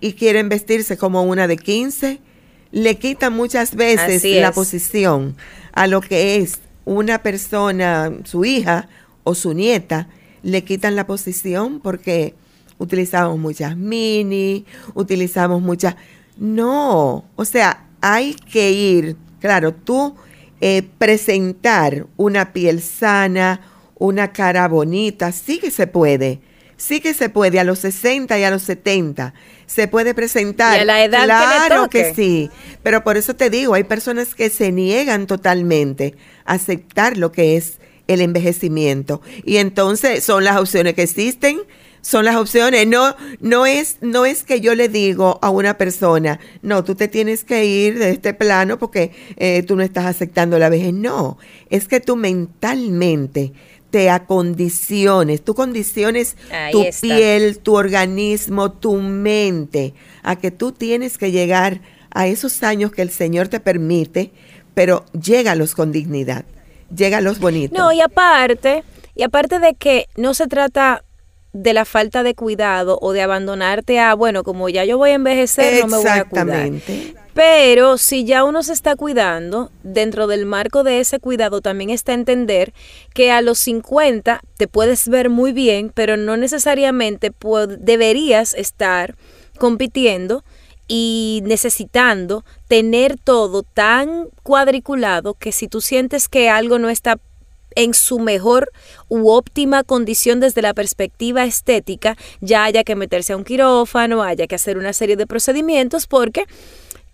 y 0.00 0.14
quieren 0.14 0.48
vestirse 0.48 0.96
como 0.96 1.22
una 1.22 1.46
de 1.46 1.56
15, 1.56 2.18
le 2.72 2.98
quitan 2.98 3.32
muchas 3.32 3.74
veces 3.74 4.24
la 4.24 4.52
posición 4.52 5.36
a 5.72 5.86
lo 5.86 6.00
que 6.00 6.36
es 6.36 6.58
una 6.84 7.22
persona, 7.22 8.12
su 8.24 8.44
hija 8.44 8.88
o 9.22 9.34
su 9.34 9.54
nieta, 9.54 10.08
le 10.42 10.64
quitan 10.64 10.96
la 10.96 11.06
posición 11.06 11.80
porque 11.80 12.34
utilizamos 12.78 13.38
muchas 13.38 13.76
mini, 13.76 14.64
utilizamos 14.94 15.62
muchas... 15.62 15.96
No, 16.36 17.24
o 17.36 17.44
sea, 17.44 17.86
hay 18.00 18.34
que 18.34 18.72
ir, 18.72 19.16
claro, 19.40 19.72
tú 19.72 20.16
eh, 20.60 20.82
presentar 20.98 22.06
una 22.16 22.52
piel 22.52 22.82
sana, 22.82 23.60
una 23.98 24.32
cara 24.32 24.66
bonita, 24.66 25.30
sí 25.30 25.58
que 25.58 25.70
se 25.70 25.86
puede, 25.86 26.40
sí 26.76 27.00
que 27.00 27.14
se 27.14 27.28
puede, 27.28 27.60
a 27.60 27.64
los 27.64 27.78
60 27.80 28.38
y 28.38 28.44
a 28.44 28.50
los 28.50 28.62
70 28.62 29.34
se 29.66 29.88
puede 29.88 30.14
presentar. 30.14 30.76
¿Y 30.78 30.80
a 30.80 30.84
la 30.84 31.04
edad 31.04 31.24
claro 31.24 31.88
que, 31.88 31.98
le 31.98 32.08
que 32.08 32.14
sí, 32.14 32.50
pero 32.82 33.04
por 33.04 33.16
eso 33.16 33.34
te 33.34 33.50
digo, 33.50 33.74
hay 33.74 33.84
personas 33.84 34.34
que 34.34 34.50
se 34.50 34.72
niegan 34.72 35.26
totalmente 35.26 36.14
a 36.44 36.54
aceptar 36.54 37.16
lo 37.16 37.32
que 37.32 37.56
es 37.56 37.78
el 38.06 38.20
envejecimiento. 38.20 39.22
Y 39.44 39.56
entonces 39.56 40.24
son 40.24 40.44
las 40.44 40.56
opciones 40.56 40.94
que 40.94 41.02
existen, 41.02 41.60
son 42.04 42.26
las 42.26 42.36
opciones. 42.36 42.86
No, 42.86 43.16
no 43.40 43.66
es, 43.66 43.96
no 44.02 44.26
es 44.26 44.44
que 44.44 44.60
yo 44.60 44.74
le 44.74 44.88
digo 44.88 45.38
a 45.42 45.50
una 45.50 45.78
persona, 45.78 46.38
no, 46.62 46.84
tú 46.84 46.94
te 46.94 47.08
tienes 47.08 47.44
que 47.44 47.64
ir 47.64 47.98
de 47.98 48.10
este 48.10 48.34
plano 48.34 48.78
porque 48.78 49.12
eh, 49.36 49.62
tú 49.62 49.74
no 49.74 49.82
estás 49.82 50.04
aceptando 50.04 50.58
la 50.58 50.68
vejez. 50.68 50.92
No, 50.92 51.38
es 51.70 51.88
que 51.88 52.00
tú 52.00 52.14
mentalmente 52.16 53.52
te 53.90 54.10
acondiciones, 54.10 55.42
tú 55.42 55.54
condiciones 55.54 56.36
tu 56.72 56.84
piel, 57.00 57.58
tu 57.60 57.74
organismo, 57.74 58.72
tu 58.72 58.96
mente, 58.96 59.94
a 60.22 60.36
que 60.36 60.50
tú 60.50 60.72
tienes 60.72 61.16
que 61.16 61.30
llegar 61.30 61.80
a 62.10 62.26
esos 62.26 62.62
años 62.62 62.92
que 62.92 63.02
el 63.02 63.10
Señor 63.10 63.48
te 63.48 63.60
permite, 63.60 64.32
pero 64.74 65.04
llégalos 65.12 65.74
con 65.74 65.92
dignidad, 65.92 66.44
llégalos 66.94 67.38
bonitos. 67.38 67.78
No, 67.78 67.92
y 67.92 68.00
aparte, 68.00 68.82
y 69.14 69.22
aparte 69.22 69.60
de 69.60 69.74
que 69.74 70.06
no 70.16 70.34
se 70.34 70.48
trata 70.48 71.03
de 71.54 71.72
la 71.72 71.84
falta 71.84 72.24
de 72.24 72.34
cuidado 72.34 72.98
o 73.00 73.12
de 73.12 73.22
abandonarte 73.22 74.00
a, 74.00 74.12
bueno, 74.14 74.42
como 74.42 74.68
ya 74.68 74.84
yo 74.84 74.98
voy 74.98 75.10
a 75.10 75.14
envejecer, 75.14 75.80
no 75.80 75.86
me 75.86 75.96
voy 75.98 76.08
a 76.08 76.24
cuidar. 76.24 76.70
Pero 77.32 77.96
si 77.96 78.24
ya 78.24 78.44
uno 78.44 78.62
se 78.62 78.72
está 78.72 78.96
cuidando, 78.96 79.70
dentro 79.84 80.26
del 80.26 80.46
marco 80.46 80.82
de 80.82 81.00
ese 81.00 81.20
cuidado 81.20 81.60
también 81.60 81.90
está 81.90 82.12
entender 82.12 82.74
que 83.14 83.30
a 83.30 83.40
los 83.40 83.58
50 83.60 84.40
te 84.56 84.68
puedes 84.68 85.08
ver 85.08 85.30
muy 85.30 85.52
bien, 85.52 85.92
pero 85.94 86.16
no 86.16 86.36
necesariamente 86.36 87.32
deberías 87.78 88.52
estar 88.54 89.14
compitiendo 89.56 90.44
y 90.88 91.40
necesitando 91.44 92.44
tener 92.66 93.16
todo 93.16 93.62
tan 93.62 94.28
cuadriculado 94.42 95.34
que 95.34 95.52
si 95.52 95.68
tú 95.68 95.80
sientes 95.80 96.28
que 96.28 96.50
algo 96.50 96.78
no 96.78 96.90
está 96.90 97.18
en 97.76 97.94
su 97.94 98.18
mejor 98.18 98.70
u 99.08 99.30
óptima 99.30 99.84
condición 99.84 100.40
desde 100.40 100.62
la 100.62 100.74
perspectiva 100.74 101.44
estética, 101.44 102.16
ya 102.40 102.64
haya 102.64 102.84
que 102.84 102.96
meterse 102.96 103.32
a 103.32 103.36
un 103.36 103.44
quirófano, 103.44 104.22
haya 104.22 104.46
que 104.46 104.54
hacer 104.54 104.78
una 104.78 104.92
serie 104.92 105.16
de 105.16 105.26
procedimientos, 105.26 106.06
porque 106.06 106.44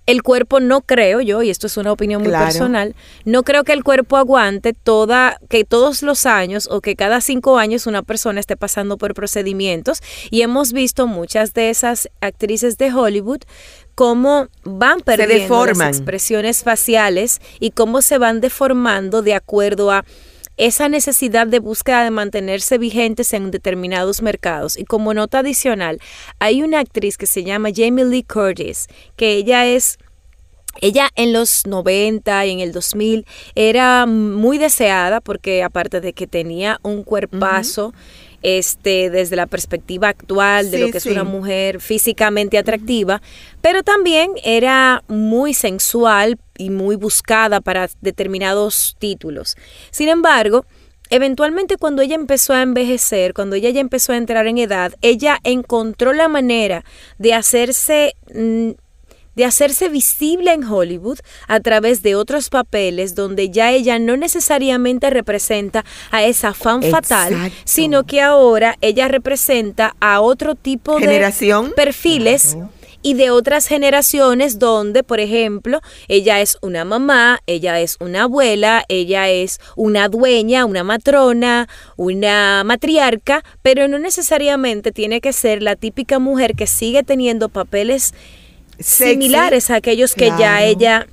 el 0.07 0.23
cuerpo 0.23 0.59
no 0.59 0.81
creo 0.81 1.21
yo, 1.21 1.43
y 1.43 1.51
esto 1.51 1.67
es 1.69 1.77
una 1.77 1.93
opinión 1.93 2.23
muy 2.23 2.33
personal, 2.33 2.97
no 3.25 3.45
creo 3.45 3.63
que 3.65 3.73
el 3.73 3.85
cuerpo 3.85 4.17
aguante 4.17 4.73
toda, 4.73 5.39
que 5.49 5.65
todos 5.65 6.03
los 6.03 6.27
años 6.27 6.69
o 6.71 6.81
que 6.81 6.97
cada 6.97 7.21
cinco 7.21 7.59
años 7.59 7.87
una 7.87 8.03
persona 8.03 8.41
esté 8.41 8.57
pasando 8.57 8.99
por 8.99 9.15
procedimientos. 9.15 10.03
Y 10.31 10.43
hemos 10.43 10.73
visto 10.73 11.07
muchas 11.07 11.55
de 11.55 11.71
esas 11.71 12.09
actrices 12.21 12.77
de 12.77 12.93
Hollywood 12.93 13.43
cómo 13.95 14.49
van 14.65 15.01
perdiendo 15.01 15.67
las 15.67 15.81
expresiones 15.81 16.63
faciales 16.63 17.41
y 17.61 17.71
cómo 17.73 18.03
se 18.03 18.19
van 18.19 18.41
deformando 18.41 19.23
de 19.23 19.35
acuerdo 19.35 19.91
a 19.91 20.05
esa 20.61 20.91
necesidad 20.91 21.47
de 21.47 21.59
búsqueda 21.59 22.05
de 22.05 22.11
mantenerse 22.11 22.77
vigentes 22.77 23.33
en 23.33 23.51
determinados 23.51 24.21
mercados. 24.21 24.77
Y 24.77 24.85
como 24.85 25.15
nota 25.15 25.39
adicional, 25.39 26.01
hay 26.39 26.63
una 26.63 26.81
actriz 26.81 27.17
que 27.17 27.25
se 27.25 27.45
llama 27.45 27.71
Jamie 27.75 28.05
Lee 28.05 28.25
Curtis, 28.25 28.87
que 29.17 29.33
ella 29.33 29.67
es 29.67 29.99
ella 30.83 31.09
en 31.17 31.33
los 31.33 31.67
90 31.67 32.47
y 32.47 32.51
en 32.53 32.61
el 32.61 32.73
2000 32.73 33.27
era 33.55 34.07
muy 34.07 34.59
deseada 34.59 35.21
porque 35.21 35.63
aparte 35.63 36.01
de 36.01 36.13
que 36.13 36.27
tenía 36.27 36.79
un 36.83 37.03
cuerpazo, 37.03 37.93
este, 38.43 39.11
desde 39.11 39.37
la 39.37 39.47
perspectiva 39.47 40.09
actual 40.09 40.71
de 40.71 40.79
lo 40.79 40.91
que 40.91 40.99
es 40.99 41.07
una 41.07 41.25
mujer 41.25 41.81
físicamente 41.81 42.57
atractiva, 42.57 43.21
pero 43.63 43.83
también 43.83 44.33
era 44.45 45.03
muy 45.09 45.55
sensual 45.55 46.39
y 46.61 46.69
muy 46.69 46.97
buscada 46.97 47.61
para 47.61 47.89
determinados 48.03 48.97
títulos. 48.99 49.57
Sin 49.91 50.09
embargo, 50.09 50.67
eventualmente 51.09 51.79
cuando 51.79 52.03
ella 52.03 52.15
empezó 52.15 52.53
a 52.53 52.61
envejecer, 52.61 53.33
cuando 53.33 53.57
ella 53.57 53.71
ya 53.71 53.81
empezó 53.81 54.13
a 54.13 54.19
entrar 54.19 54.47
en 54.47 54.59
edad, 54.59 54.93
ella 55.01 55.39
encontró 55.43 56.13
la 56.13 56.29
manera 56.29 56.85
de 57.19 57.35
hacerse... 57.35 58.15
Mm, 58.35 58.73
de 59.37 59.45
hacerse 59.45 59.89
visible 59.89 60.53
en 60.53 60.65
Hollywood 60.65 61.21
a 61.47 61.61
través 61.61 62.03
de 62.03 62.15
otros 62.17 62.51
papeles 62.51 63.15
donde 63.15 63.49
ya 63.49 63.71
ella 63.71 63.99
no 63.99 64.17
necesariamente 64.17 65.09
representa 65.09 65.85
a 66.11 66.25
esa 66.25 66.53
fan 66.53 66.83
fatal, 66.83 67.51
sino 67.65 68.05
que 68.05 68.21
ahora 68.21 68.77
ella 68.81 69.07
representa 69.07 69.95
a 70.01 70.21
otro 70.21 70.57
tipo 70.57 70.99
de 70.99 71.33
perfiles 71.75 72.57
y 73.03 73.15
de 73.15 73.31
otras 73.31 73.67
generaciones 73.67 74.59
donde, 74.59 75.03
por 75.03 75.21
ejemplo, 75.21 75.81
ella 76.09 76.41
es 76.41 76.59
una 76.61 76.85
mamá, 76.85 77.41
ella 77.47 77.81
es 77.81 77.97
una 78.01 78.25
abuela, 78.25 78.85
ella 78.89 79.29
es 79.31 79.59
una 79.77 80.09
dueña, 80.09 80.65
una 80.65 80.85
matrona, 80.85 81.69
una 81.97 82.63
matriarca, 82.65 83.43
pero 83.63 83.89
no 83.89 83.99
necesariamente 83.99 84.93
tiene 84.93 85.21
que 85.21 85.33
ser 85.33 85.63
la 85.63 85.77
típica 85.77 86.19
mujer 86.19 86.55
que 86.55 86.67
sigue 86.67 87.03
teniendo 87.03 87.49
papeles 87.49 88.15
similares 88.79 89.71
a 89.71 89.77
aquellos 89.77 90.15
que 90.15 90.33
ya 90.39 90.63
ella 90.63 91.07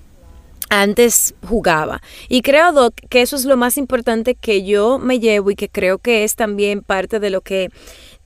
antes 0.69 1.33
jugaba. 1.47 2.01
Y 2.27 2.41
creo, 2.41 2.71
Doc, 2.71 2.95
que 3.09 3.21
eso 3.21 3.35
es 3.35 3.45
lo 3.45 3.57
más 3.57 3.77
importante 3.77 4.35
que 4.35 4.63
yo 4.63 4.99
me 4.99 5.19
llevo 5.19 5.51
y 5.51 5.55
que 5.55 5.69
creo 5.69 5.97
que 5.97 6.23
es 6.23 6.35
también 6.35 6.81
parte 6.81 7.19
de 7.19 7.29
lo 7.29 7.41
que 7.41 7.69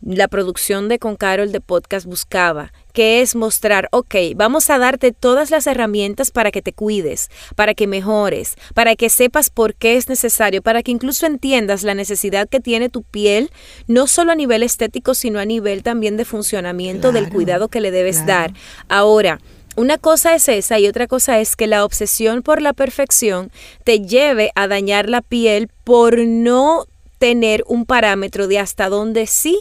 la 0.02 0.28
producción 0.28 0.90
de 0.90 0.98
Con 0.98 1.16
Carol 1.16 1.52
de 1.52 1.62
podcast 1.62 2.08
buscaba, 2.08 2.74
que 2.92 3.22
es 3.22 3.36
mostrar, 3.36 3.88
ok, 3.92 4.16
vamos 4.36 4.70
a 4.70 4.78
darte 4.78 5.12
todas 5.12 5.52
las 5.52 5.68
herramientas 5.68 6.32
para 6.32 6.52
que 6.52 6.62
te 6.62 6.74
cuides, 6.74 7.30
para 7.56 7.74
que 7.74 7.88
mejores, 7.88 8.56
para 8.74 8.96
que 8.96 9.10
sepas 9.10 9.50
por 9.50 9.76
qué 9.76 9.98
es 9.98 10.10
necesario, 10.10 10.62
para 10.62 10.84
que 10.84 10.92
incluso 10.92 11.26
entiendas 11.26 11.84
la 11.84 11.96
necesidad 11.96 12.48
que 12.50 12.60
tiene 12.60 12.90
tu 12.90 13.04
piel, 13.04 13.52
no 13.88 14.08
solo 14.08 14.32
a 14.32 14.36
nivel 14.36 14.64
estético, 14.64 15.14
sino 15.14 15.40
a 15.40 15.46
nivel 15.46 15.84
también 15.84 16.18
de 16.18 16.26
funcionamiento 16.26 17.12
del 17.12 17.30
cuidado 17.30 17.68
que 17.68 17.82
le 17.82 17.92
debes 17.92 18.26
dar. 18.26 18.54
Ahora, 18.88 19.40
una 19.76 19.98
cosa 19.98 20.36
es 20.36 20.50
esa 20.50 20.80
y 20.80 20.88
otra 20.88 21.08
cosa 21.08 21.40
es 21.40 21.56
que 21.56 21.66
la 21.66 21.86
obsesión 21.86 22.42
por 22.42 22.62
la 22.62 22.74
perfección 22.74 23.52
te 23.86 24.02
lleve 24.02 24.52
a 24.56 24.68
dañar 24.68 25.08
la 25.10 25.22
piel 25.22 25.70
por 25.84 26.20
no 26.20 26.86
tener 27.20 27.64
un 27.68 27.86
parámetro 27.86 28.48
de 28.48 28.60
hasta 28.60 28.90
dónde 28.90 29.28
sí 29.28 29.60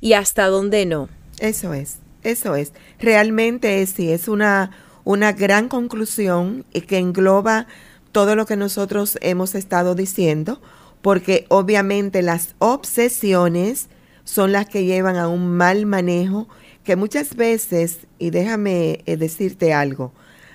y 0.00 0.14
hasta 0.14 0.48
dónde 0.48 0.84
no. 0.84 1.08
Eso 1.38 1.74
es, 1.74 1.98
eso 2.22 2.56
es. 2.56 2.72
Realmente 2.98 3.82
es, 3.82 3.90
sí, 3.90 4.10
es 4.10 4.28
una, 4.28 4.70
una 5.04 5.32
gran 5.32 5.68
conclusión 5.68 6.64
y 6.72 6.82
que 6.82 6.98
engloba 6.98 7.66
todo 8.12 8.36
lo 8.36 8.46
que 8.46 8.56
nosotros 8.56 9.18
hemos 9.20 9.54
estado 9.54 9.94
diciendo, 9.94 10.60
porque 11.00 11.46
obviamente 11.48 12.22
las 12.22 12.54
obsesiones 12.58 13.88
son 14.24 14.52
las 14.52 14.68
que 14.68 14.84
llevan 14.84 15.16
a 15.16 15.28
un 15.28 15.50
mal 15.56 15.86
manejo 15.86 16.48
que 16.84 16.96
muchas 16.96 17.36
veces, 17.36 18.00
y 18.18 18.30
déjame 18.30 19.02
eh, 19.06 19.16
decirte 19.16 19.72
algo, 19.72 20.12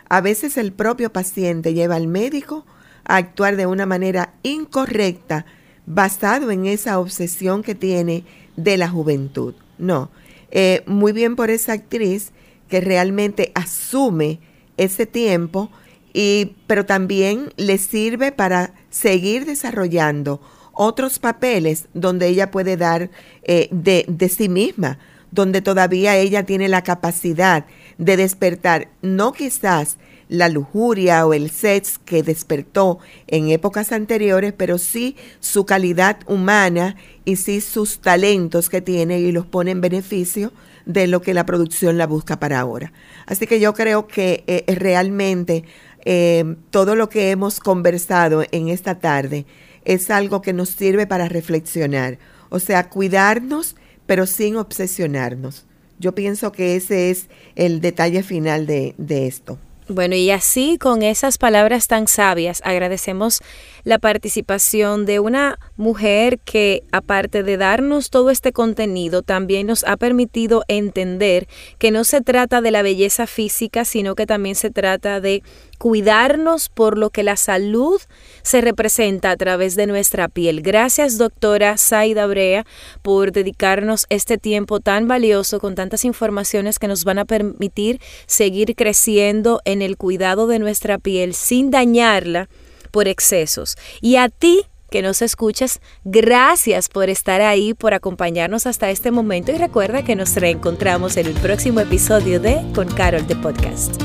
a 0.09 0.21
veces 0.21 0.57
el 0.57 0.71
propio 0.71 1.11
paciente 1.11 1.73
lleva 1.73 1.95
al 1.95 2.07
médico 2.07 2.65
a 3.05 3.17
actuar 3.17 3.55
de 3.55 3.65
una 3.65 3.85
manera 3.85 4.33
incorrecta 4.43 5.45
basado 5.85 6.51
en 6.51 6.65
esa 6.65 6.99
obsesión 6.99 7.63
que 7.63 7.75
tiene 7.75 8.23
de 8.55 8.77
la 8.77 8.89
juventud. 8.89 9.53
No. 9.77 10.09
Eh, 10.51 10.83
muy 10.85 11.11
bien 11.11 11.35
por 11.35 11.49
esa 11.49 11.73
actriz 11.73 12.31
que 12.69 12.81
realmente 12.81 13.51
asume 13.55 14.39
ese 14.77 15.05
tiempo, 15.05 15.71
y, 16.13 16.55
pero 16.67 16.85
también 16.85 17.53
le 17.57 17.77
sirve 17.77 18.31
para 18.31 18.73
seguir 18.89 19.45
desarrollando 19.45 20.41
otros 20.73 21.19
papeles 21.19 21.87
donde 21.93 22.27
ella 22.27 22.51
puede 22.51 22.77
dar 22.77 23.09
eh, 23.43 23.67
de, 23.71 24.05
de 24.07 24.29
sí 24.29 24.47
misma, 24.47 24.99
donde 25.31 25.61
todavía 25.61 26.15
ella 26.15 26.43
tiene 26.43 26.69
la 26.69 26.83
capacidad 26.83 27.65
de 27.97 28.17
despertar, 28.17 28.89
no 29.01 29.33
quizás 29.33 29.97
la 30.29 30.49
lujuria 30.49 31.25
o 31.25 31.33
el 31.33 31.49
sex 31.49 31.99
que 31.99 32.23
despertó 32.23 32.99
en 33.27 33.49
épocas 33.49 33.91
anteriores, 33.91 34.53
pero 34.53 34.77
sí 34.77 35.15
su 35.39 35.65
calidad 35.65 36.19
humana 36.27 36.95
y 37.25 37.37
sí 37.37 37.61
sus 37.61 37.99
talentos 37.99 38.69
que 38.69 38.81
tiene 38.81 39.19
y 39.19 39.31
los 39.31 39.45
pone 39.45 39.71
en 39.71 39.81
beneficio 39.81 40.51
de 40.85 41.07
lo 41.07 41.21
que 41.21 41.33
la 41.33 41.45
producción 41.45 41.97
la 41.97 42.07
busca 42.07 42.39
para 42.39 42.59
ahora. 42.59 42.93
Así 43.25 43.45
que 43.45 43.59
yo 43.59 43.73
creo 43.73 44.07
que 44.07 44.43
eh, 44.47 44.63
realmente 44.75 45.63
eh, 46.05 46.55
todo 46.69 46.95
lo 46.95 47.09
que 47.09 47.31
hemos 47.31 47.59
conversado 47.59 48.43
en 48.51 48.69
esta 48.69 48.99
tarde 48.99 49.45
es 49.83 50.09
algo 50.09 50.41
que 50.41 50.53
nos 50.53 50.69
sirve 50.69 51.07
para 51.07 51.27
reflexionar, 51.27 52.19
o 52.49 52.59
sea, 52.59 52.89
cuidarnos, 52.89 53.75
pero 54.05 54.25
sin 54.25 54.55
obsesionarnos. 54.55 55.65
Yo 55.99 56.13
pienso 56.13 56.51
que 56.51 56.75
ese 56.75 57.09
es 57.09 57.27
el 57.55 57.81
detalle 57.81 58.23
final 58.23 58.67
de, 58.67 58.95
de 58.97 59.27
esto. 59.27 59.59
Bueno, 59.89 60.15
y 60.15 60.31
así 60.31 60.77
con 60.77 61.01
esas 61.01 61.37
palabras 61.37 61.87
tan 61.87 62.07
sabias, 62.07 62.61
agradecemos 62.65 63.39
la 63.87 63.99
participación 63.99 65.05
de 65.05 65.21
una 65.21 65.59
mujer 65.77 66.39
que, 66.39 66.83
aparte 66.91 67.41
de 67.41 67.55
darnos 67.55 68.09
todo 68.09 68.31
este 68.31 68.51
contenido, 68.51 69.21
también 69.21 69.67
nos 69.67 69.85
ha 69.85 69.95
permitido 69.95 70.65
entender 70.67 71.47
que 71.77 71.89
no 71.89 72.03
se 72.03 72.19
trata 72.19 72.59
de 72.59 72.71
la 72.71 72.81
belleza 72.81 73.27
física, 73.27 73.85
sino 73.85 74.13
que 74.13 74.25
también 74.25 74.55
se 74.55 74.71
trata 74.71 75.21
de 75.21 75.41
cuidarnos 75.77 76.67
por 76.67 76.97
lo 76.97 77.11
que 77.11 77.23
la 77.23 77.37
salud 77.37 78.01
se 78.41 78.59
representa 78.59 79.31
a 79.31 79.37
través 79.37 79.77
de 79.77 79.87
nuestra 79.87 80.27
piel. 80.27 80.63
Gracias, 80.63 81.17
doctora 81.17 81.77
Saida 81.77 82.27
Brea, 82.27 82.65
por 83.01 83.31
dedicarnos 83.31 84.05
este 84.09 84.37
tiempo 84.37 84.81
tan 84.81 85.07
valioso 85.07 85.61
con 85.61 85.75
tantas 85.75 86.03
informaciones 86.03 86.77
que 86.77 86.89
nos 86.89 87.05
van 87.05 87.19
a 87.19 87.25
permitir 87.25 88.01
seguir 88.25 88.75
creciendo 88.75 89.61
en 89.63 89.81
el 89.81 89.95
cuidado 89.95 90.47
de 90.47 90.59
nuestra 90.59 90.97
piel 90.97 91.33
sin 91.33 91.71
dañarla 91.71 92.49
por 92.97 93.07
excesos. 93.07 93.77
Y 94.01 94.15
a 94.15 94.27
ti 94.27 94.65
que 94.89 95.03
nos 95.03 95.21
escuchas, 95.21 95.81
gracias 96.03 96.89
por 96.89 97.11
estar 97.11 97.41
ahí, 97.41 97.75
por 97.75 97.93
acompañarnos 97.93 98.65
hasta 98.65 98.89
este 98.89 99.11
momento 99.11 99.51
y 99.51 99.57
recuerda 99.59 100.03
que 100.03 100.15
nos 100.15 100.35
reencontramos 100.35 101.15
en 101.17 101.27
el 101.27 101.33
próximo 101.33 101.79
episodio 101.79 102.39
de 102.39 102.59
Con 102.73 102.87
Carol 102.87 103.27
de 103.27 103.35
Podcast. 103.35 104.01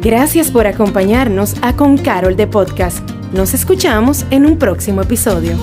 Gracias 0.00 0.52
por 0.52 0.68
acompañarnos 0.68 1.56
a 1.60 1.74
Con 1.74 1.98
Carol 1.98 2.36
de 2.36 2.46
Podcast. 2.46 3.00
Nos 3.32 3.52
escuchamos 3.52 4.24
en 4.30 4.46
un 4.46 4.60
próximo 4.60 5.02
episodio. 5.02 5.56